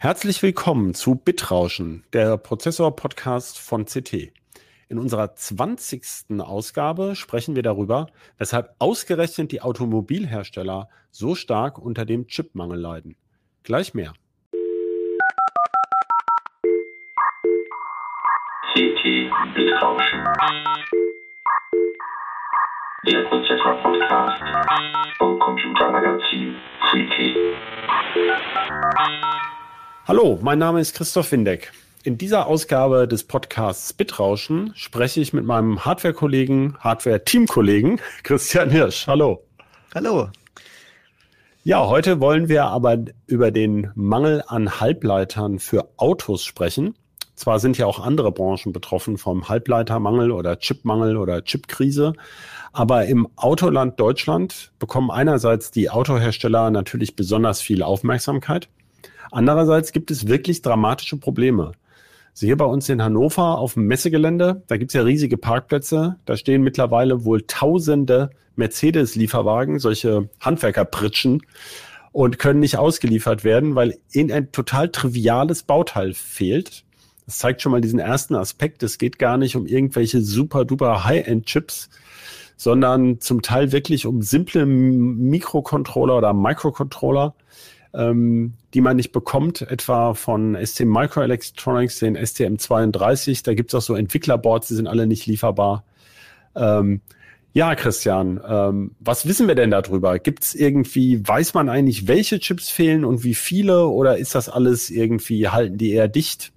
Herzlich 0.00 0.40
willkommen 0.44 0.94
zu 0.94 1.16
Bitrauschen, 1.16 2.04
der 2.12 2.36
Prozessor-Podcast 2.36 3.58
von 3.58 3.84
CT. 3.84 4.32
In 4.88 4.96
unserer 4.96 5.34
20. 5.34 6.38
Ausgabe 6.38 7.16
sprechen 7.16 7.56
wir 7.56 7.64
darüber, 7.64 8.06
weshalb 8.36 8.76
ausgerechnet 8.78 9.50
die 9.50 9.60
Automobilhersteller 9.60 10.88
so 11.10 11.34
stark 11.34 11.80
unter 11.80 12.04
dem 12.04 12.28
Chipmangel 12.28 12.78
leiden. 12.78 13.16
Gleich 13.64 13.92
mehr. 13.92 14.12
CT 18.72 19.02
Bitrauschen. 19.56 20.24
Der 23.04 23.24
Prozessor-Podcast 23.24 24.42
vom 25.18 25.40
Computermagazin 25.40 26.54
CT. 26.88 27.34
Hallo, 30.08 30.38
mein 30.40 30.58
Name 30.58 30.80
ist 30.80 30.96
Christoph 30.96 31.32
Windeck. 31.32 31.70
In 32.02 32.16
dieser 32.16 32.46
Ausgabe 32.46 33.06
des 33.06 33.24
Podcasts 33.24 33.92
Bitrauschen 33.92 34.72
spreche 34.74 35.20
ich 35.20 35.34
mit 35.34 35.44
meinem 35.44 35.84
Hardware-Kollegen, 35.84 36.78
Hardware-Team-Kollegen 36.80 38.00
Christian 38.22 38.70
Hirsch. 38.70 39.06
Hallo. 39.06 39.44
Hallo. 39.94 40.30
Ja, 41.62 41.86
heute 41.86 42.20
wollen 42.20 42.48
wir 42.48 42.64
aber 42.64 42.96
über 43.26 43.50
den 43.50 43.90
Mangel 43.96 44.42
an 44.46 44.80
Halbleitern 44.80 45.58
für 45.58 45.90
Autos 45.98 46.42
sprechen. 46.42 46.94
Zwar 47.34 47.58
sind 47.58 47.76
ja 47.76 47.84
auch 47.84 48.00
andere 48.00 48.32
Branchen 48.32 48.72
betroffen 48.72 49.18
vom 49.18 49.50
Halbleitermangel 49.50 50.30
oder 50.30 50.58
Chipmangel 50.58 51.18
oder 51.18 51.44
Chipkrise, 51.44 52.14
aber 52.72 53.04
im 53.04 53.28
Autoland 53.36 54.00
Deutschland 54.00 54.72
bekommen 54.78 55.10
einerseits 55.10 55.70
die 55.70 55.90
Autohersteller 55.90 56.70
natürlich 56.70 57.14
besonders 57.14 57.60
viel 57.60 57.82
Aufmerksamkeit. 57.82 58.70
Andererseits 59.30 59.92
gibt 59.92 60.10
es 60.10 60.28
wirklich 60.28 60.62
dramatische 60.62 61.16
Probleme. 61.16 61.72
Also 62.32 62.46
hier 62.46 62.56
bei 62.56 62.64
uns 62.64 62.88
in 62.88 63.02
Hannover 63.02 63.58
auf 63.58 63.74
dem 63.74 63.86
Messegelände, 63.86 64.62
da 64.68 64.76
gibt 64.76 64.90
es 64.90 64.94
ja 64.94 65.02
riesige 65.02 65.36
Parkplätze. 65.36 66.16
Da 66.24 66.36
stehen 66.36 66.62
mittlerweile 66.62 67.24
wohl 67.24 67.42
tausende 67.42 68.30
Mercedes-Lieferwagen, 68.56 69.78
solche 69.78 70.28
Handwerkerpritschen, 70.40 71.42
und 72.12 72.38
können 72.38 72.60
nicht 72.60 72.76
ausgeliefert 72.76 73.44
werden, 73.44 73.74
weil 73.74 73.98
ihnen 74.12 74.32
ein 74.32 74.50
total 74.50 74.88
triviales 74.88 75.62
Bauteil 75.62 76.14
fehlt. 76.14 76.84
Das 77.26 77.38
zeigt 77.38 77.60
schon 77.62 77.72
mal 77.72 77.80
diesen 77.80 77.98
ersten 77.98 78.34
Aspekt. 78.34 78.82
Es 78.82 78.98
geht 78.98 79.18
gar 79.18 79.36
nicht 79.36 79.54
um 79.56 79.66
irgendwelche 79.66 80.22
super 80.22 80.64
duper 80.64 81.04
High-End-Chips, 81.04 81.90
sondern 82.56 83.20
zum 83.20 83.42
Teil 83.42 83.72
wirklich 83.72 84.06
um 84.06 84.22
simple 84.22 84.66
Mikrocontroller 84.66 86.16
oder 86.16 86.32
Microcontroller, 86.32 87.34
ähm, 87.98 88.54
die 88.72 88.80
man 88.80 88.96
nicht 88.96 89.12
bekommt, 89.12 89.62
etwa 89.62 90.14
von 90.14 90.56
ST 90.64 90.84
Microelectronics, 90.86 91.98
den 91.98 92.16
STM32. 92.16 93.44
Da 93.44 93.54
gibt 93.54 93.70
es 93.70 93.74
auch 93.74 93.82
so 93.82 93.96
Entwicklerboards, 93.96 94.68
die 94.68 94.74
sind 94.74 94.86
alle 94.86 95.06
nicht 95.06 95.26
lieferbar. 95.26 95.84
Ähm, 96.54 97.00
ja, 97.52 97.74
Christian, 97.74 98.40
ähm, 98.46 98.92
was 99.00 99.26
wissen 99.26 99.48
wir 99.48 99.56
denn 99.56 99.72
darüber? 99.72 100.20
Gibt 100.20 100.44
es 100.44 100.54
irgendwie, 100.54 101.26
weiß 101.26 101.54
man 101.54 101.68
eigentlich, 101.68 102.06
welche 102.06 102.38
Chips 102.38 102.70
fehlen 102.70 103.04
und 103.04 103.24
wie 103.24 103.34
viele 103.34 103.88
oder 103.88 104.16
ist 104.16 104.36
das 104.36 104.48
alles 104.48 104.90
irgendwie, 104.90 105.48
halten 105.48 105.76
die 105.76 105.90
eher 105.90 106.08
dicht? 106.08 106.52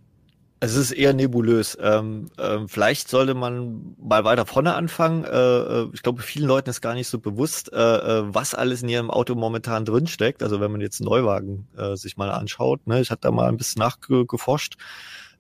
Es 0.64 0.76
ist 0.76 0.92
eher 0.92 1.14
nebulös. 1.14 1.76
Ähm, 1.82 2.30
ähm, 2.38 2.70
vielleicht 2.70 3.10
sollte 3.10 3.34
man 3.34 3.96
mal 4.00 4.24
weiter 4.26 4.46
vorne 4.46 4.76
anfangen. 4.76 5.24
Äh, 5.24 5.30
äh, 5.30 5.90
ich 5.92 6.04
glaube, 6.04 6.22
vielen 6.22 6.48
Leuten 6.48 6.70
ist 6.70 6.82
gar 6.82 6.94
nicht 6.94 7.08
so 7.08 7.18
bewusst, 7.18 7.74
äh, 7.74 7.78
äh, 7.78 8.24
was 8.28 8.54
alles 8.54 8.84
in 8.84 8.90
ihrem 8.90 9.10
Auto 9.10 9.34
momentan 9.34 9.86
drinsteckt. 9.86 10.44
Also 10.44 10.62
wenn 10.62 10.72
man 10.72 10.80
jetzt 10.80 11.02
einen 11.02 11.10
Neuwagen 11.10 11.68
äh, 11.78 11.96
sich 11.96 12.16
mal 12.16 12.30
anschaut. 12.30 12.86
Ne? 12.86 13.02
Ich 13.02 13.10
hatte 13.10 13.22
da 13.22 13.32
mal 13.32 13.50
ein 13.50 13.58
bisschen 13.58 13.80
nachgeforscht. 13.80 14.76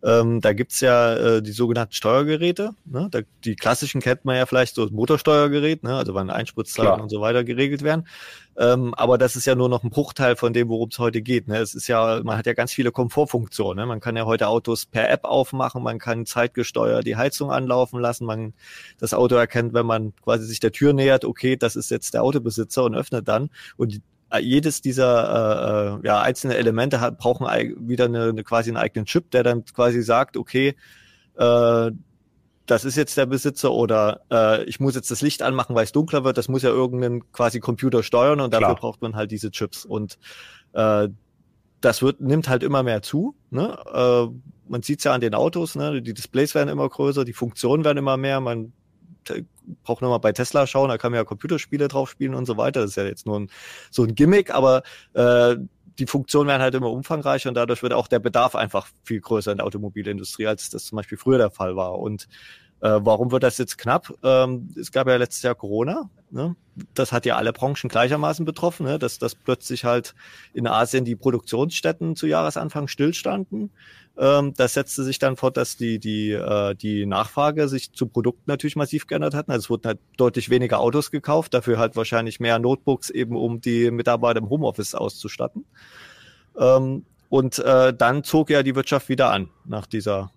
Ähm, 0.03 0.41
da 0.41 0.53
gibt's 0.53 0.79
ja 0.81 1.15
äh, 1.15 1.41
die 1.41 1.51
sogenannten 1.51 1.93
Steuergeräte. 1.93 2.71
Ne? 2.85 3.07
Da, 3.11 3.19
die 3.43 3.55
klassischen 3.55 4.01
kennt 4.01 4.25
man 4.25 4.35
ja 4.35 4.45
vielleicht 4.45 4.75
so 4.75 4.83
das 4.83 4.91
Motorsteuergerät, 4.91 5.83
ne? 5.83 5.95
also 5.95 6.13
wann 6.13 6.29
Einspritzzeiten 6.29 7.01
und 7.01 7.09
so 7.09 7.21
weiter 7.21 7.43
geregelt 7.43 7.83
werden. 7.83 8.07
Ähm, 8.57 8.93
aber 8.95 9.17
das 9.17 9.35
ist 9.35 9.45
ja 9.45 9.55
nur 9.55 9.69
noch 9.69 9.83
ein 9.83 9.91
Bruchteil 9.91 10.35
von 10.35 10.53
dem, 10.53 10.69
worum 10.69 10.89
es 10.89 10.99
heute 10.99 11.21
geht. 11.21 11.47
Ne? 11.47 11.57
Es 11.57 11.75
ist 11.75 11.87
ja, 11.87 12.21
man 12.23 12.37
hat 12.37 12.45
ja 12.47 12.53
ganz 12.53 12.73
viele 12.73 12.91
Komfortfunktionen. 12.91 13.83
Ne? 13.83 13.85
Man 13.85 13.99
kann 13.99 14.17
ja 14.17 14.25
heute 14.25 14.47
Autos 14.47 14.85
per 14.85 15.09
App 15.09 15.23
aufmachen, 15.23 15.83
man 15.83 15.99
kann 15.99 16.25
zeitgesteuert 16.25 17.05
die 17.05 17.15
Heizung 17.15 17.51
anlaufen 17.51 17.99
lassen, 17.99 18.25
man 18.25 18.53
das 18.99 19.13
Auto 19.13 19.35
erkennt, 19.35 19.73
wenn 19.73 19.85
man 19.85 20.13
quasi 20.23 20.45
sich 20.45 20.59
der 20.59 20.71
Tür 20.71 20.93
nähert, 20.93 21.25
okay, 21.25 21.55
das 21.55 21.75
ist 21.75 21.91
jetzt 21.91 22.13
der 22.13 22.23
Autobesitzer 22.23 22.83
und 22.83 22.95
öffnet 22.95 23.27
dann. 23.27 23.49
Und 23.77 24.01
jedes 24.39 24.81
dieser 24.81 25.99
äh, 25.99 26.05
äh, 26.05 26.07
ja, 26.07 26.21
einzelne 26.21 26.55
Elemente 26.55 27.01
hat, 27.01 27.17
brauchen 27.17 27.45
wieder 27.87 28.05
eine, 28.05 28.29
eine, 28.29 28.43
quasi 28.43 28.69
einen 28.69 28.77
eigenen 28.77 29.05
Chip, 29.05 29.31
der 29.31 29.43
dann 29.43 29.65
quasi 29.65 30.01
sagt, 30.01 30.37
okay, 30.37 30.75
äh, 31.35 31.91
das 32.65 32.85
ist 32.85 32.95
jetzt 32.95 33.17
der 33.17 33.25
Besitzer 33.25 33.71
oder 33.71 34.21
äh, 34.31 34.63
ich 34.63 34.79
muss 34.79 34.95
jetzt 34.95 35.11
das 35.11 35.21
Licht 35.21 35.41
anmachen, 35.41 35.75
weil 35.75 35.83
es 35.83 35.91
dunkler 35.91 36.23
wird. 36.23 36.37
Das 36.37 36.47
muss 36.47 36.61
ja 36.61 36.69
irgendein 36.69 37.29
quasi 37.33 37.59
Computer 37.59 38.03
steuern 38.03 38.39
und 38.39 38.53
dafür 38.53 38.67
Klar. 38.67 38.75
braucht 38.79 39.01
man 39.01 39.15
halt 39.15 39.31
diese 39.31 39.51
Chips. 39.51 39.83
Und 39.83 40.17
äh, 40.73 41.09
das 41.81 42.01
wird, 42.01 42.21
nimmt 42.21 42.47
halt 42.47 42.63
immer 42.63 42.83
mehr 42.83 43.01
zu. 43.01 43.35
Ne? 43.49 43.77
Äh, 43.93 44.27
man 44.69 44.81
sieht 44.83 44.99
es 44.99 45.03
ja 45.03 45.13
an 45.13 45.21
den 45.21 45.33
Autos, 45.33 45.75
ne? 45.75 46.01
die 46.01 46.13
Displays 46.13 46.55
werden 46.55 46.69
immer 46.69 46.87
größer, 46.87 47.25
die 47.25 47.33
Funktionen 47.33 47.83
werden 47.83 47.97
immer 47.97 48.15
mehr. 48.15 48.39
Man 48.39 48.71
braucht 49.83 50.01
nochmal 50.01 50.19
bei 50.19 50.31
Tesla 50.31 50.67
schauen, 50.67 50.89
da 50.89 50.97
kann 50.97 51.11
man 51.11 51.19
ja 51.19 51.23
Computerspiele 51.23 51.87
drauf 51.87 52.09
spielen 52.09 52.35
und 52.35 52.45
so 52.45 52.57
weiter. 52.57 52.81
Das 52.81 52.91
ist 52.91 52.95
ja 52.95 53.03
jetzt 53.03 53.25
nur 53.25 53.39
ein, 53.39 53.49
so 53.89 54.03
ein 54.03 54.15
Gimmick, 54.15 54.53
aber 54.53 54.83
äh, 55.13 55.55
die 55.99 56.07
Funktionen 56.07 56.47
werden 56.47 56.61
halt 56.61 56.73
immer 56.75 56.89
umfangreicher 56.89 57.49
und 57.49 57.55
dadurch 57.55 57.83
wird 57.83 57.93
auch 57.93 58.07
der 58.07 58.19
Bedarf 58.19 58.55
einfach 58.55 58.87
viel 59.03 59.21
größer 59.21 59.51
in 59.51 59.57
der 59.57 59.65
Automobilindustrie, 59.65 60.47
als 60.47 60.69
das 60.69 60.85
zum 60.85 60.95
Beispiel 60.95 61.17
früher 61.17 61.37
der 61.37 61.51
Fall 61.51 61.75
war. 61.75 61.99
Und 61.99 62.27
äh, 62.81 62.99
warum 63.03 63.31
wird 63.31 63.43
das 63.43 63.57
jetzt 63.59 63.77
knapp? 63.77 64.11
Ähm, 64.23 64.69
es 64.79 64.91
gab 64.91 65.07
ja 65.07 65.15
letztes 65.15 65.43
Jahr 65.43 65.55
Corona. 65.55 66.09
Ne? 66.31 66.55
Das 66.93 67.11
hat 67.11 67.25
ja 67.27 67.35
alle 67.35 67.53
Branchen 67.53 67.89
gleichermaßen 67.89 68.43
betroffen, 68.43 68.85
ne? 68.87 68.97
dass, 68.97 69.19
dass 69.19 69.35
plötzlich 69.35 69.85
halt 69.85 70.15
in 70.53 70.65
Asien 70.65 71.05
die 71.05 71.15
Produktionsstätten 71.15 72.15
zu 72.15 72.25
Jahresanfang 72.25 72.87
stillstanden. 72.87 73.69
Ähm, 74.17 74.53
das 74.57 74.73
setzte 74.73 75.03
sich 75.03 75.19
dann 75.19 75.37
fort, 75.37 75.57
dass 75.57 75.77
die, 75.77 75.99
die, 75.99 76.31
äh, 76.31 76.73
die 76.73 77.05
Nachfrage 77.05 77.67
sich 77.67 77.93
zu 77.93 78.07
Produkten 78.07 78.43
natürlich 78.47 78.75
massiv 78.75 79.05
geändert 79.05 79.35
hat. 79.35 79.49
Also 79.49 79.65
es 79.65 79.69
wurden 79.69 79.85
halt 79.85 79.99
deutlich 80.17 80.49
weniger 80.49 80.79
Autos 80.79 81.11
gekauft, 81.11 81.53
dafür 81.53 81.77
halt 81.77 81.95
wahrscheinlich 81.95 82.39
mehr 82.39 82.57
Notebooks 82.57 83.11
eben, 83.11 83.35
um 83.35 83.61
die 83.61 83.91
Mitarbeiter 83.91 84.39
im 84.39 84.49
Homeoffice 84.49 84.95
auszustatten. 84.95 85.65
Ähm, 86.57 87.05
und 87.29 87.59
äh, 87.59 87.93
dann 87.93 88.23
zog 88.23 88.49
ja 88.49 88.63
die 88.63 88.75
Wirtschaft 88.75 89.07
wieder 89.07 89.31
an 89.31 89.49
nach 89.65 89.85
dieser 89.85 90.31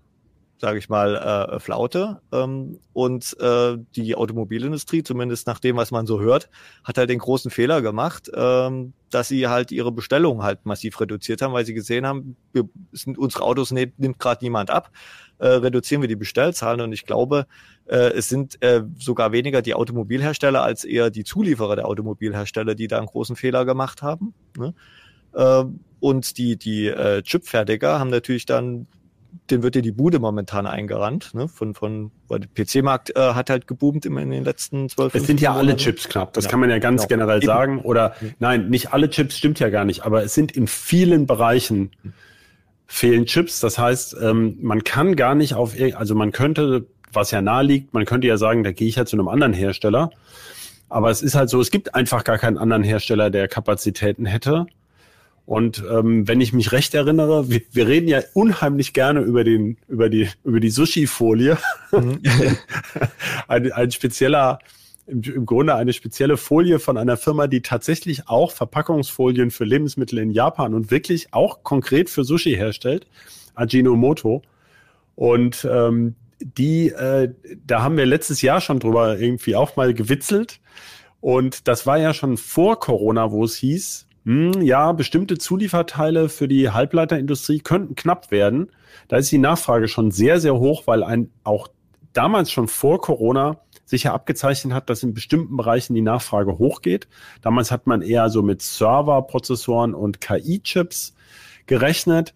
sage 0.59 0.79
ich 0.79 0.89
mal, 0.89 1.17
äh, 1.17 1.61
Flaute. 1.61 2.21
Ähm, 2.33 2.79
und 2.93 3.37
äh, 3.41 3.77
die 3.97 4.15
Automobilindustrie, 4.15 5.03
zumindest 5.03 5.47
nach 5.47 5.59
dem, 5.59 5.77
was 5.77 5.91
man 5.91 6.07
so 6.07 6.21
hört, 6.21 6.49
hat 6.85 6.99
halt 6.99 7.11
den 7.11 7.19
großen 7.19 7.51
Fehler 7.51 7.83
gemacht, 7.83 8.31
ähm, 8.35 8.93
dass 9.11 9.29
sie 9.29 9.49
halt 9.49 9.73
ihre 9.73 9.93
Bestellungen 9.93 10.43
halt 10.43 10.65
massiv 10.65 11.01
reduziert 11.01 11.43
haben, 11.43 11.53
weil 11.53 11.67
sie 11.67 11.75
gesehen 11.75 12.07
haben, 12.07 12.37
wir, 12.53 12.69
sind, 12.93 13.19
unsere 13.19 13.45
Autos 13.45 13.73
ne, 13.73 13.93
nimmt 13.97 14.19
gerade 14.19 14.45
niemand 14.45 14.71
ab, 14.71 14.91
äh, 15.39 15.49
reduzieren 15.49 16.03
wir 16.03 16.09
die 16.09 16.17
Bestellzahlen. 16.17 16.81
Und 16.81 16.93
ich 16.93 17.05
glaube, 17.05 17.47
äh, 17.87 18.13
es 18.13 18.29
sind 18.29 18.63
äh, 18.63 18.83
sogar 18.99 19.33
weniger 19.33 19.61
die 19.61 19.75
Automobilhersteller 19.75 20.63
als 20.63 20.85
eher 20.85 21.11
die 21.11 21.25
Zulieferer 21.25 21.77
der 21.77 21.87
Automobilhersteller, 21.87 22.75
die 22.75 22.87
da 22.87 22.99
einen 22.99 23.07
großen 23.07 23.37
Fehler 23.37 23.65
gemacht 23.65 24.03
haben. 24.03 24.35
Ne? 24.57 24.75
Äh, 25.33 25.65
und 26.01 26.39
die, 26.39 26.57
die 26.57 26.87
äh, 26.87 27.23
Chipfertiger 27.23 27.99
haben 27.99 28.11
natürlich 28.11 28.47
dann 28.47 28.87
den 29.51 29.63
wird 29.63 29.75
dir 29.75 29.83
die 29.83 29.93
Bude 29.93 30.19
momentan 30.19 30.67
eingerannt, 30.67 31.35
ne? 31.35 31.49
Von, 31.49 31.75
von, 31.75 32.11
weil 32.29 32.41
der 32.41 32.49
PC-Markt 32.49 33.17
äh, 33.17 33.35
hat 33.35 33.51
halt 33.51 33.67
geboomt 33.67 34.07
in 34.07 34.15
den 34.15 34.45
letzten 34.45 34.89
zwölf 34.89 35.15
Es 35.15 35.27
sind 35.27 35.41
ja 35.41 35.55
alle 35.55 35.77
Chips 35.77 36.09
knapp, 36.09 36.33
das 36.33 36.45
ja. 36.45 36.51
kann 36.51 36.61
man 36.61 36.71
ja 36.71 36.79
ganz 36.79 37.07
genau. 37.09 37.27
generell 37.27 37.43
sagen. 37.43 37.81
Oder 37.81 38.15
nein, 38.39 38.69
nicht 38.71 38.93
alle 38.93 39.11
Chips 39.11 39.37
stimmt 39.37 39.61
ja 39.61 39.69
gar 39.69 39.85
nicht, 39.85 40.05
aber 40.05 40.23
es 40.23 40.35
sind 40.35 40.53
in 40.53 40.67
vielen 40.67 41.27
Bereichen 41.27 41.91
fehlen 42.87 43.27
Chips. 43.27 43.61
Das 43.61 43.79
heißt, 43.79 44.17
ähm, 44.23 44.59
man 44.61 44.85
kann 44.85 45.17
gar 45.17 45.35
nicht 45.35 45.55
auf, 45.55 45.75
also 45.95 46.15
man 46.15 46.33
könnte, 46.33 46.87
was 47.13 47.31
ja 47.31 47.43
nahe 47.43 47.65
liegt, 47.65 47.95
man 47.95 48.05
könnte 48.05 48.27
ja 48.27 48.37
sagen, 48.37 48.65
da 48.65 48.73
gehe 48.73 48.89
ich 48.89 48.99
halt 48.99 49.09
zu 49.09 49.17
einem 49.17 49.29
anderen 49.29 49.53
Hersteller. 49.53 50.11
Aber 50.89 51.11
es 51.11 51.23
ist 51.23 51.35
halt 51.35 51.51
so, 51.51 51.61
es 51.61 51.71
gibt 51.71 51.95
einfach 51.95 52.25
gar 52.25 52.39
keinen 52.39 52.59
anderen 52.59 52.85
Hersteller, 52.85 53.31
der 53.31 53.49
Kapazitäten 53.49 54.27
hätte. 54.27 54.67
Und 55.47 55.85
ähm, 55.91 56.27
wenn 56.27 56.41
ich 56.41 56.53
mich 56.53 56.73
recht 56.73 56.95
erinnere, 56.95 57.51
wir, 57.51 57.61
wir 57.71 57.87
reden 57.87 58.09
ja 58.09 58.21
unheimlich 58.33 58.95
gerne 58.95 59.21
über 59.21 59.45
den 59.45 59.77
über 59.89 60.09
die 60.09 60.29
über 60.43 60.59
die 60.59 60.71
Sushi-Folie. 60.71 61.59
Mhm. 61.93 62.21
ein, 63.49 63.73
ein 63.73 63.91
spezieller 63.91 64.59
im, 65.07 65.47
Grunde 65.47 65.75
eine 65.75 65.93
spezielle 65.93 66.37
Folie 66.37 66.79
von 66.79 66.97
einer 66.97 67.17
Firma, 67.17 67.47
die 67.47 67.61
tatsächlich 67.61 68.29
auch 68.29 68.53
Verpackungsfolien 68.53 69.51
für 69.51 69.65
Lebensmittel 69.65 70.19
in 70.19 70.31
Japan 70.31 70.75
und 70.75 70.91
wirklich 70.91 71.33
auch 71.33 71.63
konkret 71.63 72.11
für 72.11 72.25
Sushi 72.25 72.55
herstellt, 72.55 73.07
Ajinomoto. 73.55 74.43
Und 75.15 75.69
ähm, 75.71 76.15
die, 76.41 76.89
äh, 76.89 77.33
da 77.67 77.83
haben 77.83 77.97
wir 77.97 78.07
letztes 78.07 78.43
Jahr 78.43 78.61
schon 78.61 78.81
drüber 78.81 79.19
irgendwie 79.19 79.57
auch 79.57 79.77
mal 79.77 79.95
gewitzelt. 79.95 80.61
Und 81.21 81.69
das 81.69 81.87
war 81.87 81.99
ja 81.99 82.13
schon 82.13 82.37
vor 82.37 82.81
Corona, 82.81 83.31
wo 83.31 83.45
es 83.45 83.57
hieß, 83.57 84.07
ja, 84.25 84.93
bestimmte 84.93 85.37
Zulieferteile 85.37 86.29
für 86.29 86.49
die 86.49 86.71
Halbleiterindustrie 86.71 87.59
könnten 87.59 87.95
knapp 87.95 88.31
werden. 88.31 88.71
Da 89.09 89.19
ist 89.19 89.31
die 89.31 89.39
Nachfrage 89.39 89.87
schon 89.87 90.11
sehr, 90.11 90.41
sehr 90.41 90.55
hoch, 90.55 90.87
weil 90.87 91.03
ein 91.03 91.31
auch 91.43 91.69
damals 92.15 92.51
schon 92.51 92.69
vor 92.69 93.01
Corona 93.01 93.61
sich 93.85 94.05
ja 94.05 94.15
abgezeichnet 94.15 94.73
hat, 94.73 94.89
dass 94.89 95.03
in 95.03 95.13
bestimmten 95.13 95.57
Bereichen 95.57 95.95
die 95.95 96.01
Nachfrage 96.01 96.59
hochgeht. 96.59 97.07
Damals 97.43 97.71
hat 97.71 97.87
man 97.87 98.01
eher 98.01 98.31
so 98.31 98.43
mit 98.43 98.63
Serverprozessoren 98.63 99.95
und 99.95 100.23
KI-Chips 100.23 101.15
gerechnet. 101.67 102.33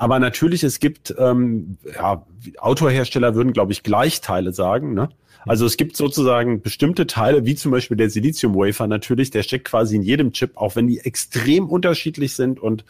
Aber 0.00 0.18
natürlich, 0.18 0.64
es 0.64 0.80
gibt, 0.80 1.14
ähm, 1.18 1.76
ja, 1.94 2.24
Autohersteller 2.56 3.34
würden, 3.34 3.52
glaube 3.52 3.72
ich, 3.72 3.82
Gleichteile 3.82 4.54
sagen. 4.54 4.94
Ne? 4.94 5.10
Also 5.46 5.66
es 5.66 5.76
gibt 5.76 5.94
sozusagen 5.94 6.62
bestimmte 6.62 7.06
Teile, 7.06 7.44
wie 7.44 7.54
zum 7.54 7.70
Beispiel 7.70 7.98
der 7.98 8.08
Silizium-Wafer 8.08 8.86
natürlich, 8.86 9.28
der 9.28 9.42
steckt 9.42 9.66
quasi 9.66 9.96
in 9.96 10.02
jedem 10.02 10.32
Chip, 10.32 10.52
auch 10.56 10.74
wenn 10.74 10.86
die 10.86 11.00
extrem 11.00 11.68
unterschiedlich 11.68 12.34
sind 12.34 12.58
und 12.58 12.86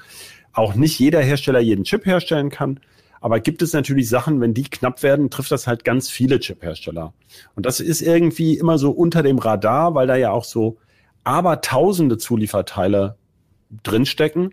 auch 0.52 0.76
nicht 0.76 1.00
jeder 1.00 1.20
Hersteller 1.20 1.58
jeden 1.58 1.82
Chip 1.82 2.06
herstellen 2.06 2.48
kann. 2.48 2.78
Aber 3.20 3.40
gibt 3.40 3.60
es 3.62 3.72
natürlich 3.72 4.08
Sachen, 4.08 4.40
wenn 4.40 4.54
die 4.54 4.62
knapp 4.62 5.02
werden, 5.02 5.30
trifft 5.30 5.50
das 5.50 5.66
halt 5.66 5.84
ganz 5.84 6.08
viele 6.08 6.38
Chip-Hersteller. 6.38 7.12
Und 7.56 7.66
das 7.66 7.80
ist 7.80 8.02
irgendwie 8.02 8.56
immer 8.56 8.78
so 8.78 8.92
unter 8.92 9.24
dem 9.24 9.38
Radar, 9.38 9.96
weil 9.96 10.06
da 10.06 10.14
ja 10.14 10.30
auch 10.30 10.44
so 10.44 10.78
abertausende 11.24 12.18
Zulieferteile 12.18 13.16
drinstecken. 13.82 14.52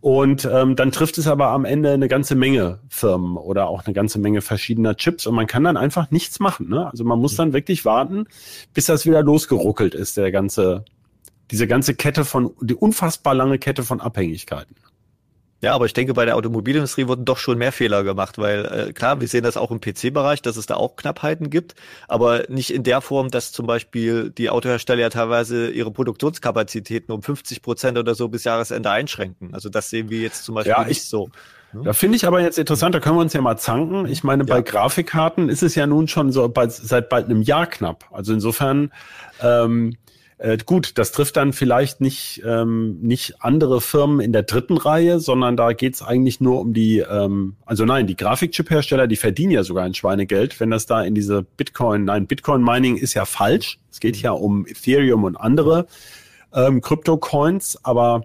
Und 0.00 0.48
ähm, 0.50 0.76
dann 0.76 0.92
trifft 0.92 1.18
es 1.18 1.26
aber 1.26 1.48
am 1.48 1.66
Ende 1.66 1.92
eine 1.92 2.08
ganze 2.08 2.34
Menge 2.34 2.78
Firmen 2.88 3.36
oder 3.36 3.68
auch 3.68 3.84
eine 3.84 3.92
ganze 3.92 4.18
Menge 4.18 4.40
verschiedener 4.40 4.96
Chips 4.96 5.26
und 5.26 5.34
man 5.34 5.46
kann 5.46 5.64
dann 5.64 5.76
einfach 5.76 6.10
nichts 6.10 6.40
machen. 6.40 6.70
Ne? 6.70 6.90
Also 6.90 7.04
man 7.04 7.18
muss 7.18 7.36
dann 7.36 7.52
wirklich 7.52 7.84
warten, 7.84 8.24
bis 8.72 8.86
das 8.86 9.04
wieder 9.04 9.22
losgeruckelt 9.22 9.94
ist, 9.94 10.16
der 10.16 10.32
ganze, 10.32 10.86
diese 11.50 11.66
ganze 11.66 11.94
Kette 11.94 12.24
von, 12.24 12.52
die 12.62 12.74
unfassbar 12.74 13.34
lange 13.34 13.58
Kette 13.58 13.82
von 13.82 14.00
Abhängigkeiten. 14.00 14.74
Ja, 15.62 15.74
aber 15.74 15.84
ich 15.84 15.92
denke, 15.92 16.14
bei 16.14 16.24
der 16.24 16.36
Automobilindustrie 16.36 17.06
wurden 17.06 17.26
doch 17.26 17.36
schon 17.36 17.58
mehr 17.58 17.72
Fehler 17.72 18.02
gemacht, 18.02 18.38
weil 18.38 18.64
äh, 18.64 18.92
klar, 18.92 19.20
wir 19.20 19.28
sehen 19.28 19.44
das 19.44 19.58
auch 19.58 19.70
im 19.70 19.80
PC-Bereich, 19.80 20.40
dass 20.40 20.56
es 20.56 20.66
da 20.66 20.76
auch 20.76 20.96
Knappheiten 20.96 21.50
gibt, 21.50 21.74
aber 22.08 22.44
nicht 22.48 22.72
in 22.72 22.82
der 22.82 23.02
Form, 23.02 23.30
dass 23.30 23.52
zum 23.52 23.66
Beispiel 23.66 24.30
die 24.30 24.48
Autohersteller 24.48 25.02
ja 25.02 25.10
teilweise 25.10 25.70
ihre 25.70 25.90
Produktionskapazitäten 25.90 27.12
um 27.12 27.22
50 27.22 27.60
Prozent 27.60 27.98
oder 27.98 28.14
so 28.14 28.28
bis 28.28 28.44
Jahresende 28.44 28.90
einschränken. 28.90 29.52
Also 29.52 29.68
das 29.68 29.90
sehen 29.90 30.08
wir 30.08 30.20
jetzt 30.20 30.44
zum 30.44 30.54
Beispiel 30.54 30.72
ja, 30.72 30.84
nicht 30.84 31.04
so. 31.04 31.28
Ne? 31.72 31.82
Da 31.84 31.92
finde 31.92 32.16
ich 32.16 32.26
aber 32.26 32.40
jetzt 32.40 32.58
interessant, 32.58 32.94
da 32.94 33.00
können 33.00 33.16
wir 33.16 33.22
uns 33.22 33.32
ja 33.32 33.40
mal 33.40 33.56
zanken. 33.56 34.06
Ich 34.06 34.24
meine, 34.24 34.44
ja. 34.44 34.54
bei 34.54 34.62
Grafikkarten 34.62 35.48
ist 35.48 35.62
es 35.62 35.74
ja 35.74 35.86
nun 35.86 36.08
schon 36.08 36.32
so 36.32 36.48
bei, 36.48 36.68
seit 36.68 37.08
bald 37.08 37.26
einem 37.26 37.42
Jahr 37.42 37.66
knapp. 37.66 38.06
Also 38.12 38.32
insofern 38.32 38.92
ähm, 39.42 39.96
äh, 40.40 40.56
gut, 40.64 40.96
das 40.96 41.12
trifft 41.12 41.36
dann 41.36 41.52
vielleicht 41.52 42.00
nicht, 42.00 42.42
ähm, 42.46 42.98
nicht 43.02 43.34
andere 43.40 43.82
Firmen 43.82 44.20
in 44.20 44.32
der 44.32 44.42
dritten 44.42 44.78
Reihe, 44.78 45.20
sondern 45.20 45.54
da 45.54 45.74
geht's 45.74 46.02
eigentlich 46.02 46.40
nur 46.40 46.60
um 46.60 46.72
die, 46.72 47.00
ähm, 47.00 47.56
also 47.66 47.84
nein, 47.84 48.06
die 48.06 48.16
Grafikchip-Hersteller, 48.16 49.06
die 49.06 49.16
verdienen 49.16 49.52
ja 49.52 49.64
sogar 49.64 49.84
ein 49.84 49.92
Schweinegeld, 49.92 50.58
wenn 50.58 50.70
das 50.70 50.86
da 50.86 51.02
in 51.02 51.14
diese 51.14 51.42
Bitcoin, 51.42 52.06
nein, 52.06 52.26
Bitcoin-Mining 52.26 52.96
ist 52.96 53.12
ja 53.12 53.26
falsch. 53.26 53.78
Es 53.90 54.00
geht 54.00 54.16
ja 54.16 54.30
um 54.30 54.66
Ethereum 54.66 55.24
und 55.24 55.36
andere 55.36 55.86
ähm, 56.54 56.80
Krypto-Coins, 56.80 57.84
aber 57.84 58.22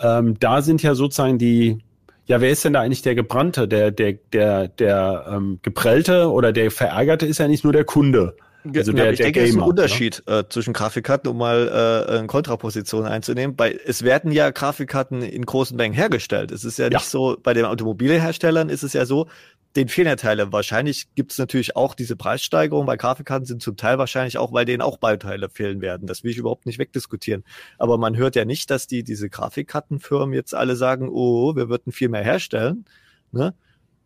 ähm, 0.00 0.36
da 0.40 0.60
sind 0.60 0.82
ja 0.82 0.96
sozusagen 0.96 1.38
die, 1.38 1.78
ja, 2.26 2.40
wer 2.40 2.50
ist 2.50 2.64
denn 2.64 2.72
da 2.72 2.80
eigentlich 2.80 3.02
der 3.02 3.14
Gebrannte? 3.14 3.68
Der, 3.68 3.92
der, 3.92 4.14
der, 4.32 4.66
der 4.66 5.26
ähm, 5.30 5.60
Geprellte 5.62 6.32
oder 6.32 6.52
der 6.52 6.72
Verärgerte 6.72 7.26
ist 7.26 7.38
ja 7.38 7.46
nicht 7.46 7.62
nur 7.62 7.72
der 7.72 7.84
Kunde. 7.84 8.34
Also 8.64 8.92
der, 8.92 9.10
ich 9.10 9.18
der 9.18 9.26
denke, 9.26 9.42
es 9.42 9.50
ist 9.50 9.56
ein 9.56 9.60
ne? 9.60 9.66
Unterschied 9.66 10.22
äh, 10.26 10.44
zwischen 10.48 10.72
Grafikkarten, 10.72 11.30
um 11.30 11.36
mal 11.36 12.06
äh, 12.08 12.12
eine 12.18 12.26
Kontraposition 12.26 13.04
einzunehmen. 13.04 13.56
Bei, 13.56 13.78
es 13.84 14.02
werden 14.02 14.32
ja 14.32 14.50
Grafikkarten 14.50 15.22
in 15.22 15.44
großen 15.44 15.76
Mengen 15.76 15.94
hergestellt. 15.94 16.50
Es 16.50 16.64
ist 16.64 16.78
ja, 16.78 16.86
ja. 16.86 16.98
nicht 16.98 17.08
so, 17.08 17.36
bei 17.42 17.52
den 17.52 17.66
Automobilherstellern 17.66 18.70
ist 18.70 18.82
es 18.82 18.94
ja 18.94 19.04
so, 19.04 19.28
den 19.76 19.88
fehlen 19.88 20.06
ja 20.06 20.16
Teile. 20.16 20.52
Wahrscheinlich 20.52 21.14
gibt 21.14 21.32
es 21.32 21.38
natürlich 21.38 21.76
auch 21.76 21.94
diese 21.94 22.16
Preissteigerung. 22.16 22.86
Bei 22.86 22.96
Grafikkarten 22.96 23.44
sind 23.44 23.60
zum 23.60 23.76
Teil 23.76 23.98
wahrscheinlich 23.98 24.38
auch, 24.38 24.52
weil 24.52 24.64
denen 24.64 24.82
auch 24.82 24.98
Bauteile 24.98 25.50
fehlen 25.50 25.80
werden. 25.80 26.06
Das 26.06 26.22
will 26.22 26.30
ich 26.30 26.38
überhaupt 26.38 26.64
nicht 26.64 26.78
wegdiskutieren. 26.78 27.44
Aber 27.76 27.98
man 27.98 28.16
hört 28.16 28.36
ja 28.36 28.44
nicht, 28.44 28.70
dass 28.70 28.86
die 28.86 29.02
diese 29.02 29.28
Grafikkartenfirmen 29.28 30.32
jetzt 30.32 30.54
alle 30.54 30.76
sagen, 30.76 31.08
oh, 31.10 31.56
wir 31.56 31.68
würden 31.68 31.92
viel 31.92 32.08
mehr 32.08 32.22
herstellen. 32.22 32.84
Ne? 33.32 33.54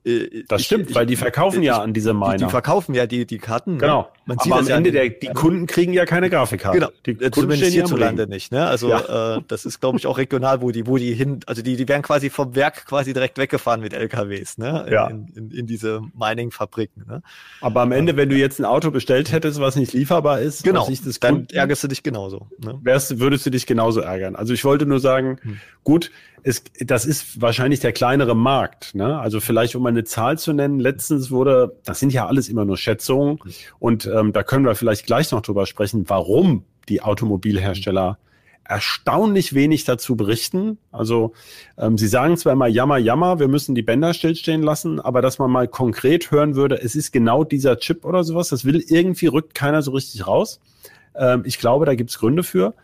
Äh, 0.08 0.44
das 0.48 0.64
stimmt, 0.64 0.90
ich, 0.90 0.96
weil 0.96 1.06
die 1.06 1.16
verkaufen 1.16 1.60
ich, 1.60 1.66
ja 1.66 1.80
an 1.80 1.92
diese 1.92 2.14
Miner. 2.14 2.36
Die, 2.36 2.44
die, 2.44 2.50
verkaufen 2.50 2.94
ja 2.94 3.06
die, 3.06 3.26
die 3.26 3.38
Karten. 3.38 3.72
Ne? 3.72 3.78
Genau. 3.78 4.08
Man 4.26 4.38
sieht 4.38 4.52
Aber 4.52 4.60
am 4.60 4.68
Ende, 4.68 4.92
der, 4.92 5.08
die 5.08 5.28
Kunden 5.28 5.66
kriegen 5.66 5.92
ja 5.92 6.04
keine 6.06 6.30
Grafikkarte. 6.30 6.78
Genau. 6.78 6.90
Die 7.06 7.14
Kunden 7.14 7.32
Zumindest 7.32 7.72
hierzulande 7.72 8.26
nicht. 8.26 8.52
Ne? 8.52 8.66
Also 8.66 8.88
ja. 8.88 9.36
äh, 9.36 9.42
das 9.48 9.64
ist, 9.64 9.80
glaube 9.80 9.98
ich, 9.98 10.06
auch 10.06 10.18
regional, 10.18 10.60
wo 10.60 10.70
die, 10.70 10.86
wo 10.86 10.96
die 10.96 11.12
hin, 11.14 11.40
also 11.46 11.62
die, 11.62 11.76
die 11.76 11.88
werden 11.88 12.02
quasi 12.02 12.30
vom 12.30 12.54
Werk 12.54 12.86
quasi 12.86 13.12
direkt 13.12 13.38
weggefahren 13.38 13.80
mit 13.80 13.92
LKWs, 13.92 14.58
ne? 14.58 14.84
In, 14.86 14.92
ja. 14.92 15.06
in, 15.08 15.26
in, 15.34 15.50
in 15.50 15.66
diese 15.66 16.00
Mining-Fabriken. 16.14 17.04
Ne? 17.06 17.22
Aber 17.60 17.82
am 17.82 17.92
Ende, 17.92 18.16
wenn 18.16 18.28
du 18.28 18.36
jetzt 18.36 18.58
ein 18.58 18.64
Auto 18.64 18.90
bestellt 18.90 19.32
hättest, 19.32 19.60
was 19.60 19.76
nicht 19.76 19.92
lieferbar 19.92 20.40
ist, 20.40 20.64
genau, 20.64 20.88
dann 21.20 21.34
Kunden, 21.34 21.54
ärgerst 21.54 21.84
du 21.84 21.88
dich 21.88 22.02
genauso. 22.02 22.48
Ne? 22.62 22.78
Wärst, 22.82 23.18
würdest 23.18 23.46
du 23.46 23.50
dich 23.50 23.66
genauso 23.66 24.00
ärgern. 24.00 24.36
Also 24.36 24.54
ich 24.54 24.64
wollte 24.64 24.86
nur 24.86 25.00
sagen, 25.00 25.38
hm. 25.42 25.58
gut, 25.84 26.10
es, 26.42 26.62
das 26.80 27.04
ist 27.04 27.40
wahrscheinlich 27.40 27.80
der 27.80 27.92
kleinere 27.92 28.34
Markt. 28.34 28.94
Ne? 28.94 29.18
Also 29.18 29.40
vielleicht, 29.40 29.76
um 29.76 29.84
eine 29.86 30.04
Zahl 30.04 30.38
zu 30.38 30.52
nennen, 30.52 30.80
letztens 30.80 31.30
wurde, 31.30 31.76
das 31.84 32.00
sind 32.00 32.12
ja 32.12 32.26
alles 32.26 32.48
immer 32.48 32.64
nur 32.64 32.76
Schätzungen 32.76 33.38
und 33.78 34.06
ähm, 34.06 34.32
da 34.32 34.42
können 34.42 34.64
wir 34.64 34.74
vielleicht 34.74 35.06
gleich 35.06 35.30
noch 35.32 35.42
drüber 35.42 35.66
sprechen, 35.66 36.04
warum 36.08 36.64
die 36.88 37.02
Automobilhersteller 37.02 38.18
erstaunlich 38.68 39.54
wenig 39.54 39.84
dazu 39.84 40.14
berichten. 40.14 40.78
Also 40.92 41.32
ähm, 41.78 41.96
sie 41.96 42.06
sagen 42.06 42.36
zwar 42.36 42.52
immer 42.52 42.66
Jammer, 42.66 42.98
Jammer, 42.98 43.40
wir 43.40 43.48
müssen 43.48 43.74
die 43.74 43.82
Bänder 43.82 44.12
stillstehen 44.12 44.62
lassen, 44.62 45.00
aber 45.00 45.22
dass 45.22 45.38
man 45.38 45.50
mal 45.50 45.68
konkret 45.68 46.30
hören 46.30 46.54
würde, 46.54 46.80
es 46.80 46.94
ist 46.94 47.10
genau 47.10 47.44
dieser 47.44 47.78
Chip 47.78 48.04
oder 48.04 48.24
sowas, 48.24 48.50
das 48.50 48.66
will 48.66 48.84
irgendwie 48.86 49.26
rückt 49.26 49.54
keiner 49.54 49.80
so 49.80 49.92
richtig 49.92 50.26
raus. 50.26 50.60
Ähm, 51.14 51.42
ich 51.46 51.58
glaube, 51.58 51.86
da 51.86 51.94
gibt 51.94 52.10
es 52.10 52.18
Gründe 52.18 52.42
für, 52.42 52.74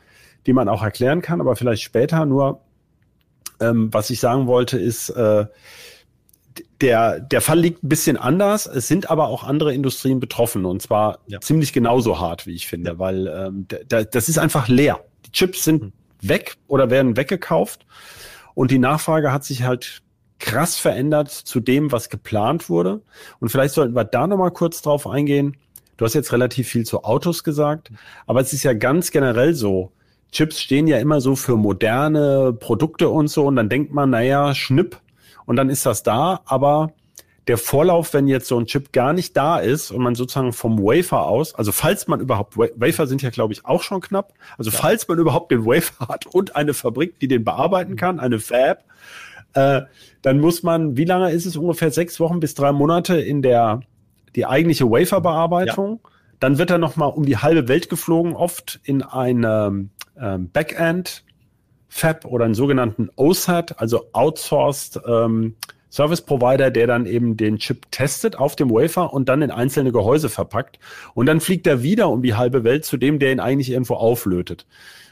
die 0.47 0.55
man 0.55 0.71
auch 0.71 0.83
erklären 0.83 1.21
kann, 1.21 1.41
aber 1.43 1.55
vielleicht 1.55 1.83
später. 1.83 2.25
Nur 2.25 2.63
ähm, 3.61 3.93
was 3.93 4.11
ich 4.11 4.21
sagen 4.21 4.47
wollte, 4.47 4.79
ist, 4.79 5.11
äh, 5.11 5.47
der, 6.81 7.21
der 7.21 7.41
Fall 7.41 7.59
liegt 7.59 7.83
ein 7.83 7.89
bisschen 7.89 8.17
anders. 8.17 8.67
Es 8.67 8.89
sind 8.89 9.11
aber 9.11 9.29
auch 9.29 9.45
andere 9.45 9.75
Industrien 9.75 10.21
betroffen 10.21 10.65
und 10.65 10.83
zwar 10.83 11.19
ja. 11.27 11.41
ziemlich 11.41 11.73
genauso 11.73 12.21
hart, 12.21 12.47
wie 12.47 12.55
ich 12.55 12.67
finde, 12.67 12.93
ja. 12.93 12.99
weil 12.99 13.27
ähm, 13.27 13.67
da, 13.89 14.05
das 14.05 14.29
ist 14.29 14.39
einfach 14.39 14.69
leer. 14.69 15.05
Die 15.27 15.33
Chips 15.33 15.65
sind 15.65 15.83
mhm. 15.83 15.93
weg 16.21 16.56
oder 16.69 16.91
werden 16.91 17.17
weggekauft 17.17 17.87
und 18.55 18.71
die 18.71 18.79
Nachfrage 18.79 19.33
hat 19.33 19.45
sich 19.45 19.62
halt 19.65 20.03
krass 20.39 20.77
verändert 20.77 21.31
zu 21.31 21.61
dem, 21.61 21.91
was 21.91 22.11
geplant 22.11 22.69
wurde. 22.69 23.02
Und 23.40 23.49
vielleicht 23.49 23.75
sollten 23.75 23.95
wir 23.95 24.05
da 24.05 24.26
nochmal 24.26 24.50
kurz 24.50 24.83
drauf 24.83 25.07
eingehen. 25.07 25.57
Du 25.97 26.05
hast 26.05 26.14
jetzt 26.14 26.33
relativ 26.33 26.69
viel 26.69 26.85
zu 26.85 27.05
Autos 27.05 27.45
gesagt, 27.45 27.90
aber 28.26 28.40
es 28.40 28.52
ist 28.52 28.64
ja 28.64 28.75
ganz 28.75 29.11
generell 29.11 29.55
so, 29.55 29.93
Chips 30.35 30.61
stehen 30.61 30.87
ja 30.87 30.99
immer 30.99 31.21
so 31.21 31.37
für 31.37 31.57
moderne 31.57 32.53
Produkte 32.53 33.09
und 33.09 33.29
so 33.29 33.47
und 33.47 33.57
dann 33.57 33.69
denkt 33.69 33.95
man, 33.95 34.11
naja, 34.11 34.55
Schnipp 34.55 35.00
und 35.47 35.57
dann 35.57 35.71
ist 35.71 35.87
das 35.87 36.03
da, 36.03 36.41
aber 36.45 36.93
der 37.47 37.57
Vorlauf, 37.57 38.14
wenn 38.14 38.26
jetzt 38.26 38.49
so 38.49 38.59
ein 38.59 38.67
Chip 38.67 38.93
gar 38.93 39.12
nicht 39.12 39.37
da 39.37 39.59
ist 39.59 39.91
und 39.91 40.03
man 40.03 40.14
sozusagen 40.14 40.53
vom 40.53 40.79
Wafer 40.79 41.26
aus, 41.26 41.55
also 41.55 41.73
falls 41.73 42.09
man 42.09 42.21
überhaupt, 42.21 42.57
Wafer 42.57 43.07
sind 43.07 43.23
ja 43.23 43.31
glaube 43.31 43.53
ich 43.53 43.64
auch 43.64 43.83
schon 43.83 44.00
knapp, 44.00 44.33
also 44.59 44.71
ja. 44.71 44.76
falls 44.76 45.07
man 45.07 45.19
überhaupt 45.19 45.53
den 45.53 45.64
Wafer 45.64 46.09
hat 46.09 46.26
und 46.26 46.57
eine 46.57 46.75
Fabrik, 46.75 47.19
die 47.21 47.29
den 47.29 47.45
bearbeiten 47.45 47.97
kann, 47.97 48.19
eine 48.19 48.41
Fab, 48.41 48.85
äh, 49.53 49.83
dann 50.23 50.41
muss 50.41 50.64
man, 50.64 50.97
wie 50.97 51.05
lange 51.05 51.31
ist 51.31 51.47
es 51.47 51.57
ungefähr 51.57 51.93
sechs 51.93 52.19
Wochen 52.19 52.41
bis 52.41 52.55
drei 52.55 52.73
Monate 52.73 53.21
in 53.21 53.41
der 53.41 53.83
die 54.35 54.47
eigentliche 54.47 54.91
Waferbearbeitung? 54.91 56.00
Ja. 56.03 56.11
Dann 56.41 56.59
wird 56.59 56.71
er 56.71 56.79
noch 56.79 56.97
mal 56.97 57.07
um 57.07 57.25
die 57.25 57.37
halbe 57.37 57.69
Welt 57.69 57.88
geflogen, 57.88 58.35
oft 58.35 58.81
in 58.85 59.03
einem 59.03 59.91
ähm, 60.21 60.50
Backend 60.50 61.25
Fab 61.88 62.25
oder 62.25 62.45
einen 62.45 62.55
sogenannten 62.55 63.09
OSAT, 63.14 63.81
also 63.81 64.07
Outsourced 64.12 65.00
ähm, 65.07 65.55
Service 65.91 66.23
Provider, 66.23 66.73
der 66.73 66.88
dann 66.88 67.07
eben 67.07 67.37
den 67.37 67.59
Chip 67.59 67.88
testet 67.93 68.37
auf 68.37 68.57
dem 68.57 68.69
Wafer 68.69 69.12
und 69.12 69.29
dann 69.29 69.43
in 69.43 69.53
einzelne 69.53 69.93
Gehäuse 69.93 70.29
verpackt. 70.29 70.81
Und 71.14 71.26
dann 71.26 71.38
fliegt 71.38 71.69
er 71.69 71.85
wieder 71.85 72.09
um 72.11 72.21
die 72.21 72.35
halbe 72.35 72.64
Welt 72.64 72.85
zu 72.85 72.97
dem, 72.97 73.21
der 73.21 73.31
ihn 73.31 73.38
eigentlich 73.38 73.71
irgendwo 73.71 73.95
auflötet. 73.95 74.67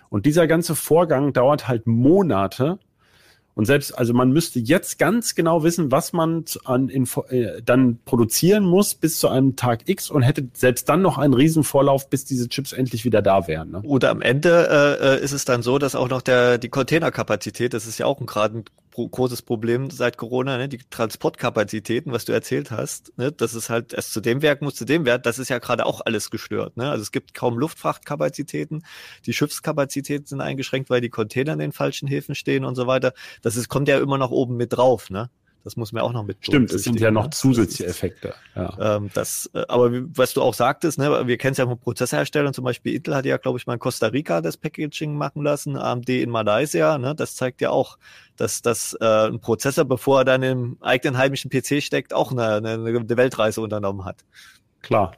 Und 0.09 0.27
dieser 0.27 0.49
ganze 0.49 0.75
Vorgang 0.75 1.33
dauert 1.33 1.69
halt 1.69 1.87
Monate 1.87 2.81
und 3.55 3.67
selbst, 3.67 3.99
also 3.99 4.15
man 4.15 4.33
müsste 4.33 4.59
jetzt 4.59 4.99
ganz 4.99 5.35
genau 5.35 5.63
wissen, 5.63 5.91
was 5.91 6.13
man 6.15 6.45
an 6.65 6.89
Info, 6.89 7.25
äh, 7.25 7.61
dann 7.63 7.99
produzieren 8.05 8.65
muss 8.65 8.95
bis 8.95 9.19
zu 9.19 9.29
einem 9.29 9.57
Tag 9.57 9.89
X 9.89 10.11
und 10.11 10.23
hätte 10.23 10.49
selbst 10.55 10.89
dann 10.89 11.03
noch 11.03 11.19
einen 11.19 11.35
Riesenvorlauf, 11.35 12.09
bis 12.09 12.25
diese 12.25 12.49
Chips 12.49 12.73
endlich 12.73 13.05
wieder 13.05 13.21
da 13.21 13.47
wären. 13.47 13.71
Ne? 13.71 13.83
Oder 13.83 14.11
am 14.11 14.23
Ende 14.23 14.99
äh, 15.01 15.17
äh 15.17 15.23
ist 15.23 15.33
es 15.33 15.45
dann 15.45 15.63
so, 15.63 15.79
dass 15.79 15.95
auch 15.95 16.09
noch 16.09 16.23
der 16.23 16.57
die 16.57 16.71
Containerkapazität, 16.71 17.75
das 17.75 17.87
ist 17.87 17.99
ja 17.99 18.07
auch 18.07 18.21
ein 18.21 18.27
gerade 18.27 18.59
ein 18.59 18.65
pro 18.93 19.09
großes 19.09 19.43
Problem 19.43 19.91
seit 19.91 20.17
Corona, 20.17 20.59
ne? 20.59 20.69
die 20.69 20.79
Transportkapazitäten, 20.79 22.13
was 22.13 22.25
du 22.25 22.33
erzählt 22.33 22.71
hast, 22.71 23.13
ne? 23.19 23.33
das 23.33 23.55
ist 23.55 23.71
halt 23.71 23.93
erst 23.93 24.13
zu 24.13 24.21
dem 24.21 24.43
Werk 24.43 24.63
muss 24.63 24.77
zu 24.77 24.85
dem 24.85 25.05
Werk, 25.05 25.25
das 25.25 25.41
ist 25.41 25.49
ja 25.49 25.59
gerade 25.59 25.85
auch 25.87 26.03
alles 26.05 26.31
gestört. 26.31 26.77
Ne? 26.77 26.89
Also 26.89 27.03
es 27.03 27.11
gibt 27.11 27.35
kaum 27.35 27.59
Luftfrachtkapazitäten, 27.59 28.85
die 29.27 29.33
Schiffskapazitäten 29.33 30.27
sind 30.27 30.41
eingeschränkt, 30.41 30.91
weil 30.91 31.01
die 31.01 31.11
Container 31.11 31.55
in 31.55 31.59
den 31.59 31.73
falschen 31.73 32.07
Häfen 32.07 32.35
stehen 32.37 32.65
und 32.65 32.77
so 32.77 32.87
weiter. 32.87 33.15
Das 33.41 33.57
ist, 33.57 33.69
kommt 33.69 33.89
ja 33.89 33.99
immer 33.99 34.19
noch 34.19 34.31
oben 34.31 34.57
mit 34.57 34.75
drauf. 34.75 35.11
Ne? 35.11 35.31
Das 35.65 35.77
muss 35.77 35.93
man 35.93 36.03
auch 36.03 36.13
noch 36.13 36.25
mit. 36.25 36.39
Stimmt, 36.41 36.73
es 36.73 36.83
sind 36.83 36.99
ja 36.99 37.11
noch 37.11 37.25
ne? 37.25 37.31
zusätzliche 37.31 37.87
Effekte. 37.87 38.35
Ja. 38.57 38.97
Ähm, 38.97 39.11
das, 39.15 39.49
äh, 39.55 39.65
aber 39.69 39.91
was 40.17 40.35
du 40.35 40.43
auch 40.43 40.55
sagtest, 40.55 40.99
ne, 40.99 41.27
wir 41.27 41.39
kennen 41.39 41.53
es 41.53 41.59
ja 41.59 41.67
von 41.67 41.79
Prozessorherstellern, 41.79 42.53
zum 42.53 42.65
Beispiel 42.65 42.95
Intel 42.95 43.15
hat 43.15 43.25
ja, 43.27 43.37
glaube 43.37 43.59
ich, 43.59 43.67
mal 43.67 43.75
in 43.75 43.79
Costa 43.79 44.09
Rica 44.09 44.41
das 44.41 44.57
Packaging 44.57 45.15
machen 45.15 45.43
lassen, 45.43 45.77
AMD 45.77 46.09
in 46.09 46.31
Malaysia. 46.31 46.99
Ne, 46.99 47.15
das 47.15 47.37
zeigt 47.37 47.61
ja 47.61 47.71
auch, 47.71 47.99
dass, 48.37 48.63
dass 48.63 48.97
äh, 49.01 49.29
ein 49.29 49.41
Prozessor, 49.41 49.85
bevor 49.85 50.21
er 50.21 50.25
dann 50.25 50.43
im 50.43 50.77
eigenen 50.81 51.17
heimischen 51.17 51.51
PC 51.51 51.83
steckt, 51.83 52.13
auch 52.13 52.33
eine, 52.33 52.55
eine, 52.57 52.73
eine 52.73 53.17
Weltreise 53.17 53.61
unternommen 53.61 54.05
hat. 54.05 54.25
Klar. 54.81 55.13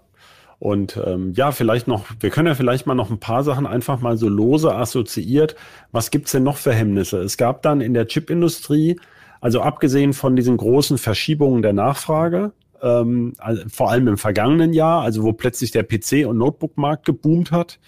Und 0.59 0.99
ähm, 1.05 1.35
ja, 1.35 1.53
vielleicht 1.53 1.89
noch, 1.89 2.07
wir 2.21 2.31
können 2.31 2.49
ja 2.49 2.55
vielleicht 2.55 2.87
mal 2.87 2.95
noch 2.95 3.11
ein 3.11 3.19
paar 3.19 3.45
Sachen 3.45 3.67
einfach 3.67 4.01
mal 4.01 4.17
so 4.17 4.29
lose 4.29 4.75
assoziiert. 4.75 5.57
Was 5.93 6.11
gibt's 6.11 6.33
denn 6.33 6.43
noch 6.43 6.57
für 6.57 6.73
Hemmnisse? 6.73 7.21
Es 7.21 7.37
gab 7.37 7.63
dann 7.63 7.81
in 7.81 7.93
der 7.93 8.07
Chipindustrie 8.07 8.99
also 9.45 9.61
abgesehen 9.61 10.15
von 10.15 10.37
diesen 10.37 10.57
großen 10.57 10.97
Verschiebungen 10.97 11.61
der 11.61 11.75
Nachfrage, 11.75 12.53
ähm, 12.81 13.35
also 13.37 13.63
vor 13.69 13.91
allem 13.91 14.09
im 14.09 14.17
vergangenen 14.17 14.73
Jahr, 14.73 15.03
also 15.03 15.23
wo 15.23 15.35
plötzlich 15.35 15.71
der 15.71 15.87
PC- 15.87 16.25
und 16.25 16.39
Notebook-Markt 16.39 17.05
geboomt 17.05 17.51
hat, 17.51 17.79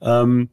ähm, 0.00 0.48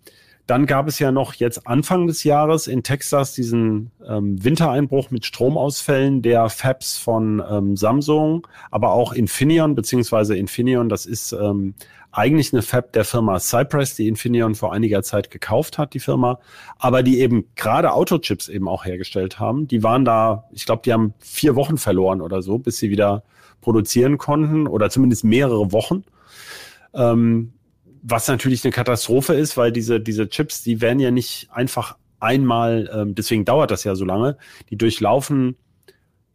dann 0.51 0.65
gab 0.65 0.89
es 0.89 0.99
ja 0.99 1.13
noch 1.13 1.33
jetzt 1.35 1.65
Anfang 1.65 2.07
des 2.07 2.25
Jahres 2.25 2.67
in 2.67 2.83
Texas 2.83 3.31
diesen 3.31 3.89
ähm, 4.05 4.43
Wintereinbruch 4.43 5.09
mit 5.09 5.25
Stromausfällen 5.25 6.21
der 6.21 6.49
Fabs 6.49 6.97
von 6.97 7.41
ähm, 7.49 7.77
Samsung, 7.77 8.45
aber 8.69 8.91
auch 8.91 9.13
Infineon, 9.13 9.75
beziehungsweise 9.75 10.35
Infineon, 10.35 10.89
das 10.89 11.05
ist 11.05 11.31
ähm, 11.31 11.73
eigentlich 12.11 12.51
eine 12.51 12.63
Fab 12.63 12.91
der 12.91 13.05
Firma 13.05 13.39
Cypress, 13.39 13.95
die 13.95 14.09
Infineon 14.09 14.53
vor 14.53 14.73
einiger 14.73 15.03
Zeit 15.03 15.31
gekauft 15.31 15.77
hat, 15.77 15.93
die 15.93 16.01
Firma, 16.01 16.37
aber 16.77 17.01
die 17.01 17.21
eben 17.21 17.45
gerade 17.55 17.93
Autochips 17.93 18.49
eben 18.49 18.67
auch 18.67 18.83
hergestellt 18.83 19.39
haben. 19.39 19.69
Die 19.69 19.83
waren 19.83 20.03
da, 20.03 20.49
ich 20.51 20.65
glaube, 20.65 20.81
die 20.83 20.91
haben 20.91 21.13
vier 21.19 21.55
Wochen 21.55 21.77
verloren 21.77 22.19
oder 22.19 22.41
so, 22.41 22.57
bis 22.57 22.77
sie 22.77 22.89
wieder 22.89 23.23
produzieren 23.61 24.17
konnten 24.17 24.67
oder 24.67 24.89
zumindest 24.89 25.23
mehrere 25.23 25.71
Wochen. 25.71 26.03
Ähm, 26.93 27.53
was 28.01 28.27
natürlich 28.27 28.63
eine 28.63 28.71
Katastrophe 28.71 29.33
ist, 29.33 29.57
weil 29.57 29.71
diese, 29.71 29.99
diese 29.99 30.29
Chips, 30.29 30.63
die 30.63 30.81
werden 30.81 30.99
ja 30.99 31.11
nicht 31.11 31.49
einfach 31.51 31.97
einmal, 32.19 32.89
ähm, 32.93 33.15
deswegen 33.15 33.45
dauert 33.45 33.71
das 33.71 33.83
ja 33.83 33.95
so 33.95 34.05
lange, 34.05 34.37
die 34.69 34.77
durchlaufen 34.77 35.55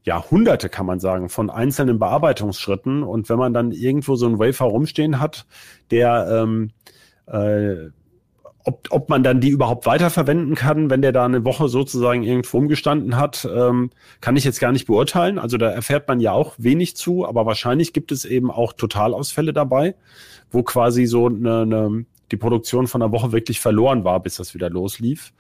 ja, 0.07 0.25
hunderte 0.31 0.69
kann 0.69 0.87
man 0.87 1.01
sagen, 1.01 1.29
von 1.29 1.51
einzelnen 1.51 1.99
Bearbeitungsschritten. 1.99 3.03
Und 3.03 3.29
wenn 3.29 3.39
man 3.39 3.53
dann 3.53 3.73
irgendwo 3.73 4.15
so 4.15 4.27
einen 4.27 4.39
Wafer 4.39 4.67
rumstehen 4.67 5.19
hat, 5.21 5.47
der, 5.91 6.29
ähm, 6.31 6.71
äh, 7.27 7.91
ob, 8.65 8.87
ob 8.91 9.09
man 9.09 9.25
dann 9.25 9.41
die 9.41 9.49
überhaupt 9.49 9.85
weiterverwenden 9.85 10.55
kann, 10.55 10.91
wenn 10.91 11.03
der 11.03 11.11
da 11.11 11.25
eine 11.25 11.45
Woche 11.45 11.69
sozusagen 11.69 12.23
irgendwo 12.23 12.59
rumgestanden 12.59 13.17
hat, 13.17 13.49
ähm, 13.53 13.91
kann 14.21 14.37
ich 14.37 14.45
jetzt 14.45 14.61
gar 14.61 14.71
nicht 14.71 14.87
beurteilen. 14.87 15.41
Also 15.41 15.57
da 15.57 15.71
erfährt 15.71 16.07
man 16.07 16.21
ja 16.21 16.31
auch 16.33 16.55
wenig 16.57 16.97
zu, 16.97 17.27
aber 17.27 17.45
wahrscheinlich 17.45 17.93
gibt 17.93 18.13
es 18.13 18.25
eben 18.25 18.51
auch 18.51 18.73
Totalausfälle 18.73 19.53
dabei, 19.53 19.97
wo 20.51 20.63
quasi 20.63 21.07
so 21.07 21.27
eine, 21.27 21.63
eine, 21.63 22.07
die 22.31 22.37
Produktion 22.37 22.87
von 22.87 23.03
einer 23.03 23.13
Woche 23.13 23.33
wirklich 23.33 23.61
verloren 23.61 24.05
war, 24.05 24.21
bis 24.21 24.37
das 24.37 24.55
wieder 24.55 24.71
loslief. 24.71 25.33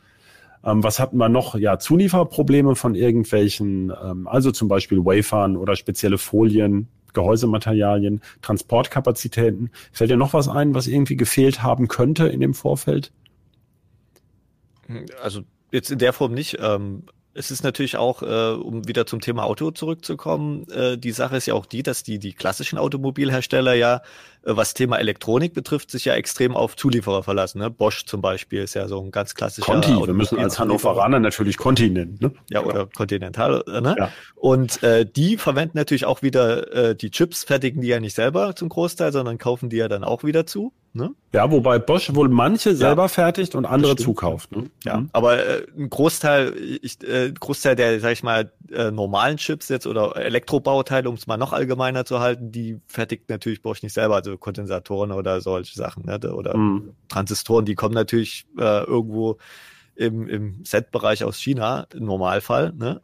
Ähm, 0.64 0.82
was 0.82 0.98
hatten 0.98 1.16
wir 1.16 1.28
noch? 1.28 1.54
Ja, 1.54 1.78
Zulieferprobleme 1.78 2.74
von 2.74 2.94
irgendwelchen, 2.94 3.92
ähm, 4.02 4.26
also 4.26 4.50
zum 4.50 4.68
Beispiel 4.68 5.04
Wafern 5.04 5.56
oder 5.56 5.76
spezielle 5.76 6.18
Folien, 6.18 6.88
Gehäusematerialien, 7.12 8.20
Transportkapazitäten. 8.42 9.70
Fällt 9.92 10.10
dir 10.10 10.16
noch 10.16 10.34
was 10.34 10.48
ein, 10.48 10.74
was 10.74 10.86
irgendwie 10.86 11.16
gefehlt 11.16 11.62
haben 11.62 11.88
könnte 11.88 12.26
in 12.26 12.40
dem 12.40 12.52
Vorfeld? 12.52 13.12
Also 15.22 15.42
jetzt 15.72 15.90
in 15.90 15.98
der 15.98 16.12
Form 16.12 16.34
nicht. 16.34 16.58
Ähm, 16.60 17.04
es 17.36 17.50
ist 17.50 17.62
natürlich 17.62 17.96
auch, 17.96 18.22
äh, 18.22 18.54
um 18.54 18.88
wieder 18.88 19.06
zum 19.06 19.20
Thema 19.20 19.44
Auto 19.44 19.70
zurückzukommen, 19.70 20.66
äh, 20.70 20.96
die 20.96 21.12
Sache 21.12 21.36
ist 21.36 21.46
ja 21.46 21.54
auch 21.54 21.66
die, 21.66 21.82
dass 21.82 22.02
die, 22.02 22.18
die 22.18 22.32
klassischen 22.32 22.78
Automobilhersteller 22.78 23.74
ja, 23.74 23.96
äh, 24.42 24.56
was 24.56 24.74
Thema 24.74 24.98
Elektronik 24.98 25.52
betrifft, 25.52 25.90
sich 25.90 26.06
ja 26.06 26.14
extrem 26.14 26.56
auf 26.56 26.76
Zulieferer 26.76 27.22
verlassen. 27.22 27.58
Ne? 27.58 27.70
Bosch 27.70 28.06
zum 28.06 28.22
Beispiel 28.22 28.62
ist 28.62 28.74
ja 28.74 28.88
so 28.88 29.00
ein 29.00 29.10
ganz 29.10 29.34
klassischer. 29.34 29.70
Conti, 29.70 29.94
wir 29.94 30.14
müssen 30.14 30.38
als 30.38 30.58
Hannoveraner 30.58 31.20
natürlich 31.20 31.58
Conti 31.58 31.90
nennen. 31.90 32.18
Ne? 32.20 32.32
Ja, 32.50 32.62
oder 32.62 32.84
genau. 32.84 32.90
Continental. 32.96 33.62
Äh, 33.66 33.80
ne? 33.80 33.94
Ja. 33.98 34.10
Und 34.34 34.82
äh, 34.82 35.04
die 35.04 35.36
verwenden 35.36 35.76
natürlich 35.76 36.06
auch 36.06 36.22
wieder 36.22 36.72
äh, 36.72 36.96
die 36.96 37.10
Chips, 37.10 37.44
fertigen 37.44 37.82
die 37.82 37.88
ja 37.88 38.00
nicht 38.00 38.14
selber 38.14 38.56
zum 38.56 38.70
Großteil, 38.70 39.12
sondern 39.12 39.38
kaufen 39.38 39.68
die 39.68 39.76
ja 39.76 39.88
dann 39.88 40.04
auch 40.04 40.24
wieder 40.24 40.46
zu. 40.46 40.72
Ne? 40.96 41.14
Ja, 41.32 41.50
wobei 41.50 41.78
Bosch 41.78 42.14
wohl 42.14 42.30
manche 42.30 42.74
selber 42.74 43.02
ja, 43.02 43.08
fertigt 43.08 43.54
und 43.54 43.66
andere 43.66 43.96
zukauft. 43.96 44.50
Ne? 44.56 44.70
Ja, 44.84 44.96
mhm. 44.96 45.10
aber 45.12 45.44
äh, 45.44 45.66
ein 45.76 45.90
Großteil, 45.90 46.54
ich, 46.82 47.02
äh, 47.06 47.32
Großteil 47.32 47.76
der, 47.76 48.00
sag 48.00 48.12
ich 48.12 48.22
mal, 48.22 48.50
äh, 48.72 48.90
normalen 48.90 49.36
Chips 49.36 49.68
jetzt 49.68 49.86
oder 49.86 50.16
Elektrobauteile, 50.16 51.08
um 51.08 51.16
es 51.16 51.26
mal 51.26 51.36
noch 51.36 51.52
allgemeiner 51.52 52.06
zu 52.06 52.20
halten, 52.20 52.50
die 52.50 52.80
fertigt 52.88 53.28
natürlich 53.28 53.60
Bosch 53.60 53.82
nicht 53.82 53.92
selber, 53.92 54.16
also 54.16 54.38
Kondensatoren 54.38 55.12
oder 55.12 55.42
solche 55.42 55.74
Sachen, 55.74 56.06
ne? 56.06 56.18
oder 56.32 56.56
mhm. 56.56 56.94
Transistoren, 57.08 57.66
die 57.66 57.74
kommen 57.74 57.94
natürlich 57.94 58.46
äh, 58.58 58.84
irgendwo 58.84 59.36
im, 59.94 60.28
im 60.28 60.64
Set-Bereich 60.64 61.24
aus 61.24 61.38
China, 61.38 61.86
im 61.92 62.06
Normalfall. 62.06 62.72
Ne? 62.72 63.02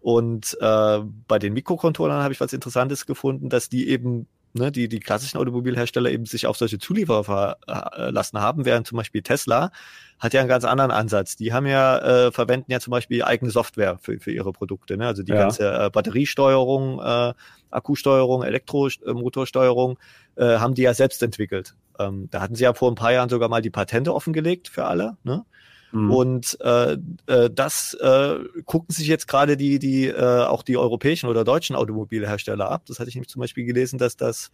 Und 0.00 0.56
äh, 0.60 1.00
bei 1.28 1.38
den 1.38 1.54
Mikrocontrollern 1.54 2.22
habe 2.22 2.34
ich 2.34 2.40
was 2.40 2.52
Interessantes 2.52 3.06
gefunden, 3.06 3.48
dass 3.48 3.68
die 3.68 3.88
eben 3.88 4.26
ne, 4.52 4.72
die, 4.72 4.88
die 4.88 5.00
klassischen 5.00 5.38
Automobilhersteller 5.38 6.10
eben 6.10 6.26
sich 6.26 6.46
auf 6.46 6.56
solche 6.56 6.78
Zulieferer 6.78 7.24
verlassen 7.24 8.40
haben, 8.40 8.64
während 8.64 8.86
zum 8.86 8.96
Beispiel 8.96 9.22
Tesla 9.22 9.70
hat 10.18 10.34
ja 10.34 10.40
einen 10.40 10.48
ganz 10.48 10.64
anderen 10.64 10.90
Ansatz. 10.90 11.36
Die 11.36 11.52
haben 11.52 11.66
ja, 11.66 12.26
äh, 12.26 12.32
verwenden 12.32 12.70
ja 12.70 12.78
zum 12.78 12.90
Beispiel 12.90 13.22
eigene 13.24 13.50
Software 13.50 13.98
für, 13.98 14.20
für 14.20 14.30
ihre 14.30 14.52
Produkte. 14.52 14.96
Ne? 14.96 15.06
Also 15.06 15.22
die 15.22 15.32
ja. 15.32 15.38
ganze 15.38 15.72
äh, 15.72 15.90
Batteriesteuerung, 15.90 17.00
äh, 17.00 17.32
Akkusteuerung, 17.70 18.42
Elektromotorsteuerung 18.42 19.98
äh, 20.36 20.58
haben 20.58 20.74
die 20.74 20.82
ja 20.82 20.92
selbst 20.92 21.22
entwickelt. 21.22 21.74
Ähm, 21.98 22.28
da 22.30 22.42
hatten 22.42 22.54
sie 22.54 22.64
ja 22.64 22.74
vor 22.74 22.90
ein 22.90 22.96
paar 22.96 23.12
Jahren 23.12 23.30
sogar 23.30 23.48
mal 23.48 23.62
die 23.62 23.70
Patente 23.70 24.14
offengelegt 24.14 24.68
für 24.68 24.84
alle. 24.84 25.16
Ne? 25.24 25.44
Mhm. 25.92 26.10
Und 26.10 26.58
äh, 26.60 26.96
äh, 27.26 27.50
das 27.52 27.94
äh, 27.94 28.36
gucken 28.64 28.94
sich 28.94 29.06
jetzt 29.06 29.26
gerade 29.28 29.56
die, 29.56 29.78
die 29.78 30.06
äh, 30.06 30.44
auch 30.44 30.62
die 30.62 30.76
europäischen 30.76 31.28
oder 31.28 31.44
deutschen 31.44 31.76
Automobilhersteller 31.76 32.70
ab. 32.70 32.82
Das 32.86 33.00
hatte 33.00 33.08
ich 33.08 33.14
nämlich 33.14 33.30
zum 33.30 33.40
Beispiel 33.40 33.64
gelesen, 33.64 33.98
dass 33.98 34.16
das 34.16 34.50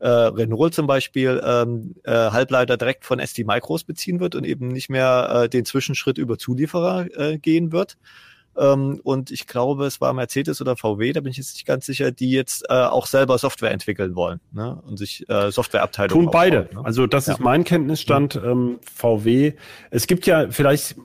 äh, 0.00 0.08
Renault 0.08 0.74
zum 0.74 0.86
Beispiel 0.86 1.40
ähm, 1.44 1.94
äh, 2.04 2.12
Halbleiter 2.12 2.76
direkt 2.76 3.04
von 3.04 3.24
ST 3.24 3.46
Micros 3.46 3.84
beziehen 3.84 4.20
wird 4.20 4.34
und 4.34 4.44
eben 4.44 4.68
nicht 4.68 4.90
mehr 4.90 5.44
äh, 5.44 5.48
den 5.48 5.64
Zwischenschritt 5.64 6.18
über 6.18 6.38
Zulieferer 6.38 7.06
äh, 7.16 7.38
gehen 7.38 7.72
wird. 7.72 7.96
Ähm, 8.56 9.00
und 9.02 9.30
ich 9.30 9.46
glaube, 9.46 9.86
es 9.86 10.00
war 10.00 10.12
Mercedes 10.12 10.60
oder 10.60 10.76
VW, 10.76 11.12
da 11.12 11.20
bin 11.20 11.30
ich 11.30 11.38
jetzt 11.38 11.54
nicht 11.54 11.66
ganz 11.66 11.86
sicher, 11.86 12.10
die 12.10 12.30
jetzt 12.30 12.64
äh, 12.68 12.74
auch 12.74 13.06
selber 13.06 13.38
Software 13.38 13.70
entwickeln 13.70 14.14
wollen 14.14 14.40
ne? 14.52 14.80
und 14.86 14.96
sich 14.96 15.28
äh, 15.28 15.50
Softwareabteilungen 15.50 16.26
Tun 16.26 16.32
beide. 16.32 16.68
Ne? 16.72 16.84
Also 16.84 17.06
das 17.06 17.26
ja. 17.26 17.34
ist 17.34 17.40
mein 17.40 17.64
Kenntnisstand, 17.64 18.36
mhm. 18.36 18.48
ähm, 18.48 18.78
VW. 18.82 19.52
Es 19.90 20.06
gibt 20.06 20.26
ja 20.26 20.50
vielleicht, 20.50 20.96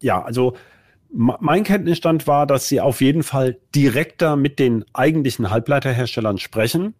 ja, 0.00 0.22
also 0.22 0.54
mein 1.14 1.62
Kenntnisstand 1.62 2.26
war, 2.26 2.46
dass 2.46 2.68
sie 2.68 2.80
auf 2.80 3.02
jeden 3.02 3.22
Fall 3.22 3.58
direkter 3.74 4.36
mit 4.36 4.58
den 4.58 4.84
eigentlichen 4.94 5.50
Halbleiterherstellern 5.50 6.38
sprechen. 6.38 6.94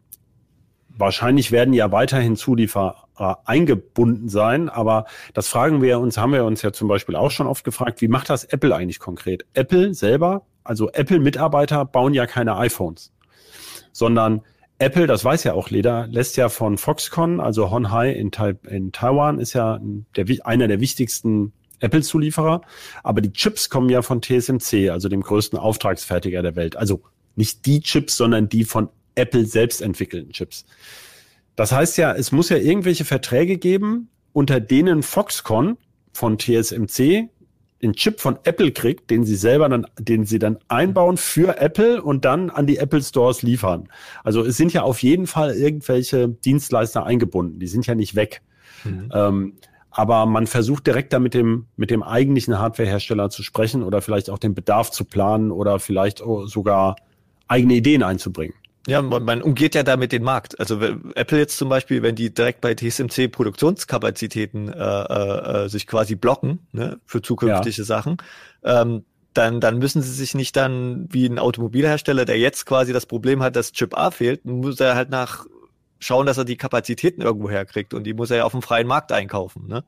Wahrscheinlich 1.03 1.51
werden 1.51 1.75
ja 1.75 1.91
weiterhin 1.91 2.37
Zulieferer 2.37 3.09
eingebunden 3.45 4.29
sein. 4.29 4.69
Aber 4.69 5.07
das 5.35 5.49
fragen 5.49 5.83
wir 5.83 5.99
uns, 5.99 6.17
haben 6.17 6.33
wir 6.33 6.45
uns 6.45 6.63
ja 6.63 6.73
zum 6.73 6.87
Beispiel 6.87 7.17
auch 7.17 7.33
schon 7.33 7.49
oft 7.49 7.65
gefragt, 7.65 8.01
wie 8.03 8.07
macht 8.07 8.31
das 8.31 8.45
Apple 8.45 8.73
eigentlich 8.73 9.01
konkret? 9.01 9.45
Apple 9.53 9.95
selber, 9.95 10.47
also 10.63 10.93
Apple-Mitarbeiter 10.93 11.85
bauen 11.87 12.15
ja 12.15 12.27
keine 12.27 12.57
iPhones, 12.57 13.13
sondern 13.91 14.43
Apple, 14.79 15.09
das 15.09 15.25
weiß 15.25 15.43
ja 15.43 15.55
auch 15.55 15.71
Leder, 15.71 16.07
lässt 16.07 16.37
ja 16.37 16.49
von 16.49 16.79
Foxconn, 16.79 17.41
also 17.41 17.73
Honhai 17.73 18.13
in, 18.13 18.31
tai 18.31 18.55
in 18.69 18.93
Taiwan, 18.93 19.41
ist 19.41 19.55
ja 19.55 19.81
der, 20.15 20.27
einer 20.47 20.69
der 20.69 20.79
wichtigsten 20.79 21.53
Apple-Zulieferer. 21.81 22.61
Aber 23.03 23.21
die 23.21 23.33
Chips 23.33 23.71
kommen 23.71 23.89
ja 23.89 24.03
von 24.03 24.23
TSMC, 24.23 24.91
also 24.91 25.09
dem 25.09 25.23
größten 25.23 25.59
Auftragsfertiger 25.59 26.43
der 26.43 26.55
Welt. 26.55 26.77
Also 26.77 27.03
nicht 27.35 27.67
die 27.67 27.81
Chips, 27.81 28.17
sondern 28.17 28.49
die 28.49 28.63
von 28.63 28.89
Apple 29.14 29.47
selbst 29.47 29.83
entwickelten 29.83 30.33
Chips. 30.33 30.64
Das 31.57 31.73
heißt 31.73 31.99
ja, 31.99 32.12
es 32.12 32.33
muss 32.33 32.49
ja 32.49 32.57
irgendwelche 32.57 33.04
Verträge 33.04 33.59
geben, 33.59 34.09
unter 34.33 34.61
denen 34.61 35.02
Foxconn 35.02 35.76
von 36.12 36.38
TSMC 36.38 37.28
den 37.83 37.95
Chip 37.95 38.21
von 38.21 38.38
Apple 38.45 38.71
kriegt, 38.71 39.11
den 39.11 39.25
sie 39.25 39.35
selber 39.35 39.69
dann, 39.69 39.87
den 39.99 40.25
sie 40.25 40.38
dann 40.38 40.59
einbauen 40.69 41.16
für 41.16 41.59
Apple 41.59 42.00
und 42.00 42.25
dann 42.25 42.49
an 42.49 42.66
die 42.66 42.78
Apple 42.78 43.02
Stores 43.02 43.42
liefern. 43.42 43.88
Also 44.23 44.45
es 44.45 44.57
sind 44.57 44.73
ja 44.73 44.83
auf 44.83 45.02
jeden 45.02 45.26
Fall 45.26 45.54
irgendwelche 45.54 46.28
Dienstleister 46.28 47.04
eingebunden. 47.04 47.59
Die 47.59 47.66
sind 47.66 47.87
ja 47.87 47.97
nicht 47.97 48.14
weg. 48.14 48.40
Mhm. 48.85 49.11
Ähm, 49.12 49.52
aber 49.90 50.26
man 50.26 50.47
versucht 50.47 50.87
direkt 50.87 51.12
da 51.12 51.19
mit 51.19 51.35
dem, 51.35 51.66
mit 51.76 51.90
dem 51.90 52.02
eigentlichen 52.02 52.59
Hardwarehersteller 52.59 53.31
zu 53.31 53.42
sprechen 53.42 53.83
oder 53.83 54.00
vielleicht 54.00 54.31
auch 54.31 54.38
den 54.38 54.54
Bedarf 54.54 54.90
zu 54.90 55.04
planen 55.04 55.50
oder 55.50 55.81
vielleicht 55.81 56.23
sogar 56.45 56.97
eigene 57.49 57.75
Ideen 57.75 58.02
einzubringen. 58.02 58.54
Ja, 58.87 59.01
man, 59.01 59.23
man 59.25 59.43
umgeht 59.43 59.75
ja 59.75 59.85
damit 59.85 60.11
den 60.12 60.25
Markt. 60.25 60.59
Also 60.59 60.81
Apple 61.15 61.39
jetzt 61.39 61.57
zum 61.57 61.69
Beispiel, 61.69 62.03
wenn 62.03 62.17
die 62.17 62.35
direkt 62.35 62.61
bei 62.61 62.75
TSMC 62.75 63.29
Produktionskapazitäten 63.31 64.73
äh, 64.73 64.75
äh, 64.75 65.65
äh, 65.65 65.69
sich 65.69 65.87
quasi 65.87 66.17
blocken 66.17 66.67
ne, 66.73 66.99
für 67.07 67.23
zukünftige 67.23 67.77
ja. 67.77 67.85
Sachen, 67.85 68.17
ähm, 68.65 69.05
dann, 69.35 69.61
dann 69.61 69.79
müssen 69.79 70.03
sie 70.03 70.12
sich 70.12 70.35
nicht 70.35 70.57
dann 70.57 71.09
wie 71.11 71.27
ein 71.27 71.39
Automobilhersteller, 71.39 72.25
der 72.25 72.39
jetzt 72.39 72.67
quasi 72.67 72.93
das 72.93 73.07
Problem 73.07 73.43
hat, 73.43 73.57
dass 73.57 73.73
Chip 73.73 73.97
A 73.97 74.11
fehlt, 74.11 74.45
muss 74.45 74.81
er 74.81 74.95
halt 74.95 75.11
nach 75.11 75.47
schauen, 76.01 76.27
dass 76.27 76.37
er 76.37 76.45
die 76.45 76.57
Kapazitäten 76.57 77.23
irgendwo 77.23 77.49
herkriegt 77.49 77.95
und 77.95 78.05
die 78.05 78.15
muss 78.15 78.31
er 78.31 78.39
ja 78.39 78.45
auf 78.45 78.53
dem 78.53 78.62
freien 78.62 78.89
Markt 78.89 79.12
einkaufen, 79.12 79.69
ne? 79.69 79.85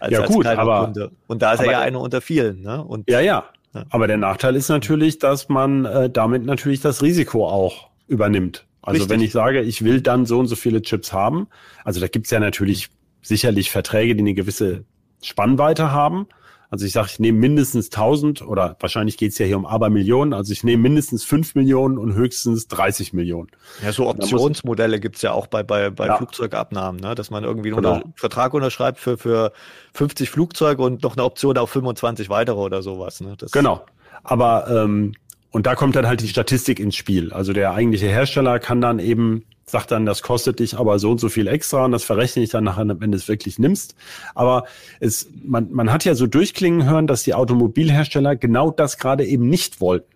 Als, 0.00 0.12
ja 0.12 0.26
gut, 0.26 0.44
aber 0.46 0.86
Kunde. 0.86 1.12
und 1.28 1.42
da 1.42 1.52
ist 1.52 1.60
er 1.60 1.70
ja 1.70 1.80
einer 1.80 2.00
unter 2.00 2.20
vielen, 2.20 2.60
ne? 2.60 2.82
Und 2.82 3.08
ja, 3.08 3.20
ja, 3.20 3.44
ja. 3.72 3.84
Aber 3.90 4.08
der 4.08 4.16
Nachteil 4.16 4.56
ist 4.56 4.68
natürlich, 4.68 5.20
dass 5.20 5.48
man 5.48 5.84
äh, 5.84 6.10
damit 6.10 6.44
natürlich 6.44 6.80
das 6.80 7.02
Risiko 7.02 7.48
auch 7.48 7.91
übernimmt. 8.06 8.66
Also 8.82 8.98
Richtig. 8.98 9.10
wenn 9.10 9.20
ich 9.20 9.32
sage, 9.32 9.60
ich 9.62 9.84
will 9.84 10.00
dann 10.00 10.26
so 10.26 10.38
und 10.38 10.48
so 10.48 10.56
viele 10.56 10.82
Chips 10.82 11.12
haben, 11.12 11.46
also 11.84 12.00
da 12.00 12.08
gibt's 12.08 12.30
ja 12.30 12.40
natürlich 12.40 12.90
sicherlich 13.22 13.70
Verträge, 13.70 14.16
die 14.16 14.22
eine 14.22 14.34
gewisse 14.34 14.84
Spannweite 15.22 15.92
haben. 15.92 16.26
Also 16.72 16.86
ich 16.86 16.92
sage, 16.92 17.08
ich 17.12 17.18
nehme 17.18 17.38
mindestens 17.38 17.92
1000 17.92 18.40
oder 18.40 18.76
wahrscheinlich 18.80 19.18
geht's 19.18 19.36
ja 19.36 19.44
hier 19.44 19.58
um 19.58 19.66
Abermillionen. 19.66 20.32
Also 20.32 20.52
ich 20.52 20.64
nehme 20.64 20.82
mindestens 20.84 21.22
5 21.22 21.54
Millionen 21.54 21.98
und 21.98 22.14
höchstens 22.14 22.66
30 22.68 23.12
Millionen. 23.12 23.50
Ja, 23.82 23.92
so 23.92 24.08
Optionsmodelle 24.08 24.98
gibt's 24.98 25.20
ja 25.20 25.32
auch 25.32 25.48
bei, 25.48 25.62
bei, 25.62 25.90
bei 25.90 26.06
ja. 26.06 26.16
Flugzeugabnahmen, 26.16 26.98
ne? 26.98 27.14
dass 27.14 27.30
man 27.30 27.44
irgendwie 27.44 27.70
genau. 27.70 27.96
einen 27.96 28.14
Vertrag 28.16 28.54
unterschreibt 28.54 28.98
für, 28.98 29.18
für 29.18 29.52
50 29.92 30.30
Flugzeuge 30.30 30.82
und 30.82 31.02
noch 31.02 31.14
eine 31.14 31.24
Option 31.24 31.58
auf 31.58 31.68
25 31.68 32.30
weitere 32.30 32.58
oder 32.58 32.80
sowas. 32.80 33.20
Ne? 33.20 33.34
Das 33.36 33.52
genau. 33.52 33.84
Aber 34.24 34.66
ähm, 34.68 35.12
und 35.52 35.66
da 35.66 35.74
kommt 35.74 35.94
dann 35.96 36.06
halt 36.06 36.20
die 36.20 36.28
Statistik 36.28 36.80
ins 36.80 36.96
Spiel. 36.96 37.32
Also 37.32 37.52
der 37.52 37.72
eigentliche 37.72 38.08
Hersteller 38.08 38.58
kann 38.58 38.80
dann 38.80 38.98
eben 38.98 39.44
sagt 39.64 39.90
dann, 39.90 40.06
das 40.06 40.22
kostet 40.22 40.58
dich 40.58 40.76
aber 40.76 40.98
so 40.98 41.12
und 41.12 41.18
so 41.18 41.28
viel 41.28 41.46
extra 41.46 41.84
und 41.84 41.92
das 41.92 42.04
verrechne 42.04 42.42
ich 42.42 42.50
dann 42.50 42.64
nachher, 42.64 42.84
wenn 43.00 43.10
du 43.10 43.16
es 43.16 43.28
wirklich 43.28 43.58
nimmst. 43.58 43.94
Aber 44.34 44.64
es, 45.00 45.28
man, 45.44 45.72
man 45.72 45.92
hat 45.92 46.04
ja 46.04 46.14
so 46.14 46.26
durchklingen 46.26 46.88
hören, 46.88 47.06
dass 47.06 47.22
die 47.22 47.34
Automobilhersteller 47.34 48.36
genau 48.36 48.70
das 48.70 48.98
gerade 48.98 49.24
eben 49.24 49.48
nicht 49.48 49.80
wollten. 49.80 50.06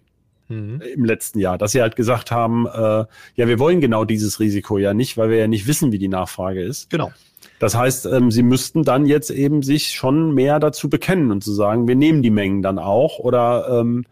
Mhm. 0.49 0.81
im 0.95 1.05
letzten 1.05 1.41
Jahr, 1.41 1.59
dass 1.59 1.73
sie 1.73 1.83
halt 1.83 1.97
gesagt 1.97 2.31
haben, 2.31 2.67
äh, 2.67 2.79
ja, 3.35 3.49
wir 3.49 3.59
wollen 3.59 3.81
genau 3.81 4.05
dieses 4.05 4.39
Risiko 4.39 4.79
ja 4.79 4.95
nicht, 4.95 5.17
weil 5.17 5.29
wir 5.29 5.39
ja 5.39 5.49
nicht 5.49 5.67
wissen, 5.67 5.91
wie 5.91 5.99
die 5.99 6.07
Nachfrage 6.07 6.63
ist. 6.63 6.89
Genau. 6.89 7.11
Das 7.59 7.75
heißt, 7.75 8.07
ähm, 8.07 8.31
sie 8.31 8.45
müssten 8.45 8.85
dann 8.85 9.07
jetzt 9.07 9.31
eben 9.31 9.63
sich 9.63 9.89
schon 9.95 10.35
mehr 10.35 10.61
dazu 10.61 10.89
bekennen 10.89 11.33
und 11.33 11.43
zu 11.43 11.53
sagen, 11.53 11.89
wir 11.89 11.97
nehmen 11.97 12.23
die 12.23 12.31
Mengen 12.31 12.63
dann 12.63 12.79
auch 12.79 13.19
oder 13.19 13.81
ähm, 13.81 14.05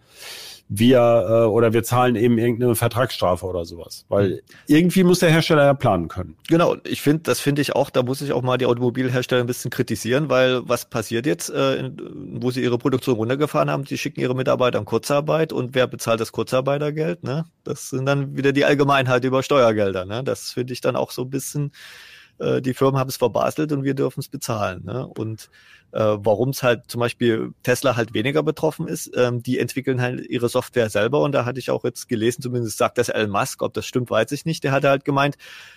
wir 0.69 0.99
äh, 1.29 1.47
oder 1.47 1.73
wir 1.73 1.83
zahlen 1.83 2.17
eben 2.17 2.39
irgendeine 2.39 2.75
Vertragsstrafe 2.75 3.45
oder 3.47 3.65
sowas. 3.65 4.07
Weil 4.09 4.43
irgendwie 4.67 5.05
muss 5.05 5.19
der 5.19 5.31
Hersteller 5.31 5.65
ja 5.65 5.75
planen 5.75 6.09
können. 6.09 6.37
Genau, 6.49 6.77
ich 6.85 7.03
finde, 7.03 7.25
das 7.25 7.41
finde 7.41 7.63
ich 7.63 7.75
auch, 7.75 7.91
da 7.91 8.03
muss 8.03 8.23
ich 8.23 8.33
auch 8.33 8.43
mal 8.43 8.57
die 8.57 8.67
Automobilhersteller 8.67 9.43
ein 9.43 9.47
bisschen 9.47 9.71
kritisieren, 9.71 10.31
weil 10.31 10.67
was 10.69 10.87
passiert 10.87 11.27
jetzt, 11.27 11.51
äh, 11.51 11.91
wo 12.33 12.51
sie 12.51 12.63
ihre 12.63 12.79
Produktion 12.79 13.17
runtergefahren 13.17 13.71
haben, 13.71 13.85
die 13.85 13.99
schicken 13.99 14.21
ihre 14.21 14.35
Mitarbeiter 14.35 14.79
in 14.79 14.85
Kurzarbeit 14.85 15.53
und 15.53 15.75
wer 15.75 15.87
bezahlt 15.87 16.21
das 16.21 16.33
Kurzarbeitergeld? 16.33 17.23
Ne? 17.23 17.45
Das 17.65 17.91
sind 17.91 18.07
dann 18.07 18.37
wieder 18.37 18.53
die 18.53 18.65
Allgemeinheit 18.65 19.25
über 19.25 19.43
Steuergelder. 19.43 20.07
Ne? 20.07 20.25
Das 20.25 20.53
finde 20.53 20.73
ich 20.73 20.81
dann 20.81 20.97
auch 20.97 21.11
so 21.11 21.23
ein 21.23 21.31
bisschen 21.31 21.73
äh, 22.39 22.61
die 22.61 22.75
Firmen 22.75 22.99
haben 22.99 23.09
es 23.09 23.17
verbaselt 23.17 23.73
und 23.73 23.85
wir 23.85 23.95
dürfen 23.95 24.21
es 24.21 24.29
bezahlen. 24.29 24.85
Ne? 24.85 25.07
Und 25.07 25.51
äh, 25.93 26.17
warum 26.19 26.49
es 26.49 26.63
halt 26.63 26.85
zum 26.89 27.01
Beispiel 27.01 27.53
Tesla 27.63 27.95
halt 27.95 28.15
weniger 28.15 28.43
betroffen 28.43 28.89
ist, 28.89 29.13
ähm, 29.17 29.43
die 29.43 29.61
entwickeln 29.61 30.01
halt 30.01 30.27
ihre 30.29 30.49
Software 30.49 30.91
selber 30.91 31.21
und 31.21 31.33
da 31.33 31.45
hatte 31.45 31.61
ich 31.61 31.71
auch 31.71 31.85
jetzt 31.85 32.09
gelesen, 32.09 32.43
zumindest 32.43 32.79
sagt 32.79 32.99
das 32.99 33.09
Elon 33.09 33.31
Musk, 33.31 33.63
ob 33.63 33.75
das 33.75 33.87
stimmt, 33.87 34.11
weiß 34.11 34.33
ich 34.33 34.45
nicht. 34.45 34.65
Der 34.65 34.73
hatte 34.73 34.89
halt 34.89 35.05
gemeint, 35.05 35.37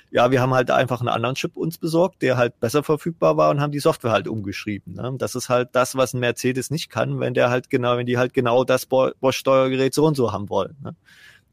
ja, 0.10 0.32
wir 0.32 0.42
haben 0.42 0.56
halt 0.56 0.72
einfach 0.72 1.02
einen 1.02 1.10
anderen 1.10 1.36
Chip 1.36 1.56
uns 1.56 1.78
besorgt, 1.78 2.24
der 2.24 2.36
halt 2.36 2.60
besser 2.60 2.82
verfügbar 2.82 3.38
war 3.38 3.52
und 3.52 3.62
haben 3.62 3.72
die 3.72 3.80
Software 3.80 4.12
halt 4.12 4.28
umgeschrieben. 4.28 4.96
Ne? 4.96 5.14
Das 5.20 5.36
ist 5.36 5.50
halt 5.50 5.70
das, 5.74 5.96
was 5.96 6.14
ein 6.14 6.20
Mercedes 6.20 6.72
nicht 6.72 6.90
kann, 6.90 7.20
wenn 7.20 7.36
der 7.36 7.52
halt 7.52 7.70
genau, 7.70 7.98
wenn 7.98 8.08
die 8.08 8.18
halt 8.18 8.34
genau 8.34 8.64
das 8.64 8.88
Bosch-Steuergerät 8.88 9.94
so 9.94 10.06
und 10.06 10.16
so 10.16 10.32
haben 10.32 10.50
wollen. 10.50 10.76
Ne? 10.84 10.96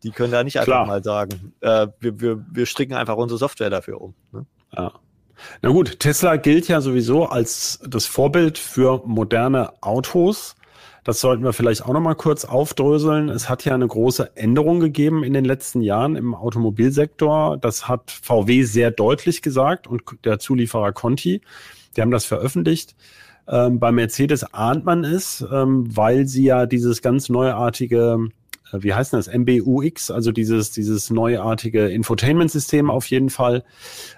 Die 0.04 0.10
können 0.10 0.32
da 0.32 0.42
nicht 0.42 0.58
einfach 0.58 0.72
Klar. 0.72 0.86
mal 0.86 1.02
sagen, 1.02 1.52
äh, 1.60 1.88
wir, 2.00 2.20
wir, 2.20 2.46
wir 2.50 2.66
stricken 2.66 2.94
einfach 2.94 3.16
unsere 3.16 3.38
Software 3.38 3.70
dafür 3.70 4.00
um. 4.00 4.14
Ne? 4.32 4.46
Ja. 4.76 4.92
Na 5.62 5.70
gut, 5.70 6.00
Tesla 6.00 6.36
gilt 6.36 6.68
ja 6.68 6.80
sowieso 6.80 7.26
als 7.26 7.80
das 7.86 8.06
Vorbild 8.06 8.58
für 8.58 9.02
moderne 9.04 9.72
Autos. 9.82 10.56
Das 11.04 11.20
sollten 11.20 11.44
wir 11.44 11.52
vielleicht 11.52 11.84
auch 11.84 11.92
noch 11.92 12.00
mal 12.00 12.14
kurz 12.14 12.46
aufdröseln. 12.46 13.28
Es 13.28 13.50
hat 13.50 13.64
ja 13.66 13.74
eine 13.74 13.86
große 13.86 14.36
Änderung 14.36 14.80
gegeben 14.80 15.22
in 15.22 15.34
den 15.34 15.44
letzten 15.44 15.82
Jahren 15.82 16.16
im 16.16 16.34
Automobilsektor. 16.34 17.58
Das 17.58 17.88
hat 17.88 18.10
VW 18.10 18.62
sehr 18.62 18.90
deutlich 18.90 19.42
gesagt 19.42 19.86
und 19.86 20.02
der 20.24 20.38
Zulieferer 20.38 20.92
Conti. 20.92 21.42
Die 21.94 22.00
haben 22.00 22.10
das 22.10 22.24
veröffentlicht. 22.24 22.96
Ähm, 23.46 23.78
bei 23.78 23.92
Mercedes 23.92 24.54
ahnt 24.54 24.86
man 24.86 25.04
es, 25.04 25.44
ähm, 25.52 25.94
weil 25.94 26.26
sie 26.26 26.44
ja 26.44 26.64
dieses 26.64 27.02
ganz 27.02 27.28
neuartige 27.28 28.28
wie 28.82 28.94
heißt 28.94 29.12
das, 29.12 29.28
MBUX, 29.32 30.10
also 30.10 30.32
dieses, 30.32 30.70
dieses 30.70 31.10
neuartige 31.10 31.88
Infotainment-System 31.88 32.90
auf 32.90 33.06
jeden 33.06 33.30
Fall. 33.30 33.64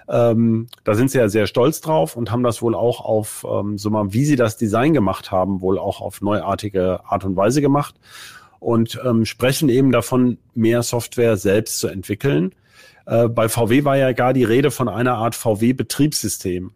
Ähm, 0.09 0.67
da 0.83 0.95
sind 0.95 1.11
sie 1.11 1.17
ja 1.17 1.29
sehr 1.29 1.47
stolz 1.47 1.81
drauf 1.81 2.15
und 2.15 2.31
haben 2.31 2.43
das 2.43 2.61
wohl 2.61 2.75
auch 2.75 3.01
auf, 3.01 3.45
ähm, 3.49 3.77
so 3.77 3.89
mal, 3.89 4.13
wie 4.13 4.25
sie 4.25 4.35
das 4.35 4.57
Design 4.57 4.93
gemacht 4.93 5.31
haben, 5.31 5.61
wohl 5.61 5.77
auch 5.77 6.01
auf 6.01 6.21
neuartige 6.21 7.01
Art 7.05 7.25
und 7.25 7.35
Weise 7.35 7.61
gemacht 7.61 7.95
und 8.59 8.99
ähm, 9.05 9.25
sprechen 9.25 9.69
eben 9.69 9.91
davon, 9.91 10.37
mehr 10.55 10.83
Software 10.83 11.37
selbst 11.37 11.79
zu 11.79 11.87
entwickeln. 11.87 12.53
Äh, 13.05 13.27
bei 13.29 13.49
VW 13.49 13.83
war 13.85 13.97
ja 13.97 14.11
gar 14.11 14.33
die 14.33 14.43
Rede 14.43 14.71
von 14.71 14.89
einer 14.89 15.15
Art 15.15 15.35
VW-Betriebssystem. 15.35 16.71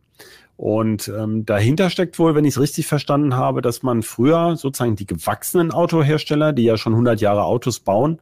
Und 0.62 1.08
ähm, 1.08 1.44
dahinter 1.44 1.90
steckt 1.90 2.20
wohl, 2.20 2.36
wenn 2.36 2.46
ich 2.46 2.54
es 2.54 2.60
richtig 2.60 2.86
verstanden 2.86 3.36
habe, 3.36 3.64
dass 3.64 3.82
man 3.82 4.04
früher 4.04 4.56
sozusagen 4.58 4.96
die 4.96 5.08
gewachsenen 5.08 5.72
Autohersteller, 5.72 6.54
die 6.54 6.66
ja 6.66 6.78
schon 6.78 6.94
100 6.94 7.20
Jahre 7.20 7.46
Autos 7.46 7.80
bauen, 7.80 8.20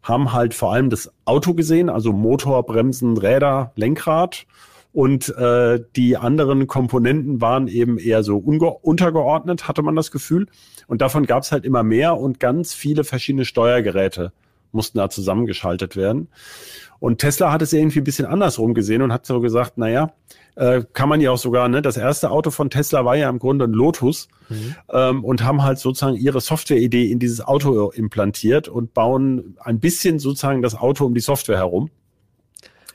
haben 0.00 0.32
halt 0.32 0.54
vor 0.54 0.72
allem 0.72 0.88
das 0.88 1.12
Auto 1.24 1.52
gesehen, 1.52 1.88
also 1.88 2.12
Motor, 2.12 2.64
Bremsen, 2.64 3.16
Räder, 3.16 3.72
Lenkrad. 3.74 4.46
Und 4.92 5.30
äh, 5.36 5.80
die 5.96 6.16
anderen 6.16 6.68
Komponenten 6.68 7.40
waren 7.40 7.66
eben 7.66 7.98
eher 7.98 8.22
so 8.22 8.36
untergeordnet, 8.36 9.66
hatte 9.66 9.82
man 9.82 9.96
das 9.96 10.12
Gefühl. 10.12 10.46
Und 10.86 11.00
davon 11.02 11.26
gab 11.26 11.42
es 11.42 11.50
halt 11.50 11.64
immer 11.64 11.82
mehr 11.82 12.16
und 12.16 12.38
ganz 12.38 12.72
viele 12.72 13.02
verschiedene 13.02 13.44
Steuergeräte 13.44 14.30
mussten 14.72 14.98
da 14.98 15.10
zusammengeschaltet 15.10 15.96
werden. 15.96 16.28
Und 16.98 17.18
Tesla 17.18 17.52
hat 17.52 17.62
es 17.62 17.72
irgendwie 17.72 18.00
ein 18.00 18.04
bisschen 18.04 18.26
andersrum 18.26 18.74
gesehen 18.74 19.02
und 19.02 19.12
hat 19.12 19.26
so 19.26 19.40
gesagt, 19.40 19.78
naja, 19.78 20.12
äh, 20.56 20.82
kann 20.92 21.08
man 21.08 21.20
ja 21.20 21.30
auch 21.30 21.38
sogar, 21.38 21.68
ne, 21.68 21.80
das 21.80 21.96
erste 21.96 22.30
Auto 22.30 22.50
von 22.50 22.68
Tesla 22.70 23.04
war 23.04 23.16
ja 23.16 23.30
im 23.30 23.38
Grunde 23.38 23.66
ein 23.66 23.72
Lotus 23.72 24.28
mhm. 24.48 24.74
ähm, 24.92 25.24
und 25.24 25.42
haben 25.42 25.62
halt 25.62 25.78
sozusagen 25.78 26.16
ihre 26.16 26.40
Softwareidee 26.40 27.10
in 27.10 27.18
dieses 27.18 27.40
Auto 27.40 27.90
implantiert 27.90 28.68
und 28.68 28.92
bauen 28.92 29.56
ein 29.60 29.80
bisschen 29.80 30.18
sozusagen 30.18 30.60
das 30.60 30.74
Auto 30.74 31.06
um 31.06 31.14
die 31.14 31.20
Software 31.20 31.56
herum. 31.56 31.90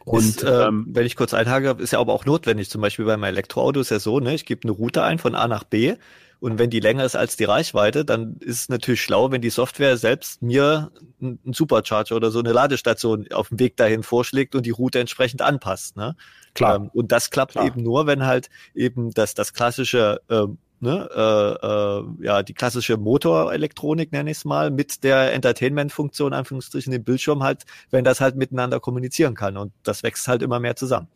Und 0.04 0.20
ist, 0.20 0.44
äh, 0.44 0.68
ähm, 0.68 0.86
wenn 0.90 1.08
ich 1.08 1.16
kurz 1.16 1.34
einhage, 1.34 1.76
ist 1.80 1.94
ja 1.94 2.00
aber 2.00 2.14
auch 2.14 2.26
notwendig. 2.26 2.70
Zum 2.70 2.82
Beispiel 2.82 3.06
beim 3.06 3.24
Elektroauto 3.24 3.80
ist 3.80 3.90
ja 3.90 3.98
so, 3.98 4.20
ne, 4.20 4.36
ich 4.36 4.46
gebe 4.46 4.62
eine 4.64 4.72
Route 4.72 5.02
ein 5.02 5.18
von 5.18 5.34
A 5.34 5.48
nach 5.48 5.64
B 5.64 5.96
und 6.40 6.60
wenn 6.60 6.70
die 6.70 6.80
länger 6.80 7.06
ist 7.06 7.16
als 7.16 7.38
die 7.38 7.44
Reichweite, 7.44 8.06
dann 8.06 8.38
ist 8.40 8.62
es 8.62 8.70
natürlich 8.70 9.02
schlau, 9.02 9.32
wenn 9.32 9.42
die 9.42 9.50
Software 9.50 9.98
selbst 9.98 10.42
mir 10.42 10.92
einen 11.22 11.40
Supercharger 11.54 12.16
oder 12.16 12.32
so 12.32 12.40
eine 12.40 12.52
Ladestation 12.52 13.28
auf 13.32 13.50
dem 13.50 13.60
Weg 13.60 13.78
dahin 13.78 14.04
vorschlägt 14.04 14.56
und 14.56 14.66
die 14.66 14.72
Route 14.72 15.00
entsprechend 15.00 15.42
anpasst. 15.42 15.96
Ne? 15.98 16.16
Klar. 16.54 16.76
Ähm, 16.76 16.90
und 16.94 17.12
das 17.12 17.30
klappt 17.30 17.54
Klar. 17.54 17.66
eben 17.66 17.84
nur, 17.84 18.08
wenn 18.08 18.26
halt 18.26 18.50
eben 18.74 19.12
das, 19.12 19.34
das 19.34 19.54
klassische 19.54 20.22
ähm, 20.30 20.58
Ne, 20.82 21.10
äh, 21.16 21.66
äh, 21.66 22.26
ja, 22.26 22.44
die 22.44 22.54
klassische 22.54 22.98
Motorelektronik, 22.98 24.12
nenne 24.12 24.30
ich 24.30 24.38
es 24.38 24.46
mal, 24.46 24.72
mit 24.72 25.06
der 25.06 25.34
Entertainment-Funktion, 25.34 26.34
Anführungsstrichen, 26.34 26.92
dem 26.92 27.04
Bildschirm 27.04 27.44
halt, 27.44 27.64
wenn 27.92 28.04
das 28.04 28.20
halt 28.20 28.36
miteinander 28.36 28.82
kommunizieren 28.82 29.36
kann. 29.36 29.56
Und 29.56 29.72
das 29.84 30.04
wächst 30.04 30.28
halt 30.28 30.42
immer 30.42 30.60
mehr 30.60 30.76
zusammen. 30.76 31.08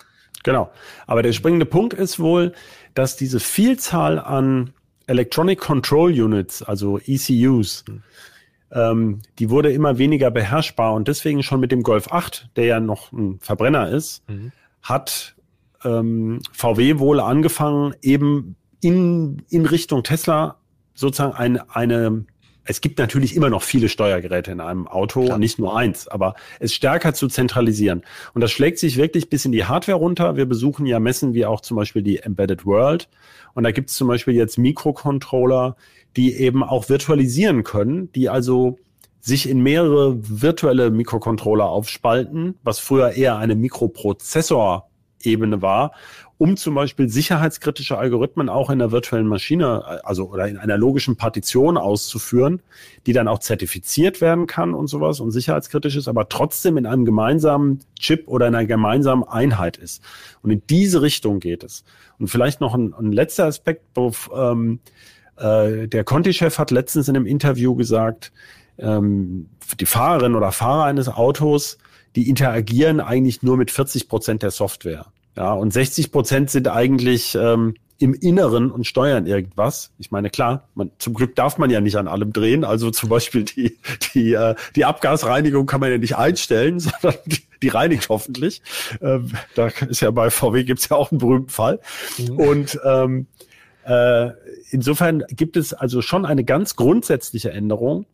Genau. 0.44 0.72
Aber 1.08 1.24
der 1.24 1.34
springende 1.34 1.66
Punkt 1.66 1.94
ist 1.94 2.20
wohl, 2.20 2.54
dass 2.94 3.18
diese 3.18 3.42
Vielzahl 3.42 4.18
an 4.18 4.74
Electronic 5.10 5.60
Control 5.60 6.12
Units, 6.12 6.62
also 6.64 7.00
ECUs, 7.00 7.84
mhm. 7.88 8.04
ähm, 8.72 9.20
die 9.40 9.50
wurde 9.50 9.72
immer 9.72 9.98
weniger 9.98 10.32
beherrschbar 10.32 10.94
und 10.94 11.08
deswegen 11.08 11.44
schon 11.44 11.60
mit 11.60 11.72
dem 11.72 11.84
Golf 11.84 12.12
8, 12.12 12.50
der 12.56 12.66
ja 12.66 12.80
noch 12.80 13.12
ein 13.12 13.40
Verbrenner 13.40 13.90
ist, 13.90 14.28
mhm 14.30 14.52
hat 14.82 15.36
ähm, 15.84 16.42
VW 16.52 17.00
wohl 17.00 17.20
angefangen, 17.20 17.94
eben 18.02 18.56
in, 18.82 19.44
in 19.50 19.66
Richtung 19.66 20.04
Tesla 20.04 20.58
sozusagen 20.94 21.34
eine, 21.34 21.74
eine 21.76 22.26
es 22.70 22.82
gibt 22.82 23.00
natürlich 23.00 23.36
immer 23.36 23.50
noch 23.50 23.64
viele 23.64 23.90
Steuergeräte 23.90 24.52
in 24.52 24.62
einem 24.62 24.88
Auto, 24.88 25.26
Klar. 25.26 25.40
nicht 25.40 25.58
nur 25.58 25.76
eins, 25.76 26.08
aber 26.08 26.36
es 26.60 26.72
stärker 26.72 27.16
zu 27.16 27.28
zentralisieren. 27.28 28.04
Und 28.36 28.42
das 28.42 28.52
schlägt 28.52 28.78
sich 28.78 28.96
wirklich 28.96 29.28
bis 29.28 29.44
in 29.44 29.52
die 29.52 29.66
Hardware 29.66 29.98
runter. 29.98 30.36
Wir 30.36 30.46
besuchen 30.46 30.86
ja 30.86 31.00
Messen 31.00 31.34
wie 31.34 31.48
auch 31.48 31.62
zum 31.62 31.78
Beispiel 31.78 32.04
die 32.04 32.20
Embedded 32.20 32.68
World. 32.68 33.10
Und 33.56 33.64
da 33.64 33.72
gibt 33.72 33.90
es 33.90 33.96
zum 33.96 34.08
Beispiel 34.08 34.36
jetzt 34.36 34.60
Mikrocontroller, 34.60 35.78
die 36.16 36.36
eben 36.36 36.64
auch 36.64 36.90
virtualisieren 36.90 37.64
können, 37.64 38.12
die 38.12 38.30
also 38.30 38.78
sich 39.20 39.50
in 39.50 39.62
mehrere 39.62 40.18
virtuelle 40.22 40.92
Mikrocontroller 40.92 41.68
aufspalten, 41.68 42.54
was 42.62 42.78
früher 42.78 43.14
eher 43.14 43.38
eine 43.38 43.56
Mikroprozessor-Ebene 45.20 45.62
war, 45.62 45.92
um 46.38 46.56
zum 46.56 46.76
Beispiel 46.76 47.10
sicherheitskritische 47.10 47.98
Algorithmen 47.98 48.48
auch 48.50 48.70
in 48.70 48.80
der 48.80 48.92
virtuellen 48.92 49.28
Maschine, 49.28 50.06
also 50.06 50.30
oder 50.30 50.48
in 50.48 50.58
einer 50.58 50.78
logischen 50.78 51.18
Partition 51.18 51.78
auszuführen, 51.78 52.62
die 53.06 53.14
dann 53.14 53.28
auch 53.28 53.40
zertifiziert 53.40 54.22
werden 54.22 54.48
kann 54.48 54.74
und 54.74 54.88
sowas 54.88 55.20
und 55.20 55.32
sicherheitskritisch 55.32 55.98
ist, 55.98 56.08
aber 56.08 56.30
trotzdem 56.30 56.78
in 56.78 56.86
einem 56.86 57.06
gemeinsamen 57.06 57.80
Chip 58.00 58.28
oder 58.28 58.48
in 58.48 58.56
einer 58.56 58.68
gemeinsamen 58.68 59.24
Einheit 59.24 59.78
ist. 59.78 60.02
Und 60.42 60.52
in 60.52 60.62
diese 60.70 61.02
Richtung 61.02 61.40
geht 61.40 61.64
es. 61.64 61.84
Und 62.20 62.28
vielleicht 62.28 62.62
noch 62.62 62.74
ein, 62.74 62.94
ein 62.94 63.12
letzter 63.12 63.46
Aspekt, 63.46 63.84
wo, 63.96 64.14
ähm, 64.34 64.80
äh, 65.36 65.88
der 65.88 66.04
Conti-Chef 66.06 66.58
hat 66.58 66.72
letztens 66.72 67.10
in 67.10 67.18
einem 67.18 67.26
Interview 67.26 67.76
gesagt, 67.76 68.32
ähm, 68.78 69.50
die 69.78 69.86
Fahrerin 69.86 70.36
oder 70.36 70.54
Fahrer 70.54 70.86
eines 70.86 71.10
Autos, 71.10 71.78
die 72.16 72.30
interagieren 72.30 73.00
eigentlich 73.00 73.44
nur 73.44 73.58
mit 73.58 73.72
40 73.72 74.08
Prozent 74.08 74.44
der 74.44 74.52
Software. 74.52 75.06
Ja, 75.36 75.54
und 75.54 75.72
60 75.72 76.12
Prozent 76.12 76.50
sind 76.50 76.68
eigentlich 76.68 77.36
ähm, 77.36 77.76
im 78.00 78.14
Inneren 78.14 78.72
und 78.72 78.88
steuern 78.88 79.26
irgendwas. 79.26 79.92
Ich 80.00 80.10
meine, 80.10 80.30
klar, 80.30 80.68
man, 80.74 80.92
zum 81.00 81.14
Glück 81.14 81.36
darf 81.36 81.58
man 81.58 81.70
ja 81.70 81.82
nicht 81.82 81.98
an 81.98 82.08
allem 82.08 82.34
drehen. 82.34 82.64
Also 82.64 82.92
zum 82.92 83.10
Beispiel 83.10 83.44
die, 83.44 83.78
die, 84.14 84.34
äh, 84.34 84.56
die 84.76 84.86
Abgasreinigung 84.86 85.66
kann 85.66 85.82
man 85.82 85.92
ja 85.92 85.98
nicht 85.98 86.16
einstellen, 86.16 86.80
sondern 86.80 87.16
die, 87.26 87.42
die 87.62 87.68
reinigt 87.68 88.08
hoffentlich. 88.10 88.62
Ähm, 89.02 89.32
da 89.56 89.68
ist 89.68 90.00
ja 90.00 90.12
bei 90.12 90.30
VW 90.30 90.64
gibt's 90.64 90.90
ja 90.90 90.98
auch 90.98 91.12
einen 91.12 91.20
berühmten 91.20 91.50
Fall. 91.50 91.80
Mhm. 92.18 92.38
Und 92.38 92.80
ähm, 92.86 93.28
äh, 93.84 94.32
insofern 94.72 95.24
gibt 95.30 95.58
es 95.58 95.74
also 95.74 96.02
schon 96.02 96.26
eine 96.26 96.46
ganz 96.46 96.76
grundsätzliche 96.78 97.52
Änderung 97.52 98.06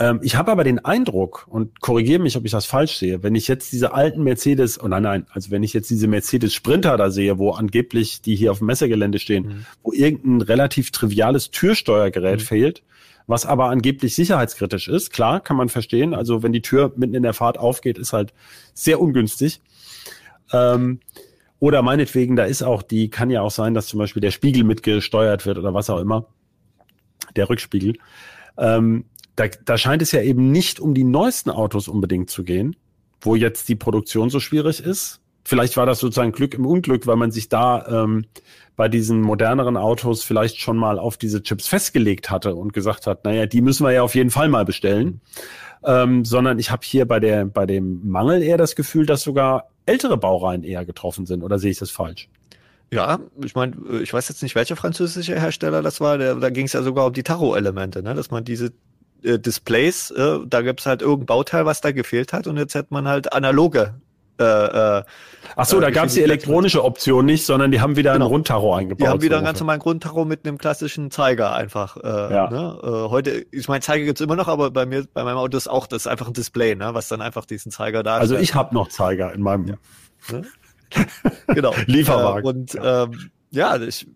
ähm, 0.00 0.20
ich 0.22 0.34
habe 0.34 0.50
aber 0.50 0.64
den 0.64 0.82
Eindruck, 0.82 1.46
und 1.48 1.80
korrigiere 1.80 2.20
mich, 2.20 2.36
ob 2.36 2.46
ich 2.46 2.50
das 2.50 2.64
falsch 2.64 2.96
sehe, 2.96 3.22
wenn 3.22 3.34
ich 3.34 3.46
jetzt 3.46 3.70
diese 3.70 3.92
alten 3.92 4.24
Mercedes, 4.24 4.82
oh 4.82 4.88
nein, 4.88 5.02
nein, 5.02 5.26
also 5.30 5.50
wenn 5.50 5.62
ich 5.62 5.74
jetzt 5.74 5.90
diese 5.90 6.08
Mercedes 6.08 6.54
Sprinter 6.54 6.96
da 6.96 7.10
sehe, 7.10 7.38
wo 7.38 7.50
angeblich 7.50 8.22
die 8.22 8.34
hier 8.34 8.50
auf 8.50 8.58
dem 8.58 8.68
Messegelände 8.68 9.18
stehen, 9.18 9.46
mhm. 9.46 9.66
wo 9.82 9.92
irgendein 9.92 10.40
relativ 10.40 10.90
triviales 10.90 11.50
Türsteuergerät 11.50 12.40
mhm. 12.40 12.44
fehlt, 12.44 12.82
was 13.26 13.44
aber 13.44 13.66
angeblich 13.66 14.14
sicherheitskritisch 14.14 14.88
ist, 14.88 15.12
klar, 15.12 15.40
kann 15.40 15.58
man 15.58 15.68
verstehen. 15.68 16.14
Also 16.14 16.42
wenn 16.42 16.52
die 16.52 16.62
Tür 16.62 16.92
mitten 16.96 17.14
in 17.14 17.22
der 17.22 17.34
Fahrt 17.34 17.58
aufgeht, 17.58 17.98
ist 17.98 18.14
halt 18.14 18.32
sehr 18.72 19.00
ungünstig. 19.00 19.60
Ähm, 20.50 21.00
oder 21.58 21.82
meinetwegen, 21.82 22.36
da 22.36 22.44
ist 22.44 22.62
auch 22.62 22.82
die, 22.82 23.10
kann 23.10 23.28
ja 23.28 23.42
auch 23.42 23.50
sein, 23.50 23.74
dass 23.74 23.86
zum 23.86 23.98
Beispiel 23.98 24.22
der 24.22 24.30
Spiegel 24.30 24.64
mitgesteuert 24.64 25.44
wird 25.44 25.58
oder 25.58 25.74
was 25.74 25.90
auch 25.90 26.00
immer. 26.00 26.24
Der 27.36 27.50
Rückspiegel. 27.50 27.98
Ähm, 28.56 29.04
da, 29.40 29.46
da 29.64 29.78
scheint 29.78 30.02
es 30.02 30.12
ja 30.12 30.20
eben 30.20 30.50
nicht 30.52 30.80
um 30.80 30.92
die 30.92 31.04
neuesten 31.04 31.48
Autos 31.48 31.88
unbedingt 31.88 32.28
zu 32.28 32.44
gehen, 32.44 32.76
wo 33.22 33.34
jetzt 33.34 33.68
die 33.70 33.74
Produktion 33.74 34.28
so 34.28 34.38
schwierig 34.38 34.80
ist. 34.80 35.20
Vielleicht 35.44 35.78
war 35.78 35.86
das 35.86 35.98
sozusagen 35.98 36.32
Glück 36.32 36.52
im 36.52 36.66
Unglück, 36.66 37.06
weil 37.06 37.16
man 37.16 37.30
sich 37.30 37.48
da 37.48 38.04
ähm, 38.04 38.26
bei 38.76 38.88
diesen 38.88 39.22
moderneren 39.22 39.78
Autos 39.78 40.22
vielleicht 40.22 40.60
schon 40.60 40.76
mal 40.76 40.98
auf 40.98 41.16
diese 41.16 41.42
Chips 41.42 41.66
festgelegt 41.66 42.30
hatte 42.30 42.54
und 42.54 42.74
gesagt 42.74 43.06
hat, 43.06 43.24
naja, 43.24 43.46
die 43.46 43.62
müssen 43.62 43.86
wir 43.86 43.92
ja 43.92 44.02
auf 44.02 44.14
jeden 44.14 44.28
Fall 44.28 44.48
mal 44.48 44.66
bestellen. 44.66 45.22
Ähm, 45.82 46.26
sondern 46.26 46.58
ich 46.58 46.70
habe 46.70 46.82
hier 46.84 47.08
bei, 47.08 47.18
der, 47.18 47.46
bei 47.46 47.64
dem 47.64 48.06
Mangel 48.06 48.42
eher 48.42 48.58
das 48.58 48.76
Gefühl, 48.76 49.06
dass 49.06 49.22
sogar 49.22 49.70
ältere 49.86 50.18
Baureihen 50.18 50.62
eher 50.62 50.84
getroffen 50.84 51.24
sind. 51.24 51.42
Oder 51.42 51.58
sehe 51.58 51.70
ich 51.70 51.78
das 51.78 51.90
falsch? 51.90 52.28
Ja, 52.92 53.20
ich 53.42 53.54
meine, 53.54 53.74
ich 54.02 54.12
weiß 54.12 54.28
jetzt 54.28 54.42
nicht, 54.42 54.54
welcher 54.54 54.76
französische 54.76 55.40
Hersteller 55.40 55.80
das 55.80 56.02
war. 56.02 56.18
Der, 56.18 56.34
da 56.34 56.50
ging 56.50 56.66
es 56.66 56.74
ja 56.74 56.82
sogar 56.82 57.06
um 57.06 57.14
die 57.14 57.22
Taro-Elemente, 57.22 58.02
ne? 58.02 58.14
dass 58.14 58.30
man 58.30 58.44
diese 58.44 58.72
äh, 59.24 59.38
Displays, 59.38 60.10
äh, 60.10 60.38
da 60.46 60.62
gibt's 60.62 60.86
halt 60.86 61.02
irgendein 61.02 61.26
Bauteil, 61.26 61.66
was 61.66 61.80
da 61.80 61.92
gefehlt 61.92 62.32
hat 62.32 62.46
und 62.46 62.56
jetzt 62.56 62.74
hätte 62.74 62.88
man 62.90 63.08
halt 63.08 63.32
analoge 63.32 63.94
äh, 64.40 64.98
äh, 64.98 65.02
Ach 65.56 65.66
so, 65.66 65.80
da 65.80 65.88
äh, 65.88 65.92
gab's 65.92 66.14
die 66.14 66.22
elektronische 66.22 66.82
Option 66.82 67.26
nicht, 67.26 67.44
sondern 67.44 67.70
die 67.70 67.80
haben 67.80 67.96
wieder 67.96 68.12
genau. 68.14 68.24
einen 68.24 68.32
Rundtaro 68.32 68.74
eingebaut. 68.74 69.00
Die 69.00 69.08
haben 69.08 69.22
wieder 69.22 69.34
so 69.34 69.38
einen 69.38 69.46
ganz 69.46 69.60
normalen 69.60 69.80
Grundtaro 69.80 70.24
mit 70.24 70.46
einem 70.46 70.56
klassischen 70.56 71.10
Zeiger 71.10 71.54
einfach. 71.54 71.98
Äh, 71.98 72.34
ja. 72.34 72.50
ne? 72.50 72.78
heute, 73.10 73.44
ich 73.50 73.68
meine, 73.68 73.82
Zeiger 73.82 74.06
gibt's 74.06 74.22
immer 74.22 74.36
noch, 74.36 74.48
aber 74.48 74.70
bei 74.70 74.86
mir, 74.86 75.06
bei 75.12 75.24
meinem 75.24 75.36
Auto 75.36 75.58
ist 75.58 75.68
auch 75.68 75.86
das 75.86 76.02
ist 76.02 76.06
einfach 76.06 76.26
ein 76.26 76.32
Display, 76.32 76.74
ne? 76.74 76.94
was 76.94 77.08
dann 77.08 77.20
einfach 77.20 77.44
diesen 77.44 77.70
Zeiger 77.70 78.02
da 78.02 78.16
Also 78.16 78.36
ich 78.36 78.54
habe 78.54 78.74
noch 78.74 78.88
Zeiger 78.88 79.32
in 79.34 79.42
meinem 79.42 79.66
ja. 79.66 79.74
Ne? 80.32 80.46
genau. 81.48 81.74
Lieferwagen. 81.86 82.46
Und 82.46 82.78
ähm, 82.82 83.30
ja, 83.50 83.76
ich 83.80 84.06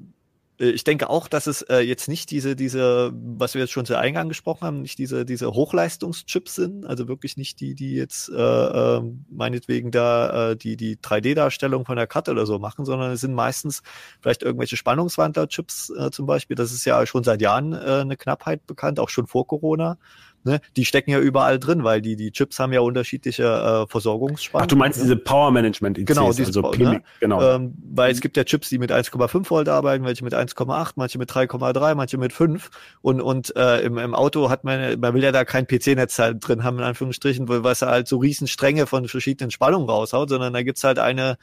ich 0.58 0.84
denke 0.84 1.10
auch, 1.10 1.26
dass 1.26 1.48
es 1.48 1.62
äh, 1.62 1.80
jetzt 1.80 2.08
nicht 2.08 2.30
diese, 2.30 2.54
diese, 2.54 3.12
was 3.12 3.54
wir 3.54 3.62
jetzt 3.62 3.72
schon 3.72 3.86
zu 3.86 3.98
Eingang 3.98 4.28
gesprochen 4.28 4.64
haben, 4.64 4.82
nicht 4.82 4.98
diese, 4.98 5.24
diese 5.24 5.50
Hochleistungschips 5.52 6.54
sind, 6.54 6.86
also 6.86 7.08
wirklich 7.08 7.36
nicht 7.36 7.58
die, 7.60 7.74
die 7.74 7.94
jetzt 7.94 8.28
äh, 8.28 8.34
äh, 8.34 9.02
meinetwegen 9.30 9.90
da 9.90 10.50
äh, 10.50 10.56
die, 10.56 10.76
die 10.76 10.96
3D-Darstellung 10.96 11.84
von 11.84 11.96
der 11.96 12.06
Karte 12.06 12.30
oder 12.30 12.46
so 12.46 12.60
machen, 12.60 12.84
sondern 12.84 13.10
es 13.10 13.20
sind 13.20 13.34
meistens 13.34 13.82
vielleicht 14.20 14.42
irgendwelche 14.42 14.76
Spannungswandler-Chips 14.76 15.90
äh, 15.90 16.10
zum 16.12 16.26
Beispiel. 16.26 16.54
Das 16.54 16.70
ist 16.70 16.84
ja 16.84 17.04
schon 17.04 17.24
seit 17.24 17.42
Jahren 17.42 17.72
äh, 17.72 18.00
eine 18.02 18.16
Knappheit 18.16 18.64
bekannt, 18.66 19.00
auch 19.00 19.08
schon 19.08 19.26
vor 19.26 19.48
Corona 19.48 19.98
ne, 20.44 20.60
die 20.76 20.84
stecken 20.84 21.10
ja 21.10 21.18
überall 21.18 21.58
drin, 21.58 21.84
weil 21.84 22.00
die, 22.00 22.16
die 22.16 22.30
Chips 22.30 22.58
haben 22.58 22.72
ja 22.72 22.80
unterschiedliche 22.80 23.44
äh, 23.44 23.90
Versorgungsspannungen. 23.90 24.66
Ach, 24.66 24.70
du 24.70 24.76
meinst 24.76 24.98
ne? 24.98 25.04
diese 25.04 25.16
Power 25.16 25.50
Management 25.50 25.98
ICs, 25.98 26.06
genau, 26.06 26.32
diese, 26.32 26.46
also 26.46 26.62
PIMIC, 26.70 26.92
ne? 26.92 27.02
genau. 27.20 27.42
Ähm, 27.42 27.74
weil 27.92 28.12
es 28.12 28.20
gibt 28.20 28.36
ja 28.36 28.44
Chips, 28.44 28.68
die 28.68 28.78
mit 28.78 28.92
1,5 28.92 29.50
Volt 29.50 29.68
arbeiten, 29.68 30.04
welche 30.04 30.24
mit 30.24 30.34
1,8, 30.34 30.92
manche 30.96 31.18
mit 31.18 31.30
3,3, 31.30 31.94
manche 31.94 32.18
mit 32.18 32.32
5 32.32 32.70
und, 33.02 33.20
und 33.20 33.56
äh, 33.56 33.80
im, 33.80 33.98
im 33.98 34.14
Auto 34.14 34.50
hat 34.50 34.64
man, 34.64 35.00
man 35.00 35.14
will 35.14 35.22
ja 35.22 35.32
da 35.32 35.44
kein 35.44 35.66
PC-Netz 35.66 36.18
halt 36.18 36.46
drin 36.46 36.62
haben, 36.62 36.78
in 36.78 36.84
Anführungsstrichen, 36.84 37.48
weil 37.48 37.64
was 37.64 37.82
halt 37.82 38.08
so 38.08 38.18
riesen 38.18 38.46
Stränge 38.46 38.86
von 38.86 39.08
verschiedenen 39.08 39.50
Spannungen 39.50 39.88
raushaut, 39.88 40.28
sondern 40.28 40.52
da 40.52 40.62
gibt's 40.62 40.84
halt 40.84 40.98
eine 40.98 41.36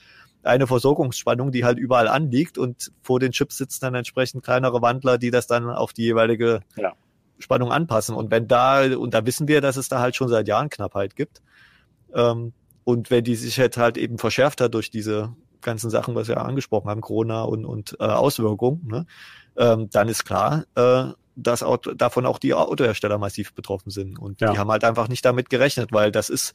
eine 0.44 0.66
Versorgungsspannung, 0.66 1.52
die 1.52 1.64
halt 1.66 1.78
überall 1.78 2.08
anliegt 2.08 2.58
und 2.58 2.92
vor 3.04 3.20
den 3.20 3.32
Chips 3.32 3.58
sitzen 3.58 3.82
dann 3.82 3.94
entsprechend 3.94 4.44
kleinere 4.44 4.82
Wandler, 4.82 5.20
die 5.20 5.30
das 5.30 5.46
dann 5.46 5.70
auf 5.70 5.94
die 5.94 6.02
jeweilige 6.04 6.62
ja. 6.76 6.94
Spannung 7.42 7.72
anpassen. 7.72 8.16
Und 8.16 8.32
wenn 8.32 8.48
da, 8.48 8.84
und 8.96 9.14
da 9.14 9.26
wissen 9.26 9.48
wir, 9.48 9.62
dass 9.62 9.78
es 9.78 9.90
da 9.90 10.00
halt 10.00 10.16
schon 10.16 10.30
seit 10.30 10.48
Jahren 10.48 10.70
Knappheit 10.70 11.16
gibt. 11.16 11.42
Ähm, 12.14 12.54
und 12.84 13.12
wenn 13.12 13.24
die 13.24 13.36
sich 13.36 13.60
halt, 13.60 13.78
halt 13.78 13.98
eben 13.98 14.18
verschärft 14.18 14.62
hat 14.62 14.74
durch 14.74 14.90
diese 14.90 15.36
ganzen 15.62 15.90
Sachen, 15.90 16.16
was 16.16 16.28
wir 16.28 16.38
angesprochen 16.38 16.90
haben, 16.90 17.02
Corona 17.02 17.44
und, 17.44 17.66
und 17.66 17.96
äh, 18.00 18.04
Auswirkungen, 18.04 18.88
ne, 18.88 19.06
ähm, 19.58 19.90
dann 19.92 20.10
ist 20.10 20.26
klar, 20.26 20.66
äh, 20.76 21.14
dass 21.36 21.64
auch, 21.64 21.78
davon 21.78 22.26
auch 22.26 22.40
die 22.40 22.54
Autohersteller 22.54 23.18
massiv 23.18 23.54
betroffen 23.54 23.90
sind. 23.90 24.20
Und 24.20 24.42
ja. 24.42 24.52
die 24.52 24.58
haben 24.58 24.72
halt 24.72 24.84
einfach 24.84 25.08
nicht 25.08 25.24
damit 25.24 25.50
gerechnet, 25.50 25.92
weil 25.92 26.12
das 26.12 26.30
ist, 26.30 26.54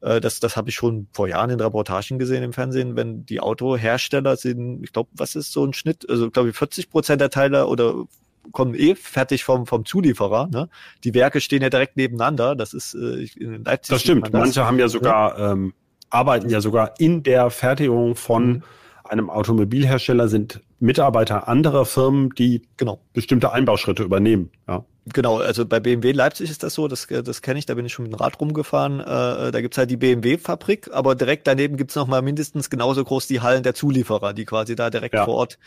äh, 0.00 0.20
das, 0.20 0.40
das 0.40 0.56
habe 0.56 0.68
ich 0.68 0.74
schon 0.74 1.08
vor 1.12 1.28
Jahren 1.28 1.50
in 1.50 1.60
Reportagen 1.60 2.18
gesehen 2.18 2.42
im 2.42 2.52
Fernsehen, 2.52 2.96
wenn 2.96 3.24
die 3.26 3.40
Autohersteller 3.40 4.36
sind, 4.36 4.82
ich 4.84 4.92
glaube, 4.92 5.10
was 5.14 5.34
ist 5.34 5.52
so 5.52 5.64
ein 5.64 5.72
Schnitt, 5.72 6.08
also 6.08 6.30
glaube 6.30 6.50
ich 6.50 6.56
40 6.56 6.90
Prozent 6.90 7.20
der 7.20 7.30
Teile 7.30 7.66
oder 7.66 8.04
kommen 8.50 8.74
eh 8.74 8.94
fertig 8.94 9.44
vom, 9.44 9.66
vom 9.66 9.84
Zulieferer. 9.84 10.48
Ne? 10.50 10.68
Die 11.04 11.14
Werke 11.14 11.40
stehen 11.40 11.62
ja 11.62 11.70
direkt 11.70 11.96
nebeneinander. 11.96 12.56
Das 12.56 12.74
ist 12.74 12.94
äh, 12.94 13.26
in 13.36 13.64
Leipzig. 13.64 13.94
Das 13.94 14.02
stimmt. 14.02 14.26
Das. 14.26 14.32
Manche 14.32 14.66
haben 14.66 14.78
ja 14.78 14.88
sogar, 14.88 15.38
ja. 15.38 15.52
Ähm, 15.52 15.74
arbeiten 16.10 16.48
ja 16.48 16.60
sogar 16.60 16.94
in 16.98 17.22
der 17.22 17.50
Fertigung 17.50 18.16
von 18.16 18.46
mhm. 18.46 18.62
einem 19.04 19.30
Automobilhersteller, 19.30 20.28
sind 20.28 20.60
Mitarbeiter 20.80 21.48
anderer 21.48 21.86
Firmen, 21.86 22.30
die 22.30 22.62
genau. 22.76 23.00
bestimmte 23.12 23.52
Einbauschritte 23.52 24.02
übernehmen. 24.02 24.50
Ja. 24.68 24.84
Genau, 25.12 25.38
also 25.38 25.66
bei 25.66 25.80
BMW 25.80 26.12
Leipzig 26.12 26.48
ist 26.48 26.62
das 26.62 26.74
so, 26.74 26.86
das, 26.86 27.08
das 27.08 27.42
kenne 27.42 27.58
ich, 27.58 27.66
da 27.66 27.74
bin 27.74 27.84
ich 27.84 27.92
schon 27.92 28.04
mit 28.04 28.12
dem 28.12 28.16
Rad 28.16 28.40
rumgefahren. 28.40 29.00
Äh, 29.00 29.50
da 29.50 29.60
gibt's 29.60 29.76
halt 29.76 29.90
die 29.90 29.96
BMW-Fabrik, 29.96 30.90
aber 30.92 31.16
direkt 31.16 31.48
daneben 31.48 31.76
gibt's 31.76 31.96
noch 31.96 32.06
mal 32.06 32.22
mindestens 32.22 32.70
genauso 32.70 33.02
groß 33.02 33.26
die 33.26 33.40
Hallen 33.40 33.64
der 33.64 33.74
Zulieferer, 33.74 34.32
die 34.32 34.44
quasi 34.44 34.76
da 34.76 34.90
direkt 34.90 35.14
ja. 35.14 35.24
vor 35.24 35.34
Ort 35.34 35.58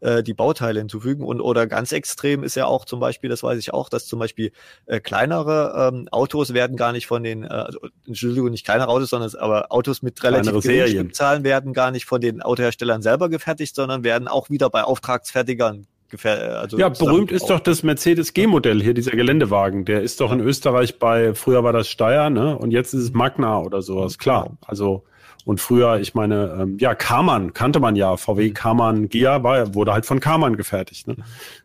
äh, 0.00 0.22
die 0.22 0.34
Bauteile 0.34 0.80
hinzufügen. 0.80 1.24
Und 1.24 1.40
oder 1.40 1.66
ganz 1.66 1.92
extrem 1.92 2.42
ist 2.42 2.56
ja 2.56 2.66
auch 2.66 2.84
zum 2.84 3.00
Beispiel, 3.00 3.30
das 3.30 3.42
weiß 3.42 3.58
ich 3.58 3.72
auch, 3.72 3.88
dass 3.88 4.06
zum 4.06 4.18
Beispiel 4.18 4.52
äh, 4.86 5.00
kleinere 5.00 5.92
ähm, 5.92 6.08
Autos 6.10 6.54
werden 6.54 6.76
gar 6.76 6.92
nicht 6.92 7.06
von 7.06 7.22
den, 7.22 7.44
äh, 7.44 7.48
also, 7.48 7.80
Entschuldigung, 8.06 8.50
nicht 8.50 8.64
kleinere 8.64 8.88
Autos, 8.88 9.10
sondern 9.10 9.34
aber 9.36 9.72
Autos 9.72 10.02
mit 10.02 10.22
relativ 10.22 10.60
geringen 10.60 10.88
Stückzahlen 10.88 11.44
werden 11.44 11.72
gar 11.72 11.90
nicht 11.90 12.06
von 12.06 12.20
den 12.20 12.42
Autoherstellern 12.42 13.02
selber 13.02 13.28
gefertigt, 13.28 13.74
sondern 13.74 14.04
werden 14.04 14.28
auch 14.28 14.50
wieder 14.50 14.70
bei 14.70 14.84
Auftragsfertigern 14.84 15.86
also 16.24 16.78
ja, 16.78 16.88
berühmt 16.88 17.32
ist 17.32 17.50
doch 17.50 17.58
das 17.58 17.82
Mercedes 17.82 18.32
G-Modell 18.32 18.80
hier, 18.80 18.94
dieser 18.94 19.10
Geländewagen. 19.10 19.84
Der 19.84 20.02
ist 20.02 20.20
doch 20.20 20.30
in 20.30 20.40
Österreich 20.40 20.98
bei, 20.98 21.34
früher 21.34 21.64
war 21.64 21.72
das 21.72 21.88
Steyr, 21.88 22.30
ne? 22.30 22.56
Und 22.56 22.70
jetzt 22.70 22.94
ist 22.94 23.02
es 23.02 23.12
Magna 23.12 23.60
oder 23.60 23.82
sowas. 23.82 24.16
Klar. 24.16 24.44
Genau. 24.44 24.56
Also 24.66 25.04
und 25.46 25.60
früher, 25.60 26.00
ich 26.00 26.14
meine, 26.14 26.58
ähm, 26.60 26.76
ja, 26.80 26.96
Karmann 26.96 27.54
kannte 27.54 27.78
man 27.78 27.94
ja. 27.94 28.16
VW 28.16 28.48
mhm. 28.48 28.54
Karmann 28.54 29.08
Gia 29.08 29.44
war, 29.44 29.74
wurde 29.74 29.92
halt 29.92 30.04
von 30.04 30.18
Karmann 30.18 30.56
gefertigt. 30.56 31.06
Ne? 31.06 31.16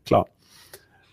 Klar. 0.06 0.28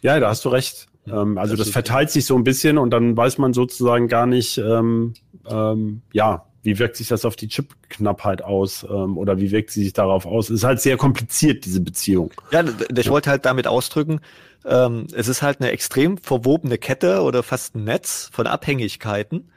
Ja, 0.03 0.21
da 0.21 0.29
hast 0.29 0.45
du 0.45 0.51
recht. 0.51 0.87
Ähm, 1.07 1.39
also 1.39 1.57
das 1.57 1.71
verteilt 1.71 2.11
sich 2.11 2.27
so 2.27 2.37
ein 2.37 2.45
bisschen 2.45 2.77
und 2.77 2.91
dann 2.91 3.17
weiß 3.17 3.39
man 3.39 3.55
sozusagen 3.55 4.07
gar 4.07 4.27
nicht, 4.27 4.59
ähm, 4.59 5.15
ähm, 5.49 6.03
ja, 6.13 6.45
wie 6.63 6.79
wirkt 6.79 6.97
sich 6.97 7.09
das 7.09 7.25
auf 7.25 7.37
die 7.37 7.49
Chipknappheit 7.49 8.43
aus 8.43 8.87
ähm, 8.89 9.17
oder 9.17 9.39
wie 9.39 9.51
wirkt 9.51 9.71
sie 9.71 9.85
sich 9.85 9.95
darauf 9.95 10.27
aus? 10.27 10.51
Es 10.51 10.57
ist 10.57 10.65
halt 10.65 10.81
sehr 10.83 10.99
kompliziert, 10.99 11.65
diese 11.65 11.81
Beziehung. 11.81 12.33
Ja, 12.51 12.63
ich 12.95 13.09
wollte 13.09 13.31
halt 13.31 13.47
damit 13.47 13.67
ausdrücken, 13.67 14.21
ähm, 14.67 15.07
es 15.15 15.29
ist 15.29 15.41
halt 15.41 15.63
eine 15.63 15.71
extrem 15.71 16.19
verwobene 16.19 16.77
Kette 16.77 17.23
oder 17.23 17.43
fast 17.43 17.77
ein 17.77 17.85
Netz 17.85 18.29
von 18.31 18.47
Abhängigkeiten. 18.47 19.51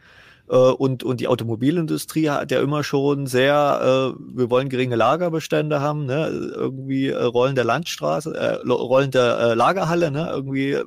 Äh, 0.51 0.55
und, 0.55 1.03
und 1.03 1.21
die 1.21 1.27
Automobilindustrie 1.27 2.29
hat 2.29 2.51
ja 2.51 2.61
immer 2.61 2.83
schon 2.83 3.25
sehr, 3.25 4.13
äh, 4.17 4.21
wir 4.35 4.49
wollen 4.49 4.67
geringe 4.69 4.97
Lagerbestände 4.97 5.79
haben, 5.79 6.05
ne? 6.05 6.27
irgendwie 6.27 7.07
äh, 7.07 7.23
Rollen 7.23 7.55
der 7.55 7.63
Landstraße, 7.63 8.35
äh, 8.35 8.67
Rollen 8.69 9.11
der 9.11 9.39
äh, 9.39 9.53
Lagerhalle, 9.53 10.11
ne? 10.11 10.29
irgendwie 10.29 10.77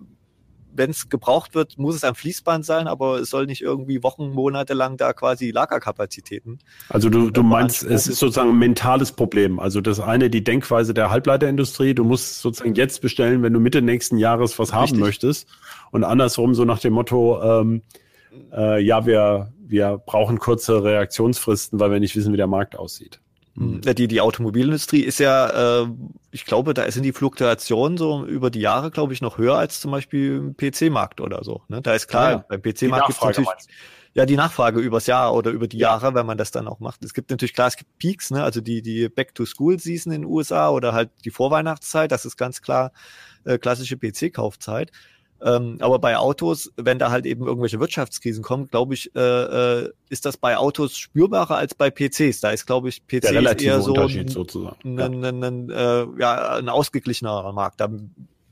wenn 0.77 0.91
es 0.91 1.09
gebraucht 1.09 1.55
wird, 1.55 1.79
muss 1.79 1.95
es 1.95 2.03
ein 2.03 2.17
Fließband 2.17 2.65
sein, 2.67 2.89
aber 2.89 3.21
es 3.21 3.31
soll 3.31 3.47
nicht 3.47 3.63
irgendwie 3.63 4.03
Wochen, 4.03 4.31
Monate 4.31 4.75
lang 4.75 4.97
da 4.97 5.13
quasi 5.13 5.53
Lagerkapazitäten. 5.53 6.59
Also 6.89 7.09
du, 7.09 7.31
du 7.31 7.45
meinst, 7.45 7.85
es 7.85 8.09
ist 8.09 8.19
sozusagen 8.19 8.51
ein 8.51 8.59
mentales 8.59 9.13
Problem. 9.13 9.61
Also 9.61 9.81
das 9.81 10.01
eine, 10.01 10.31
die 10.31 10.43
Denkweise 10.43 10.93
der 10.93 11.11
Halbleiterindustrie, 11.11 11.95
du 11.95 12.03
musst 12.03 12.41
sozusagen 12.41 12.75
jetzt 12.75 13.03
bestellen, 13.03 13.45
wenn 13.45 13.53
du 13.53 13.61
Mitte 13.61 13.83
nächsten 13.83 14.19
Jahres 14.19 14.59
was 14.59 14.73
haben 14.73 14.99
möchtest. 14.99 15.49
Und 15.93 16.03
andersrum 16.03 16.57
so 16.57 16.65
nach 16.65 16.81
dem 16.81 16.95
Motto, 16.95 17.41
ähm, 17.41 17.83
äh, 18.53 18.83
ja, 18.83 19.07
wir, 19.07 19.53
wir 19.59 19.99
brauchen 20.05 20.39
kurze 20.39 20.83
Reaktionsfristen, 20.83 21.81
weil 21.81 21.91
wir 21.91 22.01
nicht 22.01 22.17
wissen, 22.17 22.33
wie 22.33 22.39
der 22.39 22.47
Markt 22.47 22.77
aussieht. 22.77 23.21
Mhm. 23.55 23.83
Die, 23.83 24.09
die 24.09 24.21
Automobilindustrie 24.21 25.01
ist 25.01 25.21
ja, 25.21 25.83
äh, 25.83 25.87
ich 26.33 26.45
glaube, 26.45 26.75
da 26.75 26.91
sind 26.91 27.05
die 27.05 27.13
Fluktuationen 27.13 27.97
so 27.97 28.25
über 28.27 28.51
die 28.51 28.61
Jahre, 28.61 28.91
glaube 28.91 29.13
ich, 29.13 29.21
noch 29.21 29.39
höher 29.39 29.57
als 29.57 29.81
zum 29.81 29.93
Beispiel 29.93 30.37
im 30.37 30.57
PC-Markt 30.57 31.21
oder 31.21 31.45
so. 31.45 31.63
Ne? 31.69 31.81
Da 31.81 31.95
ist 31.95 32.09
klar, 32.09 32.31
ja, 32.31 32.45
beim 32.49 32.61
PC-Markt 32.63 33.07
gibt 33.07 33.19
es 33.19 33.25
natürlich 33.25 33.49
ja 34.15 34.27
die 34.27 34.37
Nachfrage 34.37 34.81
übers 34.81 35.07
Jahr 35.07 35.35
oder 35.35 35.51
über 35.51 35.69
die 35.69 35.79
ja. 35.79 35.89
Jahre, 35.89 36.15
wenn 36.15 36.27
man 36.27 36.39
das 36.39 36.51
dann 36.51 36.69
auch 36.69 36.81
macht. 36.81 37.05
Es 37.05 37.15
gibt 37.15 37.31
natürlich 37.31 37.55
klar, 37.55 37.69
es 37.69 37.77
gibt 37.77 37.99
Peaks, 37.99 38.31
ne? 38.31 38.43
also 38.43 38.61
die, 38.61 38.81
die 38.81 39.09
Back-to-School-Season 39.09 40.13
in 40.13 40.23
den 40.23 40.31
USA 40.31 40.71
oder 40.71 40.93
halt 40.93 41.11
die 41.25 41.31
Vorweihnachtszeit, 41.31 42.11
das 42.13 42.25
ist 42.25 42.37
ganz 42.37 42.63
klar 42.63 42.93
äh, 43.45 43.59
klassische 43.59 43.97
PC-Kaufzeit. 43.97 44.91
Ähm, 45.43 45.77
aber 45.81 45.99
bei 45.99 46.17
Autos, 46.17 46.73
wenn 46.77 46.99
da 46.99 47.11
halt 47.11 47.27
eben 47.27 47.47
irgendwelche 47.47 47.79
Wirtschaftskrisen 47.81 48.43
kommen, 48.43 48.69
glaube 48.69 48.95
ich, 48.95 49.15
äh, 49.15 49.21
äh, 49.83 49.93
ist 50.09 50.25
das 50.25 50.37
bei 50.37 50.57
Autos 50.57 50.97
spürbarer 50.97 51.57
als 51.57 51.75
bei 51.75 51.91
PCs. 51.91 52.41
Da 52.41 52.51
ist, 52.51 52.67
glaube 52.67 52.89
ich, 52.89 53.07
PC 53.07 53.33
eher 53.61 53.81
so 53.81 53.95
ein. 53.95 54.99
Ein. 54.99 55.25
Ein, 55.25 55.45
ein, 55.45 55.71
äh, 55.71 56.07
ja, 56.19 56.57
ein 56.57 56.69
ausgeglichenerer 56.69 57.53
Markt. 57.53 57.81
Da 57.81 57.91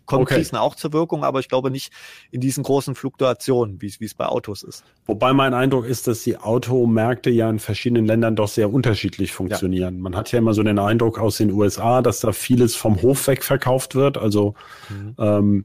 kommen 0.07 0.23
okay. 0.23 0.37
Krisen 0.37 0.57
auch 0.57 0.75
zur 0.75 0.92
Wirkung, 0.92 1.25
aber 1.25 1.40
ich 1.40 1.49
glaube 1.49 1.71
nicht 1.71 1.92
in 2.31 2.40
diesen 2.40 2.62
großen 2.62 2.95
Fluktuationen, 2.95 3.81
wie 3.81 3.87
es 3.87 4.14
bei 4.14 4.27
Autos 4.27 4.62
ist. 4.62 4.85
Wobei 5.07 5.33
mein 5.33 5.55
Eindruck 5.55 5.87
ist, 5.87 6.07
dass 6.07 6.23
die 6.23 6.37
Automärkte 6.37 7.31
ja 7.31 7.49
in 7.49 7.59
verschiedenen 7.59 8.07
Ländern 8.07 8.37
doch 8.37 8.49
sehr 8.49 8.73
unterschiedlich 8.73 9.33
funktionieren. 9.33 9.97
Ja. 9.97 10.03
Man 10.03 10.16
hat 10.16 10.31
ja 10.33 10.38
immer 10.38 10.55
so 10.55 10.62
den 10.62 10.79
Eindruck 10.79 11.18
aus 11.18 11.38
den 11.38 11.51
USA, 11.51 12.03
dass 12.03 12.21
da 12.21 12.33
vieles 12.33 12.75
vom 12.75 13.01
Hof 13.03 13.27
weg 13.27 13.45
verkauft 13.45 13.95
wird. 13.95 14.18
Also 14.18 14.55
mhm. 14.90 15.14
ähm, 15.18 15.64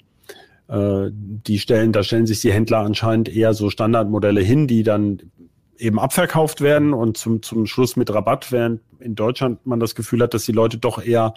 äh, 0.67 1.09
die 1.11 1.59
stellen, 1.59 1.91
da 1.91 2.03
stellen 2.03 2.27
sich 2.27 2.41
die 2.41 2.51
Händler 2.51 2.79
anscheinend 2.79 3.29
eher 3.29 3.53
so 3.53 3.69
Standardmodelle 3.69 4.41
hin, 4.41 4.67
die 4.67 4.83
dann 4.83 5.21
eben 5.77 5.99
abverkauft 5.99 6.61
werden 6.61 6.93
und 6.93 7.17
zum, 7.17 7.41
zum 7.41 7.65
Schluss 7.67 7.95
mit 7.95 8.13
Rabatt, 8.13 8.51
während 8.51 8.81
in 8.99 9.15
Deutschland 9.15 9.65
man 9.65 9.79
das 9.79 9.95
Gefühl 9.95 10.23
hat, 10.23 10.33
dass 10.33 10.45
die 10.45 10.51
Leute 10.51 10.77
doch 10.77 11.03
eher 11.03 11.33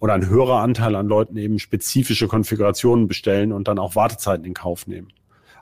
oder 0.00 0.14
ein 0.14 0.28
höherer 0.28 0.60
Anteil 0.60 0.94
an 0.96 1.06
Leuten 1.06 1.36
eben 1.36 1.58
spezifische 1.58 2.28
Konfigurationen 2.28 3.06
bestellen 3.06 3.52
und 3.52 3.68
dann 3.68 3.78
auch 3.78 3.94
Wartezeiten 3.94 4.44
in 4.44 4.54
Kauf 4.54 4.86
nehmen. 4.86 5.08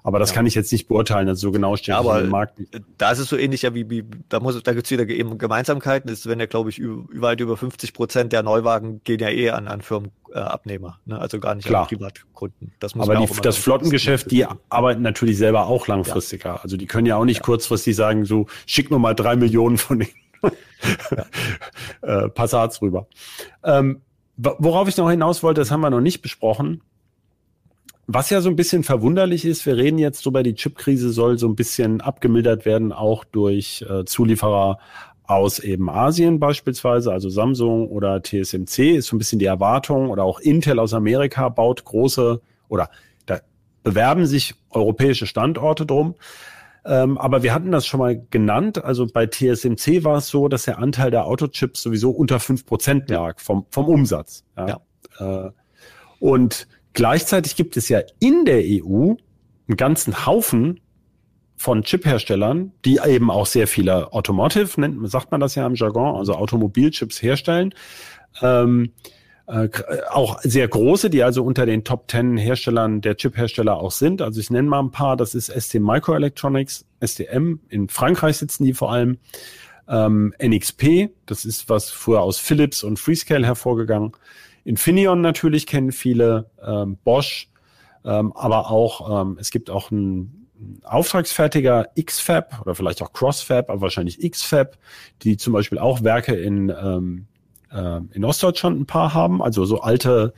Aber 0.06 0.18
das 0.18 0.30
ja. 0.30 0.34
kann 0.36 0.44
ich 0.44 0.54
jetzt 0.54 0.70
nicht 0.70 0.86
beurteilen, 0.86 1.28
also 1.28 1.48
so 1.48 1.50
genau 1.50 1.76
steht 1.76 1.88
ja, 1.88 1.98
aber 1.98 2.20
im 2.20 2.28
Markt. 2.28 2.60
Da 2.98 3.10
ist 3.10 3.20
es 3.20 3.28
so 3.30 3.38
ähnlich 3.38 3.62
ja 3.62 3.74
wie, 3.74 3.88
wie 3.88 4.04
da 4.28 4.38
muss, 4.38 4.62
da 4.62 4.74
gibt's 4.74 4.90
wieder 4.90 5.08
eben 5.08 5.38
Gemeinsamkeiten. 5.38 6.10
Das 6.10 6.18
ist, 6.18 6.28
wenn 6.28 6.38
ja, 6.38 6.44
glaube 6.44 6.68
ich, 6.68 6.82
weit 6.82 7.40
über 7.40 7.56
50 7.56 7.94
Prozent 7.94 8.32
der 8.34 8.42
Neuwagen 8.42 9.00
gehen 9.02 9.18
ja 9.18 9.30
eh 9.30 9.48
an, 9.48 9.66
an 9.66 9.80
Firmenabnehmer, 9.80 10.98
äh, 11.06 11.10
ne? 11.10 11.18
also 11.18 11.40
gar 11.40 11.54
nicht 11.54 11.66
Klar. 11.66 11.84
an 11.84 11.88
Privatkunden. 11.88 12.72
Das 12.80 12.94
muss 12.94 13.08
aber 13.08 13.18
die, 13.18 13.40
das 13.40 13.56
Flottengeschäft, 13.56 14.30
die 14.30 14.44
arbeiten 14.68 15.00
natürlich 15.00 15.38
selber 15.38 15.68
auch 15.68 15.86
langfristiger. 15.88 16.50
Ja. 16.50 16.60
Also 16.62 16.76
die 16.76 16.84
können 16.84 17.06
ja 17.06 17.16
auch 17.16 17.24
nicht 17.24 17.38
ja. 17.38 17.44
kurzfristig 17.44 17.96
sagen, 17.96 18.26
so 18.26 18.46
schick 18.66 18.90
nur 18.90 19.00
mal 19.00 19.14
drei 19.14 19.36
Millionen 19.36 19.78
von 19.78 20.00
den 20.00 20.08
äh, 22.02 22.28
Passats 22.28 22.82
rüber. 22.82 23.06
Ähm, 23.62 24.02
worauf 24.36 24.86
ich 24.86 24.98
noch 24.98 25.08
hinaus 25.08 25.42
wollte, 25.42 25.62
das 25.62 25.70
haben 25.70 25.80
wir 25.80 25.88
noch 25.88 26.02
nicht 26.02 26.20
besprochen. 26.20 26.82
Was 28.06 28.30
ja 28.30 28.40
so 28.40 28.50
ein 28.50 28.56
bisschen 28.56 28.82
verwunderlich 28.82 29.44
ist, 29.44 29.64
wir 29.64 29.76
reden 29.76 29.98
jetzt 29.98 30.24
drüber, 30.24 30.42
die 30.42 30.54
Chipkrise 30.54 31.10
soll 31.10 31.38
so 31.38 31.48
ein 31.48 31.56
bisschen 31.56 32.00
abgemildert 32.00 32.66
werden, 32.66 32.92
auch 32.92 33.24
durch 33.24 33.84
äh, 33.88 34.04
Zulieferer 34.04 34.78
aus 35.26 35.58
eben 35.58 35.88
Asien 35.88 36.38
beispielsweise, 36.38 37.10
also 37.10 37.30
Samsung 37.30 37.88
oder 37.88 38.22
TSMC 38.22 38.96
ist 38.96 39.06
so 39.06 39.16
ein 39.16 39.18
bisschen 39.18 39.38
die 39.38 39.46
Erwartung 39.46 40.10
oder 40.10 40.22
auch 40.22 40.38
Intel 40.38 40.78
aus 40.78 40.92
Amerika 40.92 41.48
baut 41.48 41.84
große 41.84 42.40
oder 42.68 42.90
da 43.24 43.40
bewerben 43.82 44.26
sich 44.26 44.54
europäische 44.70 45.26
Standorte 45.26 45.86
drum. 45.86 46.14
Ähm, 46.86 47.16
aber 47.16 47.42
wir 47.42 47.54
hatten 47.54 47.72
das 47.72 47.86
schon 47.86 48.00
mal 48.00 48.22
genannt. 48.30 48.84
Also 48.84 49.06
bei 49.06 49.26
TSMC 49.26 50.04
war 50.04 50.18
es 50.18 50.28
so, 50.28 50.48
dass 50.48 50.64
der 50.64 50.78
Anteil 50.78 51.10
der 51.10 51.24
Autochips 51.24 51.82
sowieso 51.82 52.10
unter 52.10 52.40
fünf 52.40 52.66
Prozent 52.66 53.08
lag 53.08 53.40
vom, 53.40 53.64
vom 53.70 53.86
Umsatz. 53.86 54.44
Ja. 54.58 54.80
ja. 55.18 55.46
Äh, 55.46 55.50
und 56.20 56.68
Gleichzeitig 56.94 57.56
gibt 57.56 57.76
es 57.76 57.88
ja 57.88 58.00
in 58.20 58.44
der 58.44 58.62
EU 58.64 59.14
einen 59.68 59.76
ganzen 59.76 60.26
Haufen 60.26 60.80
von 61.56 61.82
Chip-Herstellern, 61.82 62.72
die 62.84 63.00
eben 63.04 63.30
auch 63.30 63.46
sehr 63.46 63.66
viele 63.66 64.12
Automotive, 64.12 64.80
nennt, 64.80 65.08
sagt 65.10 65.30
man 65.30 65.40
das 65.40 65.54
ja 65.54 65.66
im 65.66 65.74
Jargon, 65.74 66.16
also 66.16 66.34
Automobilchips 66.34 67.22
herstellen. 67.22 67.74
Ähm, 68.42 68.92
äh, 69.46 69.68
auch 70.10 70.40
sehr 70.42 70.66
große, 70.66 71.10
die 71.10 71.22
also 71.22 71.44
unter 71.44 71.66
den 71.66 71.84
Top 71.84 72.10
10 72.10 72.36
Herstellern 72.36 73.00
der 73.00 73.16
Chip-Hersteller 73.16 73.76
auch 73.76 73.90
sind. 73.90 74.22
Also 74.22 74.40
ich 74.40 74.50
nenne 74.50 74.68
mal 74.68 74.80
ein 74.80 74.90
paar, 74.90 75.16
das 75.16 75.34
ist 75.34 75.48
ST 75.48 75.74
Microelectronics, 75.74 76.86
STM, 77.04 77.60
in 77.68 77.88
Frankreich 77.88 78.38
sitzen 78.38 78.64
die 78.64 78.74
vor 78.74 78.92
allem. 78.92 79.18
Ähm, 79.86 80.32
NXP, 80.42 81.10
das 81.26 81.44
ist 81.44 81.68
was 81.68 81.90
früher 81.90 82.22
aus 82.22 82.38
Philips 82.38 82.82
und 82.82 82.98
Freescale 82.98 83.44
hervorgegangen. 83.44 84.12
Infineon 84.64 85.20
natürlich 85.20 85.66
kennen 85.66 85.92
viele, 85.92 86.50
ähm, 86.64 86.96
Bosch, 87.04 87.48
ähm, 88.04 88.32
aber 88.34 88.70
auch, 88.70 89.22
ähm, 89.22 89.36
es 89.40 89.50
gibt 89.50 89.70
auch 89.70 89.90
einen 89.90 90.48
Auftragsfertiger 90.84 91.88
XFAB 92.00 92.60
oder 92.62 92.74
vielleicht 92.74 93.02
auch 93.02 93.12
CrossFab, 93.12 93.70
aber 93.70 93.82
wahrscheinlich 93.82 94.18
XFAB, 94.20 94.78
die 95.22 95.36
zum 95.36 95.52
Beispiel 95.52 95.78
auch 95.78 96.02
Werke 96.02 96.34
in, 96.34 96.70
ähm, 96.70 97.26
äh, 97.70 98.00
in 98.12 98.24
Ostdeutschland 98.24 98.80
ein 98.80 98.86
paar 98.86 99.14
haben, 99.14 99.42
also 99.42 99.64
so 99.64 99.80
alte 99.80 100.32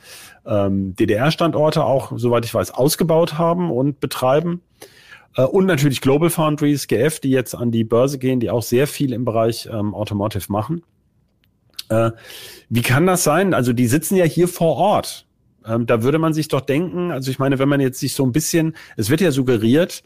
ähm, 0.45 0.95
DDR-Standorte 0.95 1.83
auch, 1.83 2.11
soweit 2.15 2.45
ich 2.45 2.53
weiß, 2.53 2.71
ausgebaut 2.71 3.37
haben 3.37 3.71
und 3.71 3.99
betreiben. 3.99 4.61
Äh, 5.35 5.43
und 5.43 5.65
natürlich 5.65 6.01
Global 6.01 6.29
Foundries, 6.29 6.87
GF, 6.87 7.19
die 7.19 7.29
jetzt 7.29 7.55
an 7.55 7.71
die 7.71 7.83
Börse 7.83 8.17
gehen, 8.17 8.39
die 8.39 8.49
auch 8.49 8.63
sehr 8.63 8.87
viel 8.87 9.13
im 9.13 9.23
Bereich 9.23 9.69
ähm, 9.71 9.93
Automotive 9.93 10.51
machen. 10.51 10.83
Äh, 11.89 12.11
wie 12.69 12.81
kann 12.81 13.05
das 13.05 13.23
sein? 13.23 13.53
Also 13.53 13.73
die 13.73 13.87
sitzen 13.87 14.15
ja 14.15 14.25
hier 14.25 14.47
vor 14.47 14.75
Ort. 14.75 15.25
Ähm, 15.65 15.85
da 15.85 16.03
würde 16.03 16.19
man 16.19 16.33
sich 16.33 16.47
doch 16.47 16.61
denken, 16.61 17.11
also 17.11 17.29
ich 17.31 17.39
meine, 17.39 17.59
wenn 17.59 17.69
man 17.69 17.81
jetzt 17.81 17.99
sich 17.99 18.13
so 18.13 18.25
ein 18.25 18.31
bisschen, 18.31 18.75
es 18.95 19.09
wird 19.09 19.21
ja 19.21 19.31
suggeriert, 19.31 20.03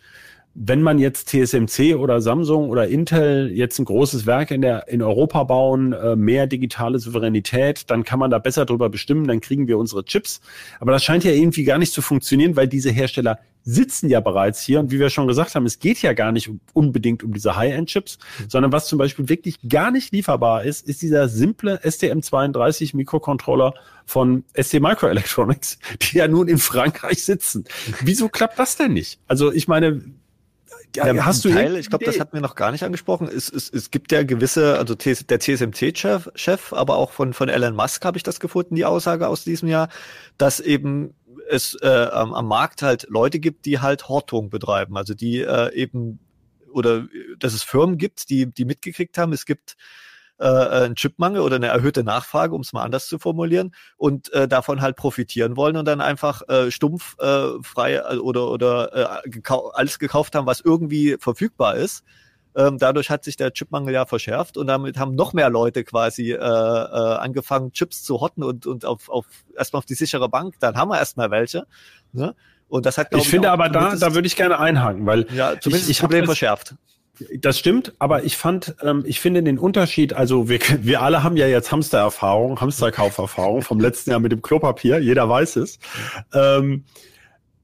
wenn 0.53 0.81
man 0.81 0.99
jetzt 0.99 1.29
TSMC 1.29 1.95
oder 1.95 2.19
Samsung 2.19 2.69
oder 2.69 2.87
Intel 2.87 3.51
jetzt 3.53 3.79
ein 3.79 3.85
großes 3.85 4.25
Werk 4.25 4.51
in 4.51 4.61
der 4.61 4.89
in 4.89 5.01
Europa 5.01 5.45
bauen, 5.45 5.93
äh, 5.93 6.15
mehr 6.17 6.45
digitale 6.45 6.99
Souveränität, 6.99 7.89
dann 7.89 8.03
kann 8.03 8.19
man 8.19 8.31
da 8.31 8.37
besser 8.37 8.65
drüber 8.65 8.89
bestimmen, 8.89 9.27
dann 9.27 9.39
kriegen 9.39 9.67
wir 9.67 9.77
unsere 9.77 10.03
Chips. 10.03 10.41
Aber 10.79 10.91
das 10.91 11.03
scheint 11.03 11.23
ja 11.23 11.31
irgendwie 11.31 11.63
gar 11.63 11.77
nicht 11.77 11.93
zu 11.93 12.01
funktionieren, 12.01 12.57
weil 12.57 12.67
diese 12.67 12.91
Hersteller 12.91 13.39
sitzen 13.63 14.09
ja 14.09 14.19
bereits 14.19 14.61
hier 14.61 14.79
und 14.79 14.91
wie 14.91 14.99
wir 14.99 15.09
schon 15.09 15.27
gesagt 15.27 15.55
haben, 15.55 15.65
es 15.65 15.79
geht 15.79 16.01
ja 16.01 16.13
gar 16.13 16.31
nicht 16.31 16.49
unbedingt 16.73 17.23
um 17.23 17.33
diese 17.33 17.55
High-End-Chips, 17.55 18.17
mhm. 18.17 18.49
sondern 18.49 18.71
was 18.71 18.87
zum 18.87 18.97
Beispiel 18.97 19.29
wirklich 19.29 19.59
gar 19.67 19.91
nicht 19.91 20.11
lieferbar 20.11 20.63
ist, 20.63 20.87
ist 20.87 21.01
dieser 21.01 21.29
simple 21.29 21.79
STM32 21.83 22.95
Mikrocontroller 22.95 23.73
von 24.05 24.43
ST 24.53 24.81
Microelectronics, 24.81 25.77
die 26.01 26.17
ja 26.17 26.27
nun 26.27 26.47
in 26.47 26.57
Frankreich 26.57 27.23
sitzen. 27.23 27.65
Wieso 28.01 28.29
klappt 28.29 28.57
das 28.59 28.75
denn 28.77 28.93
nicht? 28.93 29.19
Also 29.27 29.51
ich 29.51 29.67
meine, 29.67 30.01
ja, 30.95 31.13
ja, 31.13 31.25
hast 31.25 31.45
du 31.45 31.49
Teil, 31.49 31.77
ich 31.77 31.89
glaube, 31.89 32.03
das 32.03 32.19
hatten 32.19 32.33
wir 32.33 32.41
noch 32.41 32.55
gar 32.55 32.71
nicht 32.71 32.83
angesprochen. 32.83 33.27
Es, 33.27 33.49
es, 33.49 33.69
es 33.69 33.91
gibt 33.91 34.11
ja 34.11 34.23
gewisse, 34.23 34.77
also 34.77 34.93
der 34.95 35.39
CSMC-Chef, 35.39 36.29
Chef, 36.35 36.73
aber 36.73 36.97
auch 36.97 37.11
von, 37.11 37.33
von 37.33 37.47
Elon 37.47 37.75
Musk 37.75 38.03
habe 38.03 38.17
ich 38.17 38.23
das 38.23 38.39
gefunden, 38.39 38.75
die 38.75 38.83
Aussage 38.83 39.27
aus 39.27 39.45
diesem 39.45 39.69
Jahr, 39.69 39.87
dass 40.37 40.59
eben 40.59 41.13
es 41.51 41.77
äh, 41.81 41.87
am, 42.11 42.33
am 42.33 42.47
Markt 42.47 42.81
halt 42.81 43.07
Leute 43.09 43.39
gibt, 43.39 43.65
die 43.65 43.79
halt 43.79 44.07
Hortung 44.07 44.49
betreiben, 44.49 44.97
also 44.97 45.13
die 45.13 45.39
äh, 45.41 45.73
eben 45.73 46.19
oder 46.71 47.07
dass 47.39 47.53
es 47.53 47.63
Firmen 47.63 47.97
gibt, 47.97 48.29
die 48.29 48.45
die 48.45 48.65
mitgekriegt 48.65 49.17
haben, 49.17 49.33
es 49.33 49.45
gibt 49.45 49.75
äh, 50.39 50.45
einen 50.45 50.95
Chipmangel 50.95 51.41
oder 51.41 51.57
eine 51.57 51.67
erhöhte 51.67 52.03
Nachfrage, 52.03 52.55
um 52.55 52.61
es 52.61 52.73
mal 52.73 52.83
anders 52.83 53.07
zu 53.07 53.19
formulieren, 53.19 53.75
und 53.97 54.31
äh, 54.33 54.47
davon 54.47 54.81
halt 54.81 54.95
profitieren 54.95 55.55
wollen 55.55 55.77
und 55.77 55.85
dann 55.85 56.01
einfach 56.01 56.47
äh, 56.49 56.71
stumpf 56.71 57.15
äh, 57.19 57.61
frei 57.61 57.95
äh, 57.95 58.17
oder 58.17 58.49
oder 58.49 59.23
äh, 59.25 59.29
gekau 59.29 59.69
alles 59.69 59.99
gekauft 59.99 60.35
haben, 60.35 60.47
was 60.47 60.61
irgendwie 60.61 61.17
verfügbar 61.19 61.75
ist. 61.75 62.03
Ähm, 62.55 62.77
dadurch 62.77 63.09
hat 63.09 63.23
sich 63.23 63.37
der 63.37 63.53
Chipmangel 63.53 63.93
ja 63.93 64.05
verschärft 64.05 64.57
und 64.57 64.67
damit 64.67 64.97
haben 64.97 65.15
noch 65.15 65.33
mehr 65.33 65.49
Leute 65.49 65.83
quasi 65.83 66.31
äh, 66.31 66.35
äh, 66.35 66.39
angefangen, 66.39 67.71
Chips 67.71 68.03
zu 68.03 68.19
hotten 68.19 68.43
und, 68.43 68.65
und 68.65 68.85
auf, 68.85 69.09
auf 69.09 69.25
erstmal 69.57 69.79
auf 69.79 69.85
die 69.85 69.93
sichere 69.93 70.27
Bank. 70.27 70.55
Dann 70.59 70.75
haben 70.75 70.89
wir 70.89 70.99
erstmal 70.99 71.31
welche. 71.31 71.65
Ne? 72.11 72.35
Und 72.67 72.85
das 72.85 72.97
hat, 72.97 73.07
ich, 73.11 73.19
ich 73.19 73.27
finde 73.27 73.51
aber 73.51 73.69
da, 73.69 73.95
da 73.95 74.13
würde 74.13 74.27
ich 74.27 74.35
gerne 74.35 74.59
einhaken, 74.59 75.05
weil 75.05 75.27
ja, 75.33 75.59
zumindest 75.59 75.85
ich, 75.85 75.91
ich 75.91 75.97
das 75.97 76.01
Problem 76.01 76.25
verschärft. 76.25 76.75
Das 77.37 77.59
stimmt, 77.59 77.93
aber 77.99 78.23
ich 78.23 78.37
fand, 78.37 78.75
ähm, 78.81 79.03
ich 79.05 79.19
finde 79.19 79.43
den 79.43 79.59
Unterschied, 79.59 80.13
also 80.13 80.49
wir, 80.49 80.59
wir 80.81 81.01
alle 81.01 81.23
haben 81.23 81.37
ja 81.37 81.47
jetzt 81.47 81.71
Hamstererfahrung, 81.71 82.59
Hamsterkauferfahrung 82.59 83.61
vom 83.61 83.79
letzten 83.79 84.11
Jahr 84.11 84.19
mit 84.19 84.31
dem 84.31 84.41
Klopapier, 84.41 84.99
jeder 84.99 85.29
weiß 85.29 85.57
es. 85.57 85.79
Ähm, 86.33 86.85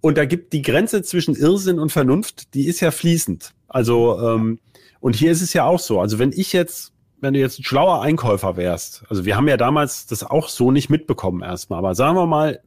und 0.02 0.18
da 0.18 0.26
gibt 0.26 0.54
die 0.54 0.62
Grenze 0.62 1.02
zwischen 1.02 1.36
Irrsinn 1.36 1.80
und 1.80 1.92
Vernunft, 1.92 2.54
die 2.54 2.68
ist 2.68 2.80
ja 2.82 2.92
fließend. 2.92 3.54
Also, 3.68 4.20
ähm, 4.22 4.60
und 5.00 5.16
hier 5.16 5.32
ist 5.32 5.42
es 5.42 5.54
ja 5.54 5.66
auch 5.66 5.80
so. 5.80 6.00
Also 6.00 6.20
wenn 6.20 6.32
ich 6.32 6.54
jetzt, 6.54 6.94
wenn 7.20 7.34
du 7.34 7.40
jetzt 7.40 7.60
ein 7.60 7.64
schlauer 7.64 8.02
Einkäufer 8.02 8.58
wärst, 8.58 9.04
also 9.10 9.26
wir 9.26 9.36
haben 9.36 9.48
ja 9.48 9.58
damals 9.58 10.06
das 10.08 10.24
auch 10.24 10.50
so 10.50 10.72
nicht 10.72 10.90
mitbekommen 10.90 11.42
erstmal, 11.42 11.80
aber 11.80 11.96
sagen 11.96 12.16
wir 12.16 12.28
mal, 12.28 12.62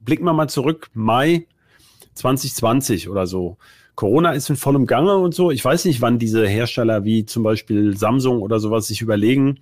blicken 0.00 0.24
wir 0.24 0.32
mal 0.32 0.48
zurück, 0.48 0.88
Mai 0.94 1.46
2020 2.14 3.08
oder 3.08 3.26
so. 3.26 3.56
Corona 3.94 4.32
ist 4.32 4.48
in 4.48 4.56
vollem 4.56 4.86
Gange 4.86 5.16
und 5.16 5.34
so. 5.34 5.50
Ich 5.50 5.64
weiß 5.64 5.84
nicht, 5.84 6.00
wann 6.00 6.18
diese 6.18 6.46
Hersteller 6.46 7.04
wie 7.04 7.26
zum 7.26 7.42
Beispiel 7.42 7.96
Samsung 7.96 8.40
oder 8.40 8.58
sowas 8.58 8.86
sich 8.86 9.00
überlegen, 9.02 9.60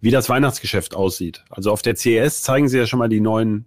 wie 0.00 0.10
das 0.10 0.28
Weihnachtsgeschäft 0.28 0.94
aussieht. 0.94 1.44
Also 1.50 1.72
auf 1.72 1.82
der 1.82 1.96
CES 1.96 2.42
zeigen 2.42 2.68
sie 2.68 2.78
ja 2.78 2.86
schon 2.86 2.98
mal 2.98 3.08
die 3.08 3.20
neuen 3.20 3.66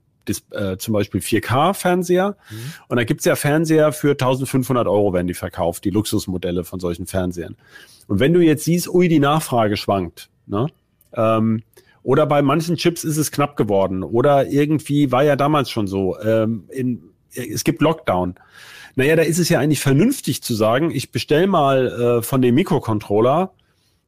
äh, 0.51 0.77
zum 0.77 0.93
Beispiel 0.93 1.19
4K-Fernseher. 1.21 2.37
Mhm. 2.49 2.73
Und 2.87 2.97
da 2.97 3.03
gibt's 3.03 3.25
ja 3.25 3.35
Fernseher 3.35 3.91
für 3.91 4.11
1500 4.11 4.87
Euro 4.87 5.13
werden 5.13 5.27
die 5.27 5.33
verkauft, 5.33 5.83
die 5.83 5.89
Luxusmodelle 5.89 6.63
von 6.63 6.79
solchen 6.79 7.07
Fernsehern. 7.07 7.55
Und 8.07 8.19
wenn 8.19 8.33
du 8.33 8.41
jetzt 8.41 8.65
siehst, 8.65 8.87
ui, 8.87 9.07
die 9.07 9.19
Nachfrage 9.19 9.77
schwankt, 9.77 10.29
ne? 10.45 10.67
Ähm, 11.13 11.63
oder 12.03 12.25
bei 12.25 12.41
manchen 12.41 12.75
Chips 12.75 13.03
ist 13.03 13.17
es 13.17 13.31
knapp 13.31 13.55
geworden. 13.55 14.03
Oder 14.03 14.49
irgendwie 14.49 15.11
war 15.11 15.23
ja 15.23 15.35
damals 15.35 15.69
schon 15.69 15.87
so. 15.87 16.19
Ähm, 16.19 16.65
in, 16.69 17.01
es 17.33 17.63
gibt 17.63 17.81
Lockdown. 17.81 18.35
Naja, 18.95 19.15
da 19.15 19.23
ist 19.23 19.39
es 19.39 19.49
ja 19.49 19.59
eigentlich 19.59 19.79
vernünftig 19.79 20.43
zu 20.43 20.53
sagen, 20.53 20.91
ich 20.91 21.11
bestell 21.11 21.47
mal 21.47 22.19
äh, 22.19 22.21
von 22.21 22.41
dem 22.41 22.55
Mikrocontroller 22.55 23.53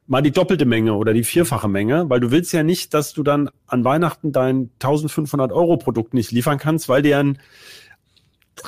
mal 0.08 0.22
die 0.22 0.32
doppelte 0.32 0.66
Menge 0.66 0.94
oder 0.94 1.14
die 1.14 1.24
vierfache 1.24 1.68
Menge, 1.68 2.10
weil 2.10 2.20
du 2.20 2.30
willst 2.30 2.54
ja 2.54 2.62
nicht, 2.62 2.94
dass 2.94 3.14
du 3.14 3.24
dann 3.24 3.50
an 3.66 3.84
Weihnachten 3.84 4.32
dein 4.32 4.70
1500 4.76 5.52
Euro 5.52 5.78
Produkt 5.78 6.14
nicht 6.14 6.32
liefern 6.32 6.60
kannst, 6.60 6.88
weil 6.90 7.02
dir 7.02 7.18
ein 7.18 7.40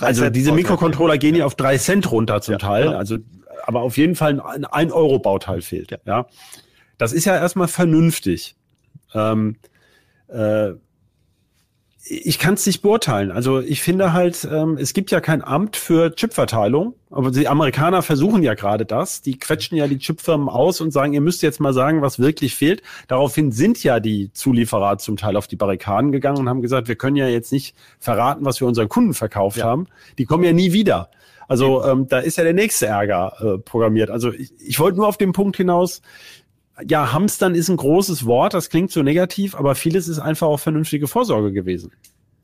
also 0.01 0.29
diese 0.29 0.51
Mikrocontroller 0.51 1.17
gehen 1.17 1.35
ja 1.35 1.45
auf 1.45 1.55
drei 1.55 1.77
Cent 1.77 2.11
runter 2.11 2.41
zum 2.41 2.53
ja, 2.53 2.57
Teil, 2.57 2.85
genau. 2.85 2.97
also 2.97 3.17
aber 3.63 3.81
auf 3.81 3.97
jeden 3.97 4.15
Fall 4.15 4.39
ein, 4.39 4.65
ein 4.65 4.91
Euro 4.91 5.19
Bauteil 5.19 5.61
fehlt. 5.61 5.91
Ja. 5.91 5.97
ja, 6.05 6.27
das 6.97 7.13
ist 7.13 7.25
ja 7.25 7.35
erstmal 7.35 7.67
vernünftig. 7.67 8.55
Ähm, 9.13 9.57
äh, 10.27 10.71
ich 12.09 12.39
kann 12.39 12.53
es 12.53 12.65
nicht 12.65 12.81
beurteilen. 12.81 13.31
Also 13.31 13.59
ich 13.59 13.81
finde 13.81 14.13
halt, 14.13 14.47
ähm, 14.49 14.77
es 14.79 14.93
gibt 14.93 15.11
ja 15.11 15.19
kein 15.19 15.43
Amt 15.43 15.75
für 15.75 16.15
Chipverteilung, 16.15 16.93
aber 17.09 17.31
die 17.31 17.47
Amerikaner 17.47 18.01
versuchen 18.01 18.43
ja 18.43 18.53
gerade 18.53 18.85
das. 18.85 19.21
Die 19.21 19.37
quetschen 19.37 19.77
ja 19.77 19.87
die 19.87 19.97
Chipfirmen 19.97 20.47
aus 20.47 20.79
und 20.79 20.91
sagen, 20.91 21.13
ihr 21.13 21.21
müsst 21.21 21.41
jetzt 21.41 21.59
mal 21.59 21.73
sagen, 21.73 22.01
was 22.01 22.19
wirklich 22.19 22.55
fehlt. 22.55 22.81
Daraufhin 23.07 23.51
sind 23.51 23.83
ja 23.83 23.99
die 23.99 24.31
Zulieferer 24.31 24.97
zum 24.97 25.17
Teil 25.17 25.35
auf 25.35 25.47
die 25.47 25.57
Barrikaden 25.57 26.11
gegangen 26.11 26.39
und 26.39 26.49
haben 26.49 26.61
gesagt, 26.61 26.87
wir 26.87 26.95
können 26.95 27.17
ja 27.17 27.27
jetzt 27.27 27.51
nicht 27.51 27.75
verraten, 27.99 28.45
was 28.45 28.61
wir 28.61 28.67
unseren 28.67 28.89
Kunden 28.89 29.13
verkauft 29.13 29.57
ja. 29.57 29.65
haben. 29.65 29.87
Die 30.17 30.25
kommen 30.25 30.43
ja 30.43 30.53
nie 30.53 30.71
wieder. 30.71 31.09
Also 31.47 31.83
ähm, 31.85 32.07
da 32.07 32.19
ist 32.19 32.37
ja 32.37 32.43
der 32.43 32.53
nächste 32.53 32.87
Ärger 32.87 33.33
äh, 33.39 33.57
programmiert. 33.57 34.09
Also 34.09 34.31
ich, 34.31 34.51
ich 34.59 34.79
wollte 34.79 34.97
nur 34.97 35.07
auf 35.07 35.17
den 35.17 35.31
Punkt 35.31 35.57
hinaus, 35.57 36.01
ja, 36.87 37.11
Hamstern 37.11 37.55
ist 37.55 37.69
ein 37.69 37.77
großes 37.77 38.25
Wort, 38.25 38.53
das 38.53 38.69
klingt 38.69 38.91
so 38.91 39.01
negativ, 39.01 39.55
aber 39.55 39.75
vieles 39.75 40.07
ist 40.07 40.19
einfach 40.19 40.47
auch 40.47 40.59
vernünftige 40.59 41.07
Vorsorge 41.07 41.51
gewesen. 41.51 41.91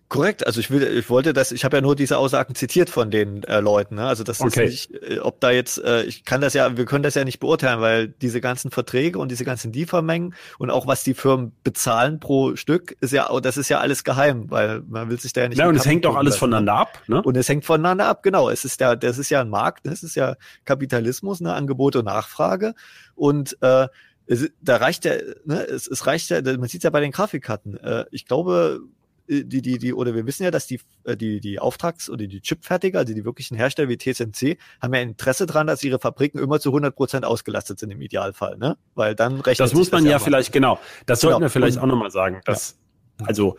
Korrekt, 0.09 0.45
also 0.45 0.59
ich 0.59 0.69
will, 0.69 0.83
ich 0.83 1.09
wollte 1.09 1.33
das, 1.33 1.51
ich 1.51 1.65
habe 1.65 1.77
ja 1.77 1.81
nur 1.81 1.95
diese 1.95 2.19
Aussagen 2.19 2.53
zitiert 2.53 2.91
von 2.91 3.09
den 3.09 3.41
äh, 3.45 3.61
Leuten, 3.61 3.95
ne? 3.95 4.05
Also 4.05 4.23
das 4.23 4.41
okay. 4.41 4.65
ist 4.65 4.91
nicht, 4.91 5.03
äh, 5.03 5.19
ob 5.19 5.39
da 5.39 5.49
jetzt, 5.49 5.83
äh, 5.83 6.03
ich 6.03 6.23
kann 6.23 6.39
das 6.39 6.53
ja, 6.53 6.77
wir 6.77 6.85
können 6.85 7.01
das 7.01 7.15
ja 7.15 7.23
nicht 7.23 7.39
beurteilen, 7.39 7.81
weil 7.81 8.09
diese 8.09 8.39
ganzen 8.39 8.69
Verträge 8.69 9.17
und 9.17 9.31
diese 9.31 9.43
ganzen 9.43 9.73
Liefermengen 9.73 10.35
und 10.59 10.69
auch 10.69 10.85
was 10.85 11.03
die 11.03 11.15
Firmen 11.15 11.51
bezahlen 11.63 12.19
pro 12.19 12.55
Stück, 12.55 12.95
ist 13.01 13.11
ja, 13.11 13.27
das 13.39 13.57
ist 13.57 13.69
ja 13.69 13.79
alles 13.79 14.03
geheim, 14.03 14.51
weil 14.51 14.83
man 14.87 15.09
will 15.09 15.19
sich 15.19 15.33
da 15.33 15.41
ja 15.41 15.49
nicht. 15.49 15.57
Ja, 15.57 15.67
und 15.67 15.75
es 15.75 15.85
hängt 15.87 16.05
auch 16.05 16.15
alles 16.15 16.35
voneinander 16.35 16.75
ab, 16.75 17.01
ne? 17.07 17.19
Und 17.23 17.35
es 17.35 17.49
hängt 17.49 17.65
voneinander 17.65 18.05
ab, 18.05 18.21
genau. 18.21 18.51
Es 18.51 18.65
ist 18.65 18.81
ja, 18.81 18.95
das 18.95 19.17
ist 19.17 19.31
ja 19.31 19.41
ein 19.41 19.49
Markt, 19.49 19.87
das 19.87 20.03
ist 20.03 20.13
ja 20.13 20.35
Kapitalismus, 20.63 21.41
ne? 21.41 21.55
Angebot 21.55 21.95
und 21.95 22.05
Nachfrage 22.05 22.75
und 23.15 23.57
äh, 23.61 23.87
es, 24.25 24.49
da 24.61 24.77
reicht 24.77 25.05
ja, 25.05 25.13
ne, 25.45 25.63
es, 25.65 25.87
es 25.87 26.05
reicht 26.07 26.29
ja, 26.29 26.41
man 26.41 26.67
sieht 26.67 26.83
ja 26.83 26.89
bei 26.89 27.01
den 27.01 27.11
Grafikkarten. 27.11 27.77
Äh, 27.77 28.05
ich 28.11 28.25
glaube, 28.25 28.81
äh, 29.27 29.43
die, 29.43 29.61
die, 29.61 29.77
die, 29.77 29.93
oder 29.93 30.15
wir 30.15 30.25
wissen 30.25 30.43
ja, 30.43 30.51
dass 30.51 30.67
die, 30.67 30.79
äh, 31.03 31.15
die, 31.15 31.39
die 31.39 31.59
Auftrags- 31.59 32.09
oder 32.09 32.27
die 32.27 32.41
Chipfertiger, 32.41 32.99
also 32.99 33.13
die 33.13 33.25
wirklichen 33.25 33.55
Hersteller 33.55 33.89
wie 33.89 33.97
TSMC, 33.97 34.57
haben 34.81 34.93
ja 34.93 35.01
Interesse 35.01 35.45
dran, 35.45 35.67
dass 35.67 35.83
ihre 35.83 35.99
Fabriken 35.99 36.39
immer 36.39 36.59
zu 36.59 36.69
100 36.69 36.95
Prozent 36.95 37.25
ausgelastet 37.25 37.79
sind 37.79 37.91
im 37.91 38.01
Idealfall, 38.01 38.57
ne? 38.57 38.77
Weil 38.95 39.15
dann 39.15 39.39
rechnet 39.41 39.59
Das 39.59 39.73
muss 39.73 39.91
man 39.91 40.03
das 40.03 40.11
ja, 40.11 40.19
vielleicht, 40.19 40.51
genau, 40.51 40.79
das 41.05 41.21
genau. 41.21 41.31
sollten 41.31 41.43
wir 41.43 41.49
vielleicht 41.49 41.77
Und, 41.77 41.83
auch 41.83 41.87
nochmal 41.87 42.11
sagen, 42.11 42.41
dass, 42.45 42.77
ja. 43.19 43.27
also, 43.27 43.57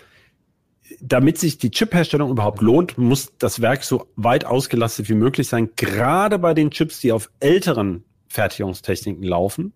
damit 1.00 1.38
sich 1.38 1.58
die 1.58 1.70
Chipherstellung 1.70 2.30
überhaupt 2.30 2.60
lohnt, 2.60 2.98
muss 2.98 3.32
das 3.38 3.60
Werk 3.60 3.84
so 3.84 4.08
weit 4.16 4.44
ausgelastet 4.44 5.08
wie 5.08 5.14
möglich 5.14 5.48
sein, 5.48 5.70
gerade 5.76 6.38
bei 6.38 6.52
den 6.52 6.70
Chips, 6.70 7.00
die 7.00 7.10
auf 7.12 7.30
älteren 7.40 8.04
Fertigungstechniken 8.34 9.22
laufen. 9.22 9.72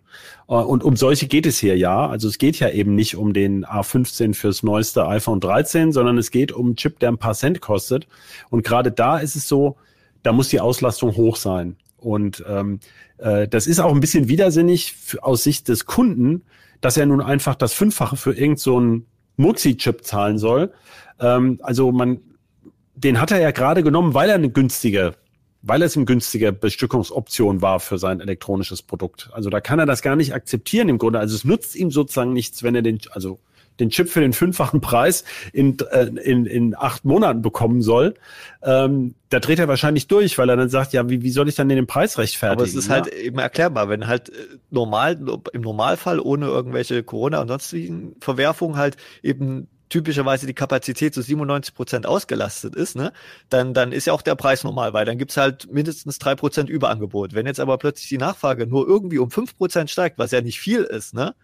Äh, 0.48 0.54
und 0.54 0.84
um 0.84 0.96
solche 0.96 1.26
geht 1.26 1.46
es 1.46 1.58
hier 1.58 1.78
ja. 1.78 2.06
Also 2.06 2.28
es 2.28 2.38
geht 2.38 2.58
ja 2.58 2.68
eben 2.68 2.94
nicht 2.94 3.16
um 3.16 3.32
den 3.32 3.64
A15 3.64 4.34
fürs 4.34 4.62
neueste 4.62 5.06
iPhone 5.06 5.40
13, 5.40 5.92
sondern 5.92 6.18
es 6.18 6.30
geht 6.30 6.52
um 6.52 6.66
einen 6.66 6.76
Chip, 6.76 6.98
der 6.98 7.10
ein 7.10 7.18
paar 7.18 7.34
Cent 7.34 7.60
kostet. 7.60 8.06
Und 8.50 8.64
gerade 8.64 8.90
da 8.90 9.18
ist 9.18 9.36
es 9.36 9.48
so, 9.48 9.76
da 10.22 10.32
muss 10.32 10.48
die 10.48 10.60
Auslastung 10.60 11.16
hoch 11.16 11.36
sein. 11.36 11.76
Und 11.96 12.44
ähm, 12.48 12.80
äh, 13.18 13.48
das 13.48 13.66
ist 13.66 13.80
auch 13.80 13.94
ein 13.94 14.00
bisschen 14.00 14.28
widersinnig 14.28 14.94
aus 15.20 15.44
Sicht 15.44 15.68
des 15.68 15.86
Kunden, 15.86 16.42
dass 16.80 16.96
er 16.96 17.06
nun 17.06 17.20
einfach 17.20 17.54
das 17.54 17.72
Fünffache 17.72 18.16
für 18.16 18.30
irgendeinen 18.30 18.56
so 18.56 19.02
Murksi-Chip 19.36 20.04
zahlen 20.04 20.38
soll. 20.38 20.72
Ähm, 21.20 21.58
also 21.62 21.92
man, 21.92 22.20
den 22.94 23.20
hat 23.20 23.30
er 23.30 23.40
ja 23.40 23.52
gerade 23.52 23.82
genommen, 23.82 24.14
weil 24.14 24.28
er 24.28 24.36
eine 24.36 24.50
günstige 24.50 25.14
weil 25.62 25.82
es 25.82 25.96
eine 25.96 26.04
günstige 26.04 26.52
Bestückungsoption 26.52 27.62
war 27.62 27.80
für 27.80 27.98
sein 27.98 28.20
elektronisches 28.20 28.82
Produkt. 28.82 29.30
Also 29.32 29.50
da 29.50 29.60
kann 29.60 29.78
er 29.78 29.86
das 29.86 30.02
gar 30.02 30.16
nicht 30.16 30.34
akzeptieren 30.34 30.88
im 30.88 30.98
Grunde. 30.98 31.18
Also 31.18 31.34
es 31.34 31.44
nutzt 31.44 31.74
ihm 31.74 31.90
sozusagen 31.90 32.32
nichts, 32.32 32.62
wenn 32.62 32.74
er 32.74 32.82
den, 32.82 33.00
also 33.10 33.40
den 33.80 33.90
Chip 33.90 34.08
für 34.08 34.20
den 34.20 34.32
fünffachen 34.32 34.80
Preis 34.80 35.24
in, 35.52 35.76
äh, 35.90 36.06
in, 36.06 36.46
in 36.46 36.74
acht 36.76 37.04
Monaten 37.04 37.42
bekommen 37.42 37.82
soll, 37.82 38.14
ähm, 38.62 39.14
da 39.28 39.40
dreht 39.40 39.58
er 39.58 39.68
wahrscheinlich 39.68 40.08
durch, 40.08 40.38
weil 40.38 40.48
er 40.48 40.56
dann 40.56 40.68
sagt, 40.68 40.92
ja, 40.92 41.08
wie, 41.08 41.22
wie 41.22 41.30
soll 41.30 41.48
ich 41.48 41.54
dann 41.54 41.68
den 41.68 41.86
Preis 41.86 42.18
rechtfertigen? 42.18 42.60
Aber 42.60 42.68
es 42.68 42.74
ist 42.74 42.88
ja? 42.88 42.94
halt 42.94 43.08
eben 43.08 43.38
erklärbar, 43.38 43.88
wenn 43.88 44.06
halt 44.06 44.30
äh, 44.30 44.32
normal, 44.70 45.18
im 45.52 45.60
Normalfall 45.60 46.18
ohne 46.20 46.46
irgendwelche 46.46 47.02
Corona 47.02 47.40
und 47.40 47.48
sonstigen 47.48 48.16
Verwerfungen 48.20 48.76
halt 48.76 48.96
eben 49.22 49.68
typischerweise 49.88 50.46
die 50.46 50.54
Kapazität 50.54 51.14
zu 51.14 51.22
97 51.22 51.74
Prozent 51.74 52.06
ausgelastet 52.06 52.74
ist, 52.76 52.96
ne, 52.96 53.12
dann, 53.48 53.74
dann 53.74 53.92
ist 53.92 54.06
ja 54.06 54.12
auch 54.12 54.22
der 54.22 54.34
Preis 54.34 54.64
normal, 54.64 54.92
weil 54.92 55.04
dann 55.04 55.18
gibt's 55.18 55.36
halt 55.36 55.70
mindestens 55.72 56.18
drei 56.18 56.34
Prozent 56.34 56.68
Überangebot. 56.70 57.34
Wenn 57.34 57.46
jetzt 57.46 57.60
aber 57.60 57.78
plötzlich 57.78 58.08
die 58.08 58.18
Nachfrage 58.18 58.66
nur 58.66 58.86
irgendwie 58.86 59.18
um 59.18 59.30
fünf 59.30 59.56
Prozent 59.56 59.90
steigt, 59.90 60.18
was 60.18 60.30
ja 60.30 60.40
nicht 60.40 60.60
viel 60.60 60.82
ist, 60.82 61.14
ne, 61.14 61.34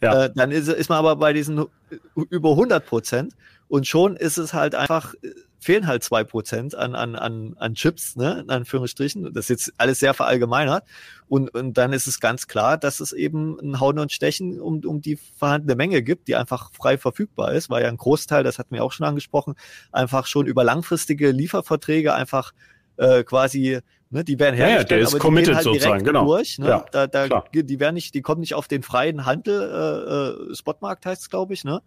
ja. 0.00 0.24
äh, 0.24 0.30
dann 0.34 0.50
ist, 0.50 0.68
ist 0.68 0.88
man 0.88 0.98
aber 0.98 1.16
bei 1.16 1.32
diesen 1.32 1.66
über 2.14 2.50
100 2.50 2.84
Prozent 2.84 3.34
und 3.68 3.86
schon 3.86 4.16
ist 4.16 4.38
es 4.38 4.52
halt 4.52 4.74
einfach 4.74 5.14
fehlen 5.62 5.86
halt 5.86 6.02
zwei 6.02 6.24
Prozent 6.24 6.74
an, 6.74 6.94
an, 6.94 7.14
an, 7.14 7.54
an 7.58 7.74
Chips, 7.74 8.16
ne, 8.16 8.40
in 8.40 8.50
Anführungsstrichen. 8.50 9.32
Das 9.32 9.44
ist 9.44 9.48
jetzt 9.48 9.72
alles 9.78 10.00
sehr 10.00 10.12
verallgemeinert. 10.12 10.84
Und, 11.28 11.54
und 11.54 11.78
dann 11.78 11.92
ist 11.92 12.06
es 12.06 12.20
ganz 12.20 12.48
klar, 12.48 12.76
dass 12.76 13.00
es 13.00 13.12
eben 13.12 13.58
ein 13.60 13.80
Hauen 13.80 13.98
und 13.98 14.12
Stechen 14.12 14.60
um, 14.60 14.80
um 14.84 15.00
die 15.00 15.18
vorhandene 15.38 15.76
Menge 15.76 16.02
gibt, 16.02 16.28
die 16.28 16.36
einfach 16.36 16.72
frei 16.72 16.98
verfügbar 16.98 17.52
ist, 17.52 17.70
weil 17.70 17.82
ja 17.82 17.88
ein 17.88 17.96
Großteil, 17.96 18.42
das 18.42 18.58
hatten 18.58 18.74
wir 18.74 18.84
auch 18.84 18.92
schon 18.92 19.06
angesprochen, 19.06 19.54
einfach 19.92 20.26
schon 20.26 20.46
über 20.46 20.64
langfristige 20.64 21.30
Lieferverträge 21.30 22.12
einfach 22.12 22.52
äh, 22.96 23.22
quasi 23.22 23.80
Ne, 24.12 24.24
die 24.24 24.38
werden 24.38 24.54
hergestellt, 24.54 24.90
ja, 24.90 24.96
ja, 24.96 24.98
der 24.98 24.98
ist 24.98 25.14
aber 25.14 25.20
committed 25.20 25.46
die 25.46 25.48
gehen 25.48 25.56
halt 25.56 25.64
sozusagen, 25.64 26.04
genau. 26.04 26.26
durch. 26.26 26.58
Ne? 26.58 26.68
Ja, 26.68 26.84
da, 26.92 27.06
da, 27.06 27.44
die 27.50 27.80
werden 27.80 27.94
nicht, 27.94 28.14
die 28.14 28.20
kommen 28.20 28.42
nicht 28.42 28.52
auf 28.52 28.68
den 28.68 28.82
freien 28.82 29.24
Handel, 29.24 29.62
äh, 29.62 30.50
äh 30.50 30.54
Spotmarkt 30.54 31.06
heißt 31.06 31.22
es, 31.22 31.30
glaube 31.30 31.54
ich, 31.54 31.64
ne? 31.64 31.80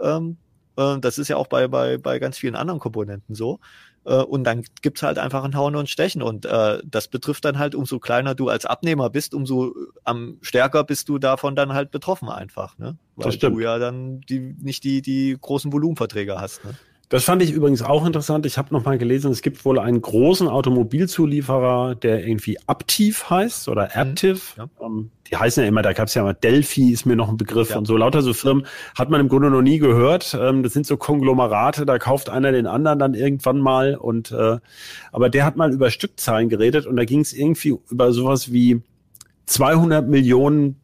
Ähm, 0.00 0.30
äh, 0.32 0.49
das 1.00 1.18
ist 1.18 1.28
ja 1.28 1.36
auch 1.36 1.46
bei, 1.46 1.68
bei, 1.68 1.98
bei 1.98 2.18
ganz 2.18 2.38
vielen 2.38 2.56
anderen 2.56 2.80
Komponenten 2.80 3.34
so. 3.34 3.60
Äh, 4.04 4.14
und 4.14 4.44
dann 4.44 4.64
gibt's 4.82 5.02
halt 5.02 5.18
einfach 5.18 5.44
ein 5.44 5.54
Hauen 5.54 5.76
und 5.76 5.88
Stechen. 5.88 6.22
Und 6.22 6.46
äh, 6.46 6.78
das 6.84 7.08
betrifft 7.08 7.44
dann 7.44 7.58
halt, 7.58 7.74
umso 7.74 7.98
kleiner 7.98 8.34
du 8.34 8.48
als 8.48 8.66
Abnehmer 8.66 9.10
bist, 9.10 9.34
umso 9.34 9.68
äh, 9.68 9.72
am 10.04 10.38
stärker 10.42 10.84
bist 10.84 11.08
du 11.08 11.18
davon 11.18 11.56
dann 11.56 11.72
halt 11.72 11.90
betroffen 11.90 12.28
einfach. 12.28 12.78
Ne? 12.78 12.96
Weil 13.16 13.36
du 13.36 13.60
ja 13.60 13.78
dann 13.78 14.20
die, 14.22 14.40
nicht 14.40 14.84
die, 14.84 15.02
die 15.02 15.36
großen 15.40 15.72
Volumenverträge 15.72 16.40
hast. 16.40 16.64
Ne? 16.64 16.74
Das 17.10 17.24
fand 17.24 17.42
ich 17.42 17.50
übrigens 17.50 17.82
auch 17.82 18.06
interessant. 18.06 18.46
Ich 18.46 18.56
habe 18.56 18.72
noch 18.72 18.84
mal 18.84 18.96
gelesen, 18.96 19.32
es 19.32 19.42
gibt 19.42 19.64
wohl 19.64 19.80
einen 19.80 20.00
großen 20.00 20.46
Automobilzulieferer, 20.46 21.96
der 21.96 22.24
irgendwie 22.24 22.56
Aptiv 22.68 23.28
heißt 23.28 23.68
oder 23.68 23.96
Aptiv. 23.96 24.54
ja. 24.56 24.68
Ähm, 24.80 25.10
die 25.28 25.36
heißen 25.36 25.60
ja 25.62 25.68
immer, 25.68 25.82
da 25.82 25.92
gab 25.92 26.06
es 26.06 26.14
ja 26.14 26.22
mal 26.22 26.34
Delphi, 26.34 26.92
ist 26.92 27.06
mir 27.06 27.16
noch 27.16 27.28
ein 27.28 27.36
Begriff 27.36 27.70
Ja. 27.70 27.78
und 27.78 27.86
so. 27.86 27.96
Lauter 27.96 28.22
so 28.22 28.32
Firmen 28.32 28.64
hat 28.96 29.10
man 29.10 29.20
im 29.20 29.28
Grunde 29.28 29.50
noch 29.50 29.60
nie 29.60 29.78
gehört. 29.78 30.36
Ähm, 30.40 30.62
das 30.62 30.72
sind 30.72 30.86
so 30.86 30.96
Konglomerate, 30.96 31.84
da 31.84 31.98
kauft 31.98 32.30
einer 32.30 32.52
den 32.52 32.68
anderen 32.68 33.00
dann 33.00 33.14
irgendwann 33.14 33.58
mal. 33.58 33.96
Und 33.96 34.30
äh, 34.30 34.58
aber 35.10 35.28
der 35.30 35.44
hat 35.44 35.56
mal 35.56 35.72
über 35.72 35.90
Stückzahlen 35.90 36.48
geredet 36.48 36.86
und 36.86 36.94
da 36.96 37.04
ging 37.04 37.20
es 37.20 37.32
irgendwie 37.32 37.76
über 37.90 38.12
sowas 38.12 38.52
wie 38.52 38.82
200 39.46 40.08
Millionen 40.08 40.76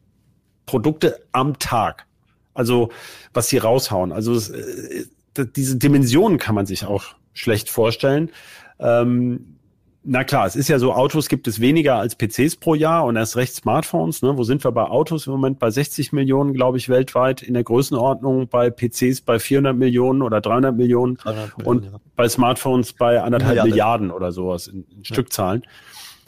Produkte 0.65 1.19
am 1.31 1.57
Tag. 1.57 2.05
Also 2.53 2.89
was 3.33 3.47
sie 3.47 3.59
raushauen. 3.59 4.11
Also 4.11 4.33
es, 4.33 4.49
äh, 4.49 5.05
diese 5.45 5.77
Dimensionen 5.77 6.37
kann 6.37 6.55
man 6.55 6.65
sich 6.65 6.85
auch 6.85 7.05
schlecht 7.33 7.69
vorstellen. 7.69 8.31
Ähm, 8.79 9.57
na 10.09 10.23
klar, 10.23 10.45
es 10.45 10.55
ist 10.55 10.69
ja 10.69 10.79
so, 10.79 10.93
Autos 10.93 11.27
gibt 11.27 11.49
es 11.49 11.59
weniger 11.59 11.95
als 11.97 12.15
PCs 12.15 12.55
pro 12.55 12.75
Jahr 12.75 13.03
und 13.03 13.17
erst 13.17 13.35
recht 13.35 13.53
Smartphones. 13.53 14.21
Ne? 14.21 14.37
Wo 14.37 14.43
sind 14.43 14.63
wir 14.63 14.71
bei 14.71 14.83
Autos 14.83 15.27
im 15.27 15.33
Moment? 15.33 15.59
Bei 15.59 15.69
60 15.69 16.13
Millionen, 16.13 16.53
glaube 16.53 16.77
ich, 16.77 16.87
weltweit 16.87 17.41
in 17.41 17.53
der 17.53 17.65
Größenordnung. 17.65 18.47
Bei 18.47 18.69
PCs 18.69 19.19
bei 19.21 19.37
400 19.37 19.75
Millionen 19.75 20.21
oder 20.21 20.39
300 20.39 20.77
Millionen 20.77 21.15
300 21.15 21.53
und 21.65 21.81
Millionen, 21.81 21.93
ja. 21.93 21.99
bei 22.15 22.29
Smartphones 22.29 22.93
bei 22.93 23.21
anderthalb 23.21 23.55
Milliarde. 23.65 23.69
Milliarden 23.69 24.11
oder 24.11 24.31
sowas 24.31 24.67
in, 24.67 24.85
in 24.95 25.03
Stückzahlen. 25.03 25.63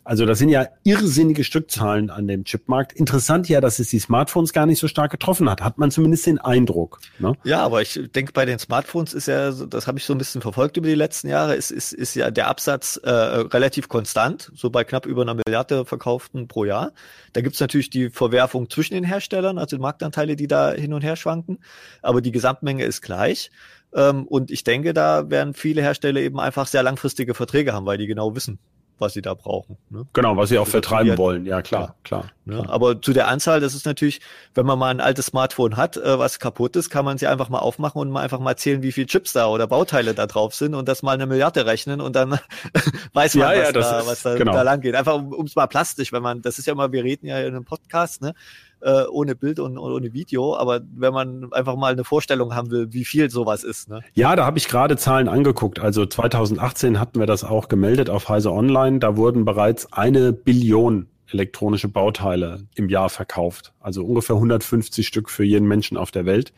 Also 0.10 0.26
das 0.26 0.40
sind 0.40 0.50
ja 0.50 0.66
irrsinnige 0.84 1.44
Stückzahlen 1.44 2.10
an 2.10 2.28
dem 2.28 2.44
Chipmarkt. 2.44 2.94
Interessant 2.94 3.48
ja, 3.48 3.62
dass 3.62 3.78
es 3.78 3.90
die 3.90 4.00
Smartphones 4.00 4.54
gar 4.54 4.66
nicht 4.66 4.80
so 4.80 4.88
stark 4.88 5.12
getroffen 5.12 5.48
hat. 5.48 5.62
Hat 5.62 5.78
man 5.78 5.92
zumindest 5.92 6.26
den 6.26 6.40
Eindruck. 6.40 7.00
Ne? 7.20 7.34
Ja, 7.44 7.62
aber 7.62 7.84
ich 7.84 8.02
denke, 8.16 8.32
bei 8.34 8.46
den 8.46 8.58
Smartphones 8.58 9.14
ist 9.14 9.28
ja, 9.28 9.52
das 9.52 9.86
habe 9.86 10.00
ich 10.00 10.06
so 10.06 10.16
ein 10.16 10.18
bisschen 10.18 10.42
verfolgt 10.42 10.78
über 10.78 10.88
die 10.88 10.96
letzten 10.96 11.28
Jahre, 11.28 11.54
ist, 11.54 11.70
ist, 11.70 11.94
ist 11.94 12.16
ja 12.16 12.32
der 12.32 12.48
Absatz 12.48 13.00
äh, 13.04 13.08
relativ 13.08 13.88
konstant, 13.88 14.52
so 14.56 14.72
bei 14.72 14.84
knapp 14.84 15.06
über 15.06 15.22
einer 15.22 15.36
Milliarde 15.36 15.86
verkauften 15.86 16.48
pro 16.48 16.66
Jahr. 16.66 16.92
Da 17.34 17.42
gibt's 17.42 17.60
natürlich 17.60 17.92
die 17.92 18.10
Verwerfung 18.10 18.68
zwischen 18.68 18.96
den 18.96 19.04
Herstellern, 19.04 19.60
also 19.60 19.76
die 19.76 19.82
Marktanteile, 19.84 20.36
die 20.36 20.48
da 20.48 20.72
hin 20.72 20.92
und 20.92 21.04
her 21.04 21.18
schwanken, 21.18 21.60
aber 22.02 22.22
die 22.22 22.32
Gesamtmenge 22.32 22.84
ist 22.84 23.04
gleich. 23.04 23.52
Ähm, 23.94 24.26
und 24.26 24.50
ich 24.50 24.64
denke, 24.64 24.96
da 24.96 25.30
werden 25.30 25.54
viele 25.54 25.84
Hersteller 25.84 26.20
eben 26.20 26.40
einfach 26.40 26.66
sehr 26.66 26.82
langfristige 26.82 27.36
Verträge 27.36 27.74
haben, 27.74 27.86
weil 27.86 28.00
die 28.00 28.08
genau 28.08 28.36
wissen, 28.36 28.58
was 29.00 29.14
sie 29.14 29.22
da 29.22 29.34
brauchen. 29.34 29.78
Ne? 29.90 30.06
Genau, 30.14 30.36
was 30.38 30.50
sie 30.50 30.58
auch 30.58 30.62
Also 30.62 30.72
vertreiben 30.72 31.18
wollen. 31.18 31.46
Ja, 31.46 31.62
klar, 31.62 31.96
klar. 32.04 32.26
Ne? 32.46 32.56
klar. 32.58 32.70
Aber 32.70 33.02
zu 33.02 33.14
der 33.14 33.28
Anzahl, 33.28 33.60
das 33.60 33.74
ist 33.76 33.86
natürlich, 33.86 34.22
wenn 34.56 34.66
man 34.66 34.78
mal 34.80 34.90
ein 34.90 35.02
altes 35.02 35.28
Smartphone 35.28 35.78
hat, 35.78 35.98
äh, 35.98 36.18
was 36.20 36.40
kaputt 36.40 36.76
ist, 36.76 36.90
kann 36.90 37.06
man 37.06 37.18
sie 37.18 37.28
einfach 37.28 37.50
mal 37.50 37.60
aufmachen 37.60 38.02
und 38.02 38.10
mal 38.10 38.22
einfach 38.22 38.40
mal 38.40 38.56
zählen, 38.58 38.82
wie 38.84 38.92
viel 38.92 39.06
Chips 39.06 39.34
da 39.34 39.48
oder 39.48 39.68
Bauteile 39.68 40.14
da 40.14 40.26
drauf 40.28 40.56
sind 40.56 40.74
und 40.76 40.88
das 40.88 41.04
mal 41.04 41.14
eine 41.14 41.26
Milliarde 41.28 41.66
rechnen 41.66 42.02
und 42.02 42.16
dann 42.16 42.40
weiß 43.14 43.36
man, 43.36 43.50
Ja, 43.50 43.54
ja, 43.54 43.64
was, 43.68 43.74
das 43.74 43.90
da, 43.90 44.00
ist- 44.00 44.08
was 44.08 44.22
da, 44.24 44.36
genau. 44.36 44.54
da 44.54 44.62
lang 44.64 44.82
geht. 44.82 44.96
Einfach 44.96 45.16
um 45.16 45.46
es 45.46 45.56
mal 45.56 45.68
plastisch, 45.68 46.12
wenn 46.12 46.24
man, 46.24 46.42
das 46.42 46.60
ist 46.60 46.66
ja 46.66 46.74
immer, 46.74 46.92
wir 46.92 47.04
reden 47.04 47.26
ja 47.28 47.40
in 47.40 47.48
einem 47.48 47.66
Podcast, 47.66 48.22
ne? 48.22 48.34
Äh, 48.82 49.04
ohne 49.12 49.36
Bild 49.36 49.60
und 49.60 49.78
ohne 49.78 50.14
Video, 50.14 50.56
aber 50.56 50.80
wenn 50.96 51.12
man 51.12 51.52
einfach 51.52 51.76
mal 51.76 51.92
eine 51.92 52.06
Vorstellung 52.06 52.56
haben 52.56 52.72
will, 52.72 52.94
wie 52.94 53.04
viel 53.04 53.30
sowas 53.30 53.66
ist, 53.66 53.90
ne? 53.90 54.02
Ja, 54.14 54.38
da 54.38 54.46
habe 54.46 54.58
ich 54.58 54.70
gerade 54.70 54.96
Zahlen 54.96 55.28
angeguckt. 55.28 55.80
Also 55.80 56.06
2018 56.06 56.98
hatten 56.98 57.20
wir 57.20 57.28
das 57.28 57.44
auch 57.44 57.68
gemeldet 57.68 58.10
auf 58.10 58.30
Heise 58.30 58.54
Online. 58.54 59.00
Da 59.00 59.18
wurden 59.18 59.44
bereits 59.44 59.92
eine 59.92 60.32
Billion 60.32 61.08
elektronische 61.34 61.90
Bauteile 61.90 62.68
im 62.76 62.90
Jahr 62.90 63.10
verkauft. 63.10 63.74
Also 63.80 64.06
ungefähr 64.06 64.38
150 64.38 65.06
Stück 65.06 65.30
für 65.30 65.44
jeden 65.44 65.68
Menschen 65.68 65.98
auf 65.98 66.12
der 66.12 66.26
Welt. 66.26 66.54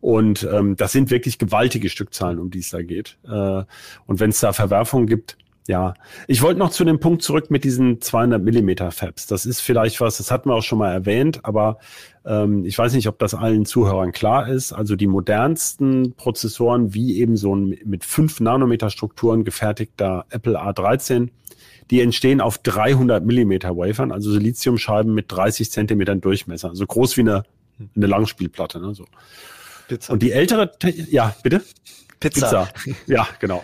Und 0.00 0.48
ähm, 0.50 0.74
das 0.76 0.92
sind 0.92 1.10
wirklich 1.10 1.38
gewaltige 1.38 1.88
Stückzahlen, 1.88 2.40
um 2.40 2.50
die 2.50 2.58
es 2.58 2.70
da 2.70 2.82
geht. 2.82 3.18
Äh, 3.24 3.64
und 4.06 4.20
wenn 4.20 4.30
es 4.30 4.40
da 4.40 4.52
Verwerfungen 4.52 5.06
gibt, 5.06 5.36
ja. 5.68 5.94
Ich 6.26 6.42
wollte 6.42 6.58
noch 6.58 6.70
zu 6.70 6.84
dem 6.84 6.98
Punkt 6.98 7.22
zurück 7.22 7.50
mit 7.50 7.64
diesen 7.64 8.00
200 8.00 8.42
Millimeter 8.42 8.90
Fabs. 8.90 9.26
Das 9.26 9.46
ist 9.46 9.60
vielleicht 9.60 10.00
was, 10.00 10.16
das 10.16 10.30
hatten 10.30 10.48
wir 10.48 10.54
auch 10.54 10.62
schon 10.62 10.78
mal 10.78 10.92
erwähnt, 10.92 11.44
aber 11.44 11.78
ähm, 12.24 12.64
ich 12.64 12.76
weiß 12.76 12.94
nicht, 12.94 13.08
ob 13.08 13.18
das 13.18 13.34
allen 13.34 13.64
Zuhörern 13.64 14.12
klar 14.12 14.48
ist. 14.48 14.72
Also 14.72 14.96
die 14.96 15.06
modernsten 15.06 16.14
Prozessoren, 16.14 16.94
wie 16.94 17.20
eben 17.20 17.36
so 17.36 17.54
ein 17.54 17.78
mit 17.84 18.04
5 18.04 18.40
Nanometer 18.40 18.90
Strukturen 18.90 19.44
gefertigter 19.44 20.26
Apple 20.30 20.60
A13, 20.60 21.28
die 21.90 22.00
entstehen 22.00 22.40
auf 22.40 22.58
300 22.58 23.24
Millimeter 23.24 23.76
Wafern, 23.76 24.12
also 24.12 24.32
Siliziumscheiben 24.32 25.14
mit 25.14 25.30
30 25.30 25.70
Zentimetern 25.70 26.20
Durchmesser, 26.20 26.74
so 26.74 26.86
groß 26.86 27.16
wie 27.16 27.22
eine, 27.22 27.44
eine 27.94 28.06
Langspielplatte. 28.06 28.80
Ne, 28.80 28.94
so. 28.94 29.04
Pizza. 29.88 30.12
Und 30.12 30.22
die 30.22 30.32
ältere, 30.32 30.76
Te 30.78 30.90
ja, 30.90 31.34
bitte? 31.42 31.62
Pizza. 32.22 32.68
Ja, 33.06 33.26
genau. 33.38 33.62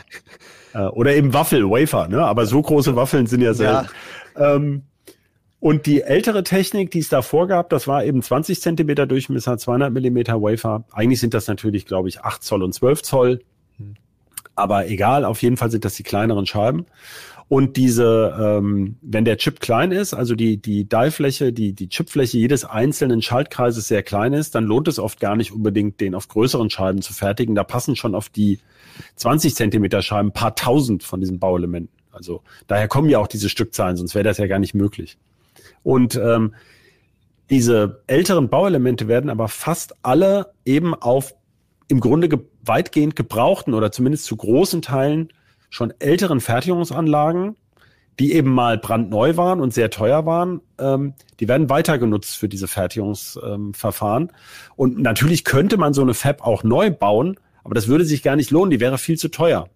Äh, 0.75 0.81
Oder 0.81 1.15
eben 1.15 1.33
Waffel, 1.33 1.65
Wafer, 1.69 2.09
ne? 2.09 2.23
Aber 2.23 2.47
so 2.47 2.61
große 2.61 2.95
Waffeln 2.97 3.27
sind 3.27 3.41
ja 3.41 3.55
selten. 3.55 3.89
Ähm, 4.37 4.83
und 5.61 5.87
die 5.87 6.03
ältere 6.03 6.45
Technik, 6.45 6.93
die 6.93 7.01
es 7.01 7.09
davor 7.09 7.49
gab, 7.49 7.71
das 7.71 7.89
war 7.89 8.05
eben 8.05 8.23
20 8.23 8.61
Zentimeter 8.61 9.07
Durchmesser, 9.07 9.59
200 9.59 9.93
Millimeter 9.93 10.41
Wafer. 10.41 10.85
Eigentlich 10.93 11.21
sind 11.21 11.35
das 11.35 11.49
natürlich, 11.49 11.85
glaube 11.87 12.09
ich, 12.09 12.21
8 12.21 12.43
Zoll 12.45 12.63
und 12.63 12.73
12 12.73 13.03
Zoll. 13.03 13.41
Aber 14.55 14.87
egal, 14.89 15.25
auf 15.25 15.43
jeden 15.43 15.57
Fall 15.57 15.71
sind 15.71 15.85
das 15.85 15.95
die 15.95 16.03
kleineren 16.03 16.47
Scheiben. 16.47 16.87
Und 17.49 17.79
diese, 17.79 18.37
ähm, 18.39 18.97
wenn 19.01 19.25
der 19.25 19.39
Chip 19.39 19.61
klein 19.61 19.91
ist, 19.91 20.13
also 20.13 20.35
die, 20.35 20.59
die 20.59 20.85
Die-Fläche, 20.87 21.53
die, 21.53 21.73
die 21.73 21.89
Chipfläche 21.89 22.37
jedes 22.37 22.67
einzelnen 22.67 23.23
Schaltkreises 23.23 23.89
sehr 23.89 24.03
klein 24.03 24.35
ist, 24.35 24.55
dann 24.55 24.65
lohnt 24.65 24.87
es 24.87 24.99
oft 24.99 25.19
gar 25.19 25.35
nicht 25.35 25.53
unbedingt, 25.53 26.01
den 26.01 26.15
auf 26.15 26.29
größeren 26.29 26.69
Scheiben 26.69 27.01
zu 27.01 27.15
fertigen. 27.15 27.55
Da 27.55 27.65
passen 27.65 27.97
schon 27.97 28.15
auf 28.15 28.29
die 28.29 28.59
20 29.17 29.55
Zentimeter 29.55 30.03
Scheiben 30.03 30.29
ein 30.29 30.33
paar 30.33 30.57
tausend 30.57 31.03
von 31.03 31.21
diesen 31.21 31.39
Bauelementen. 31.39 31.97
Also 32.13 32.43
daher 32.67 32.89
kommen 32.89 33.09
ja 33.09 33.19
auch 33.19 33.29
diese 33.29 33.49
Stückzahlen, 33.49 33.97
sonst 33.97 34.15
wäre 34.15 34.25
das 34.25 34.39
ja 34.39 34.47
gar 34.47 34.59
nicht 34.59 34.75
möglich. 34.75 35.17
Und 35.83 36.17
ähm, 36.17 36.55
diese 37.49 38.03
älteren 38.09 38.51
Bauelemente 38.51 39.09
werden 39.09 39.31
aber 39.31 39.49
fast 39.49 39.95
alle 40.03 40.53
eben 40.67 40.95
auf 40.95 41.35
im 41.89 42.01
Grunde 42.01 42.29
ge 42.29 42.41
weitgehend 42.63 43.17
gebrauchten 43.17 43.73
oder 43.73 43.91
zumindest 43.91 44.27
zu 44.27 44.37
großen 44.37 44.83
Teilen 44.83 45.31
schon 45.71 45.93
älteren 45.99 46.41
Fertigungsanlagen, 46.41 47.57
die 48.19 48.33
eben 48.33 48.51
mal 48.51 48.79
brandneu 48.79 49.37
waren 49.37 49.61
und 49.61 49.73
sehr 49.73 49.91
teuer 49.91 50.27
waren, 50.27 50.61
ähm, 50.79 51.15
die 51.41 51.49
werden 51.49 51.71
weiter 51.71 51.99
genutzt 51.99 52.37
für 52.37 52.49
diese 52.49 52.69
Fertigungsverfahren. 52.69 54.33
und 54.77 54.99
natürlich 54.99 55.45
könnte 55.45 55.77
man 55.77 55.95
so 55.95 56.03
eine 56.03 56.15
Fab 56.15 56.45
auch 56.47 56.65
neu 56.65 56.91
bauen, 56.91 57.39
aber 57.65 57.75
das 57.75 57.87
würde 57.87 58.05
sich 58.05 58.23
gar 58.23 58.37
nicht 58.37 58.51
lohnen, 58.51 58.71
die 58.71 58.81
wäre 58.81 58.99
viel 58.99 59.19
zu 59.19 59.29
teuer. 59.29 59.69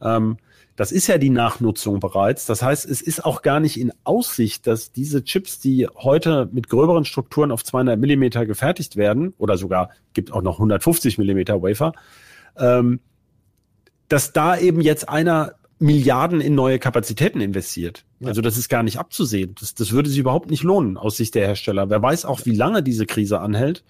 Ähm, 0.00 0.36
das 0.76 0.92
ist 0.92 1.08
ja 1.08 1.18
die 1.18 1.30
Nachnutzung 1.30 2.00
bereits. 2.00 2.46
Das 2.46 2.62
heißt, 2.62 2.88
es 2.88 3.02
ist 3.02 3.24
auch 3.24 3.42
gar 3.42 3.60
nicht 3.60 3.78
in 3.78 3.92
Aussicht, 4.04 4.66
dass 4.66 4.92
diese 4.92 5.24
Chips, 5.24 5.58
die 5.58 5.86
heute 5.94 6.48
mit 6.52 6.70
gröberen 6.70 7.04
Strukturen 7.04 7.50
auf 7.52 7.64
200 7.64 7.98
Millimeter 7.98 8.46
gefertigt 8.46 8.96
werden, 8.96 9.34
oder 9.36 9.58
sogar 9.58 9.90
gibt 10.14 10.32
auch 10.32 10.40
noch 10.40 10.54
150 10.54 11.18
Millimeter 11.18 11.60
Wafer, 11.62 11.92
ähm, 12.56 13.00
dass 14.10 14.32
da 14.34 14.58
eben 14.58 14.82
jetzt 14.82 15.08
einer 15.08 15.54
Milliarden 15.78 16.42
in 16.42 16.54
neue 16.54 16.78
Kapazitäten 16.78 17.40
investiert. 17.40 18.04
Ja. 18.20 18.28
Also 18.28 18.42
das 18.42 18.58
ist 18.58 18.68
gar 18.68 18.82
nicht 18.82 18.98
abzusehen. 18.98 19.54
Das, 19.58 19.74
das 19.74 19.92
würde 19.92 20.10
sich 20.10 20.18
überhaupt 20.18 20.50
nicht 20.50 20.62
lohnen 20.62 20.98
aus 20.98 21.16
Sicht 21.16 21.34
der 21.34 21.46
Hersteller. 21.46 21.88
Wer 21.88 22.02
weiß 22.02 22.26
auch, 22.26 22.44
wie 22.44 22.54
lange 22.54 22.82
diese 22.82 23.06
Krise 23.06 23.40
anhält. 23.40 23.82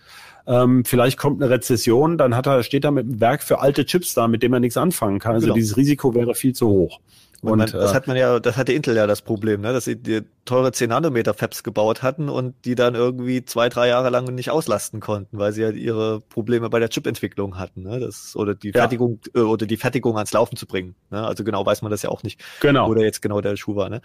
Ähm, 0.47 0.85
vielleicht 0.85 1.19
kommt 1.19 1.43
eine 1.43 1.51
Rezession, 1.51 2.17
dann 2.17 2.37
hat 2.37 2.47
er, 2.47 2.63
steht 2.63 2.85
er 2.85 2.93
mit 2.93 3.07
einem 3.07 3.21
Werk 3.21 3.43
für 3.43 3.61
alte 3.61 3.85
Chips 3.85 4.15
da, 4.15 4.29
mit 4.29 4.43
dem 4.43 4.53
er 4.53 4.61
nichts 4.61 4.77
anfangen 4.77 5.19
kann. 5.19 5.35
Also 5.35 5.47
Genau. 5.47 5.57
dieses 5.57 5.77
Risiko 5.77 6.15
wäre 6.15 6.35
viel 6.35 6.55
zu 6.55 6.69
hoch. 6.69 7.01
Und, 7.43 7.59
man, 7.59 7.71
das 7.71 7.93
äh, 7.93 7.95
hat 7.95 8.07
man 8.07 8.17
ja, 8.19 8.39
das 8.39 8.57
hatte 8.59 8.73
Intel 8.75 8.95
ja 8.97 9.07
das 9.07 9.23
Problem, 9.23 9.63
ne, 9.63 9.73
dass 9.73 9.87
sie 9.87 9.97
die 9.97 10.23
teure 10.45 10.73
10 10.73 10.91
Nanometer 10.91 11.33
Fabs 11.33 11.63
gebaut 11.63 12.03
hatten 12.03 12.29
und 12.29 12.55
die 12.67 12.75
dann 12.75 12.95
irgendwie 12.95 13.45
zwei, 13.45 13.69
drei 13.71 13.89
Jahre 13.89 14.11
lang 14.11 14.25
nicht 14.35 14.51
auslasten 14.51 15.01
konnten, 15.01 15.39
weil 15.39 15.53
sie 15.53 15.65
halt 15.65 15.77
ihre 15.77 16.21
Probleme 16.21 16.69
bei 16.69 16.79
der 16.81 16.91
Chipentwicklung 16.91 17.59
hatten, 17.59 17.83
ne, 17.85 17.99
das, 17.99 18.37
oder 18.37 18.55
die 18.55 18.69
Ja. 18.69 18.81
Fertigung, 18.83 19.21
äh, 19.35 19.41
oder 19.41 19.65
die 19.67 19.79
Fertigung 19.79 20.17
ans 20.17 20.33
Laufen 20.33 20.57
zu 20.57 20.67
bringen, 20.67 20.95
ne, 21.11 21.27
also 21.27 21.43
genau 21.43 21.65
weiß 21.65 21.81
man 21.83 21.91
das 21.91 22.03
ja 22.03 22.11
auch 22.11 22.23
nicht, 22.23 22.43
Genau. 22.61 22.89
wo 22.89 22.95
der 22.95 23.05
jetzt 23.05 23.23
genau 23.23 23.41
der 23.41 23.57
Schuh 23.57 23.75
war, 23.75 23.89
ne, 23.89 24.03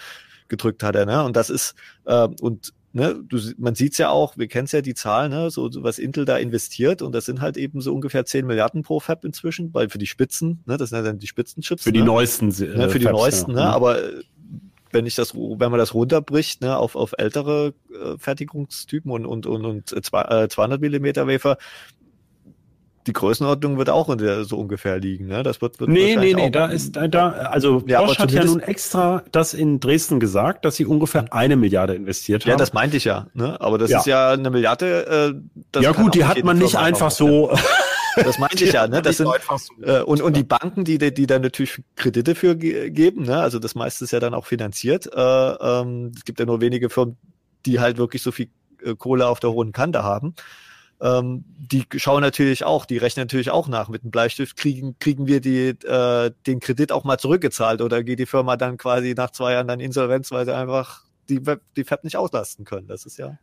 gedrückt 0.47 0.81
hat 0.83 0.95
er, 0.95 1.05
ne, 1.05 1.23
und 1.25 1.35
das 1.35 1.49
ist, 1.49 1.75
äh, 2.05 2.27
und, 2.39 2.71
ne, 2.95 3.21
du, 3.27 3.37
man 3.57 3.75
sieht's 3.75 3.97
ja 3.97 4.09
auch, 4.09 4.37
wir 4.37 4.47
kennen's 4.47 4.71
ja 4.71 4.81
die 4.81 4.93
Zahl, 4.93 5.29
ne, 5.29 5.51
so, 5.51 5.69
so 5.69 5.83
was 5.83 5.99
Intel 5.99 6.23
da 6.25 6.37
investiert 6.37 7.01
und 7.01 7.13
das 7.13 7.25
sind 7.25 7.41
halt 7.41 7.57
eben 7.57 7.81
so 7.81 7.93
ungefähr 7.93 8.25
10 8.25 8.47
Milliarden 8.47 8.83
pro 8.83 8.99
Fab 8.99 9.25
inzwischen, 9.25 9.73
weil 9.73 9.89
für 9.89 9.97
die 9.97 10.07
Spitzen, 10.07 10.63
ne, 10.65 10.77
das 10.77 10.89
sind 10.89 10.99
ja 10.99 11.03
dann 11.03 11.19
die 11.19 11.27
Spitzenchips. 11.27 11.83
für 11.83 11.91
die 11.91 11.99
ne? 11.99 12.05
neuesten. 12.05 12.49
Äh, 12.51 12.77
ne, 12.77 12.89
für 12.89 12.99
die 12.99 13.05
Fabs, 13.05 13.19
neuesten, 13.19 13.51
ja. 13.51 13.57
ne? 13.57 13.73
Aber 13.73 14.01
äh, 14.01 14.23
wenn 14.91 15.05
ich 15.05 15.15
das, 15.15 15.35
wenn 15.35 15.71
man 15.71 15.77
das 15.77 15.93
runterbricht, 15.93 16.61
ne, 16.61 16.77
auf, 16.77 16.95
auf 16.95 17.13
ältere 17.17 17.73
äh, 17.91 18.17
Fertigungstypen 18.17 19.11
und, 19.11 19.25
und, 19.25 19.45
und, 19.45 19.65
und 19.65 19.91
äh, 19.91 20.47
200 20.47 20.79
Millimeter 20.79 21.27
Wafer, 21.27 21.57
die 23.07 23.13
Größenordnung 23.13 23.77
wird 23.77 23.89
auch 23.89 24.09
so 24.43 24.57
ungefähr 24.57 24.99
liegen. 24.99 25.27
Ne? 25.27 25.43
Das 25.43 25.61
wird, 25.61 25.79
wird 25.79 25.89
Nee, 25.89 26.15
nee, 26.15 26.33
nee, 26.33 26.49
da 26.49 26.67
ist, 26.67 26.95
da, 26.95 27.07
da 27.07 27.29
also 27.29 27.83
Ja, 27.85 28.01
Bosch 28.01 28.17
hat 28.17 28.31
ja 28.31 28.43
nun 28.43 28.59
extra 28.59 29.23
das 29.31 29.53
in 29.53 29.79
Dresden 29.79 30.19
gesagt, 30.19 30.65
dass 30.65 30.75
sie 30.75 30.85
ungefähr 30.85 31.31
eine 31.31 31.55
Milliarde 31.55 31.93
investiert 31.93 32.43
haben. 32.43 32.51
Ja, 32.51 32.55
das 32.57 32.73
meinte 32.73 32.97
ich 32.97 33.03
ja. 33.03 33.27
Ne? 33.33 33.59
Aber 33.61 33.77
das 33.77 33.91
Ja. 33.91 33.99
ist 33.99 34.07
ja 34.07 34.31
eine 34.31 34.49
Milliarde. 34.49 35.33
Äh, 35.35 35.61
das 35.71 35.83
ja 35.83 35.91
gut, 35.91 36.15
die 36.15 36.25
hat 36.25 36.43
man 36.43 36.57
nicht 36.57 36.75
einfach 36.75 37.11
so. 37.11 37.55
Das 38.15 38.39
meinte 38.39 38.63
ich 38.63 38.71
ja. 38.73 38.87
Ne? 38.87 39.01
Das 39.05 39.17
sind, 39.17 39.29
äh, 39.81 40.01
und, 40.01 40.21
und 40.21 40.35
die 40.35 40.43
Banken, 40.43 40.83
die, 40.83 40.97
die 40.97 41.27
da 41.27 41.37
natürlich 41.37 41.81
Kredite 41.95 42.33
für 42.33 42.55
ge 42.55 42.89
geben, 42.89 43.23
ne? 43.23 43.37
also 43.39 43.59
das 43.59 43.75
meiste 43.75 44.05
ist 44.05 44.11
ja 44.11 44.19
dann 44.19 44.33
auch 44.33 44.45
finanziert. 44.45 45.09
Äh, 45.13 45.19
ähm, 45.19 46.11
es 46.15 46.23
gibt 46.25 46.39
ja 46.39 46.45
nur 46.45 46.61
wenige 46.61 46.89
Firmen, 46.89 47.17
die 47.65 47.79
halt 47.79 47.97
wirklich 47.97 48.23
so 48.23 48.31
viel 48.31 48.47
äh, 48.83 48.95
Kohle 48.95 49.27
auf 49.27 49.39
der 49.39 49.51
hohen 49.51 49.73
Kante 49.73 50.03
haben. 50.03 50.33
Ähm, 51.01 51.43
die 51.57 51.85
schauen 51.97 52.21
natürlich 52.21 52.63
auch, 52.63 52.85
die 52.85 52.97
rechnen 52.97 53.23
natürlich 53.23 53.51
auch 53.51 53.67
nach. 53.67 53.89
Mit 53.89 54.03
dem 54.03 54.11
Bleistift 54.11 54.55
kriegen, 54.55 54.95
kriegen 54.99 55.27
wir 55.27 55.41
die, 55.41 55.69
äh, 55.69 56.31
den 56.47 56.59
Kredit 56.59 56.91
auch 56.91 57.03
mal 57.03 57.17
zurückgezahlt 57.17 57.81
oder 57.81 58.03
geht 58.03 58.19
die 58.19 58.25
Firma 58.25 58.55
dann 58.57 58.77
quasi 58.77 59.13
nach 59.15 59.31
zwei 59.31 59.53
Jahren 59.53 59.67
dann 59.67 59.79
insolvenz, 59.79 60.31
weil 60.31 60.45
sie 60.45 60.55
einfach 60.55 61.03
die, 61.29 61.45
Web, 61.45 61.61
die 61.75 61.83
Fab 61.83 62.03
nicht 62.03 62.17
auslasten 62.17 62.65
können. 62.65 62.87
Das 62.87 63.05
ist 63.05 63.17
ja. 63.17 63.37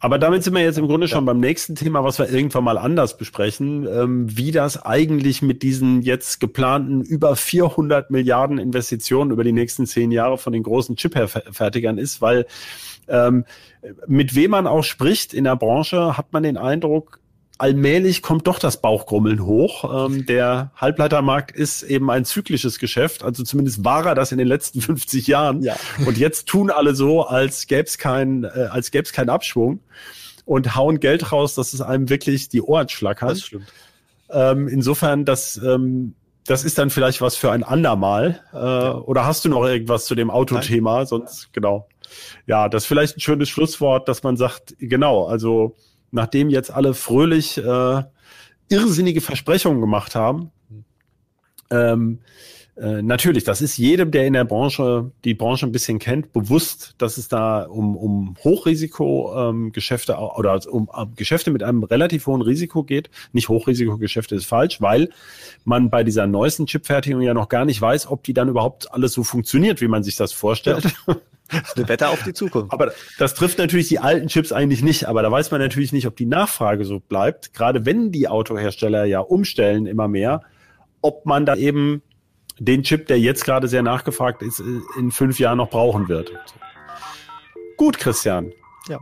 Aber 0.00 0.18
damit 0.20 0.44
sind 0.44 0.54
wir 0.54 0.62
jetzt 0.62 0.78
im 0.78 0.86
Grunde 0.86 1.08
schon 1.08 1.24
Ja. 1.24 1.32
beim 1.32 1.40
nächsten 1.40 1.74
Thema, 1.74 2.04
was 2.04 2.20
wir 2.20 2.30
irgendwann 2.30 2.62
mal 2.62 2.78
anders 2.78 3.16
besprechen, 3.16 3.86
ähm, 3.88 4.36
wie 4.36 4.52
das 4.52 4.80
eigentlich 4.80 5.42
mit 5.42 5.62
diesen 5.64 6.02
jetzt 6.02 6.38
geplanten 6.38 7.02
über 7.02 7.34
400 7.34 8.10
Milliarden 8.10 8.58
Investitionen 8.58 9.32
über 9.32 9.42
die 9.42 9.52
nächsten 9.52 9.86
zehn 9.86 10.12
Jahre 10.12 10.38
von 10.38 10.52
den 10.52 10.62
großen 10.62 10.94
Chip-Fertigern 10.94 11.98
ist, 11.98 12.20
weil 12.20 12.46
ähm, 13.08 13.44
mit 14.06 14.34
wem 14.34 14.52
man 14.52 14.66
auch 14.66 14.84
spricht 14.84 15.34
in 15.34 15.44
der 15.44 15.56
Branche, 15.56 16.16
hat 16.16 16.32
man 16.32 16.42
den 16.42 16.56
Eindruck, 16.56 17.20
allmählich 17.58 18.22
kommt 18.22 18.46
doch 18.46 18.58
das 18.58 18.80
Bauchgrummeln 18.80 19.44
hoch. 19.44 20.06
Ähm, 20.06 20.24
der 20.26 20.70
Halbleitermarkt 20.76 21.50
ist 21.50 21.82
eben 21.82 22.10
ein 22.10 22.24
zyklisches 22.24 22.78
Geschäft, 22.78 23.24
also 23.24 23.42
zumindest 23.42 23.84
war 23.84 24.06
er 24.06 24.14
das 24.14 24.32
in 24.32 24.38
den 24.38 24.48
letzten 24.48 24.80
50 24.82 25.26
Jahren. 25.26 25.62
Ja. 25.62 25.76
Und 26.06 26.16
jetzt 26.16 26.46
tun 26.46 26.70
alle 26.70 26.94
so, 26.94 27.26
als 27.26 27.66
gäbe 27.66 27.84
es 27.84 27.98
kein, 27.98 28.44
äh, 28.44 28.68
als 28.70 28.90
gäbe 28.90 29.04
es 29.04 29.12
keinen 29.12 29.30
Abschwung 29.30 29.80
und 30.44 30.76
hauen 30.76 31.00
Geld 31.00 31.32
raus, 31.32 31.54
dass 31.54 31.74
es 31.74 31.80
einem 31.80 32.08
wirklich 32.08 32.48
die 32.48 32.62
Ohren 32.62 32.88
schlackern. 32.88 33.30
Das 33.30 33.42
stimmt. 33.42 33.66
Ähm, 34.30 34.68
insofern, 34.68 35.24
das, 35.24 35.60
ähm, 35.62 36.14
das 36.46 36.64
ist 36.64 36.78
dann 36.78 36.90
vielleicht 36.90 37.20
was 37.20 37.36
für 37.36 37.50
ein 37.50 37.62
andermal. 37.62 38.40
Äh, 38.52 38.56
Oder 38.56 39.26
hast 39.26 39.44
du 39.44 39.48
noch 39.48 39.64
irgendwas 39.64 40.06
zu 40.06 40.14
dem 40.14 40.30
Autothema? 40.30 41.04
Sonst, 41.06 41.52
genau. 41.52 41.88
Ja, 42.46 42.68
das 42.68 42.84
ist 42.84 42.86
vielleicht 42.86 43.16
ein 43.16 43.20
schönes 43.20 43.48
Schlusswort, 43.48 44.08
dass 44.08 44.22
man 44.22 44.36
sagt, 44.36 44.74
genau, 44.78 45.26
also 45.26 45.76
nachdem 46.10 46.50
jetzt 46.50 46.70
alle 46.70 46.94
fröhlich 46.94 47.58
äh, 47.58 48.02
irrsinnige 48.68 49.20
Versprechungen 49.20 49.80
gemacht 49.80 50.14
haben, 50.14 50.50
ähm, 51.70 52.20
äh, 52.80 53.02
natürlich, 53.02 53.44
das 53.44 53.60
ist 53.60 53.76
jedem, 53.76 54.10
der 54.10 54.26
in 54.26 54.34
der 54.34 54.44
Branche 54.44 55.10
die 55.24 55.34
Branche 55.34 55.66
ein 55.66 55.72
bisschen 55.72 55.98
kennt, 55.98 56.32
bewusst, 56.32 56.94
dass 56.98 57.18
es 57.18 57.28
da 57.28 57.62
um, 57.62 57.96
um 57.96 58.36
Hochrisiko-Geschäfte 58.44 60.12
ähm, 60.12 60.18
oder 60.36 60.60
um 60.70 60.90
ähm, 60.96 61.12
Geschäfte 61.16 61.50
mit 61.50 61.62
einem 61.62 61.82
relativ 61.82 62.26
hohen 62.26 62.42
Risiko 62.42 62.84
geht. 62.84 63.10
Nicht 63.32 63.48
Hochrisikogeschäfte 63.48 64.34
ist 64.34 64.46
falsch, 64.46 64.80
weil 64.80 65.10
man 65.64 65.90
bei 65.90 66.04
dieser 66.04 66.26
neuesten 66.26 66.66
Chipfertigung 66.66 67.20
ja 67.20 67.34
noch 67.34 67.48
gar 67.48 67.64
nicht 67.64 67.80
weiß, 67.80 68.06
ob 68.08 68.22
die 68.22 68.34
dann 68.34 68.48
überhaupt 68.48 68.92
alles 68.92 69.12
so 69.12 69.24
funktioniert, 69.24 69.80
wie 69.80 69.88
man 69.88 70.02
sich 70.02 70.16
das 70.16 70.32
vorstellt. 70.32 70.84
Das 71.50 71.62
ist 71.70 71.78
eine 71.78 71.88
Wette 71.88 72.08
auf 72.08 72.22
die 72.24 72.34
Zukunft. 72.34 72.72
Aber 72.72 72.92
das 73.18 73.34
trifft 73.34 73.58
natürlich 73.58 73.88
die 73.88 73.98
alten 73.98 74.28
Chips 74.28 74.52
eigentlich 74.52 74.82
nicht. 74.82 75.06
Aber 75.06 75.22
da 75.22 75.32
weiß 75.32 75.50
man 75.50 75.60
natürlich 75.60 75.92
nicht, 75.92 76.06
ob 76.06 76.14
die 76.14 76.26
Nachfrage 76.26 76.84
so 76.84 77.00
bleibt. 77.00 77.54
Gerade 77.54 77.86
wenn 77.86 78.12
die 78.12 78.28
Autohersteller 78.28 79.06
ja 79.06 79.20
umstellen 79.20 79.86
immer 79.86 80.08
mehr, 80.08 80.42
ob 81.00 81.24
man 81.26 81.46
da 81.46 81.56
eben 81.56 82.02
den 82.58 82.82
Chip, 82.82 83.06
der 83.06 83.18
jetzt 83.20 83.44
gerade 83.44 83.68
sehr 83.68 83.82
nachgefragt 83.82 84.42
ist, 84.42 84.60
in 84.96 85.10
fünf 85.10 85.38
Jahren 85.38 85.58
noch 85.58 85.70
brauchen 85.70 86.08
wird. 86.08 86.32
Gut, 87.76 87.98
Christian. 87.98 88.52
Ja. 88.88 89.00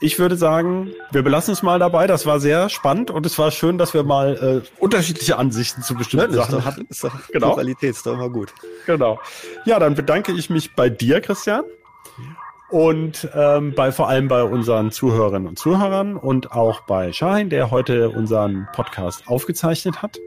Ich 0.00 0.18
würde 0.18 0.36
sagen, 0.36 0.92
wir 1.12 1.22
belassen 1.22 1.52
es 1.52 1.62
mal 1.62 1.78
dabei. 1.78 2.06
Das 2.06 2.26
war 2.26 2.38
sehr 2.38 2.68
spannend 2.68 3.10
und 3.10 3.24
es 3.24 3.38
war 3.38 3.50
schön, 3.50 3.78
dass 3.78 3.94
wir 3.94 4.02
mal 4.02 4.62
äh, 4.64 4.68
unterschiedliche 4.80 5.38
Ansichten 5.38 5.82
zu 5.82 5.94
bestimmten 5.94 6.32
Ne, 6.32 6.36
Sachen 6.36 6.58
doch, 6.58 6.64
hatten. 6.64 6.86
ist 6.90 7.02
doch 7.04 7.12
Genau. 7.32 7.48
Pluralität, 7.48 7.90
ist 7.90 8.06
doch 8.06 8.14
immer 8.14 8.28
gut. 8.28 8.52
Genau. 8.86 9.18
Ja, 9.64 9.78
dann 9.78 9.94
bedanke 9.94 10.32
ich 10.32 10.50
mich 10.50 10.74
bei 10.74 10.88
dir, 10.90 11.20
Christian. 11.20 11.64
Und 12.70 13.28
ähm, 13.34 13.72
bei 13.74 13.92
vor 13.92 14.08
allem 14.08 14.26
bei 14.28 14.42
unseren 14.42 14.90
Zuhörerinnen 14.90 15.46
und 15.48 15.58
Zuhörern 15.58 16.16
und 16.16 16.52
auch 16.52 16.80
bei 16.82 17.12
Shahin, 17.12 17.48
der 17.48 17.70
heute 17.70 18.10
unseren 18.10 18.66
Podcast 18.72 19.28
aufgezeichnet 19.28 20.02
hat. 20.02 20.18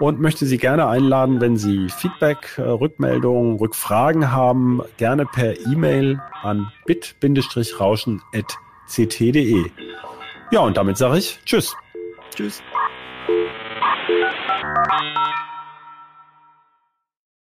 Und 0.00 0.20
möchte 0.20 0.46
Sie 0.46 0.58
gerne 0.58 0.86
einladen, 0.86 1.40
wenn 1.40 1.56
Sie 1.56 1.88
Feedback, 1.88 2.56
äh, 2.56 2.62
Rückmeldungen, 2.62 3.58
Rückfragen 3.58 4.30
haben, 4.30 4.80
gerne 4.96 5.26
per 5.26 5.58
E-Mail 5.66 6.20
an 6.42 6.70
bit-rauschen.ct.de. 6.86 9.64
Ja, 10.50 10.60
und 10.60 10.76
damit 10.76 10.96
sage 10.96 11.18
ich 11.18 11.38
Tschüss. 11.44 11.76
Tschüss. 12.34 12.62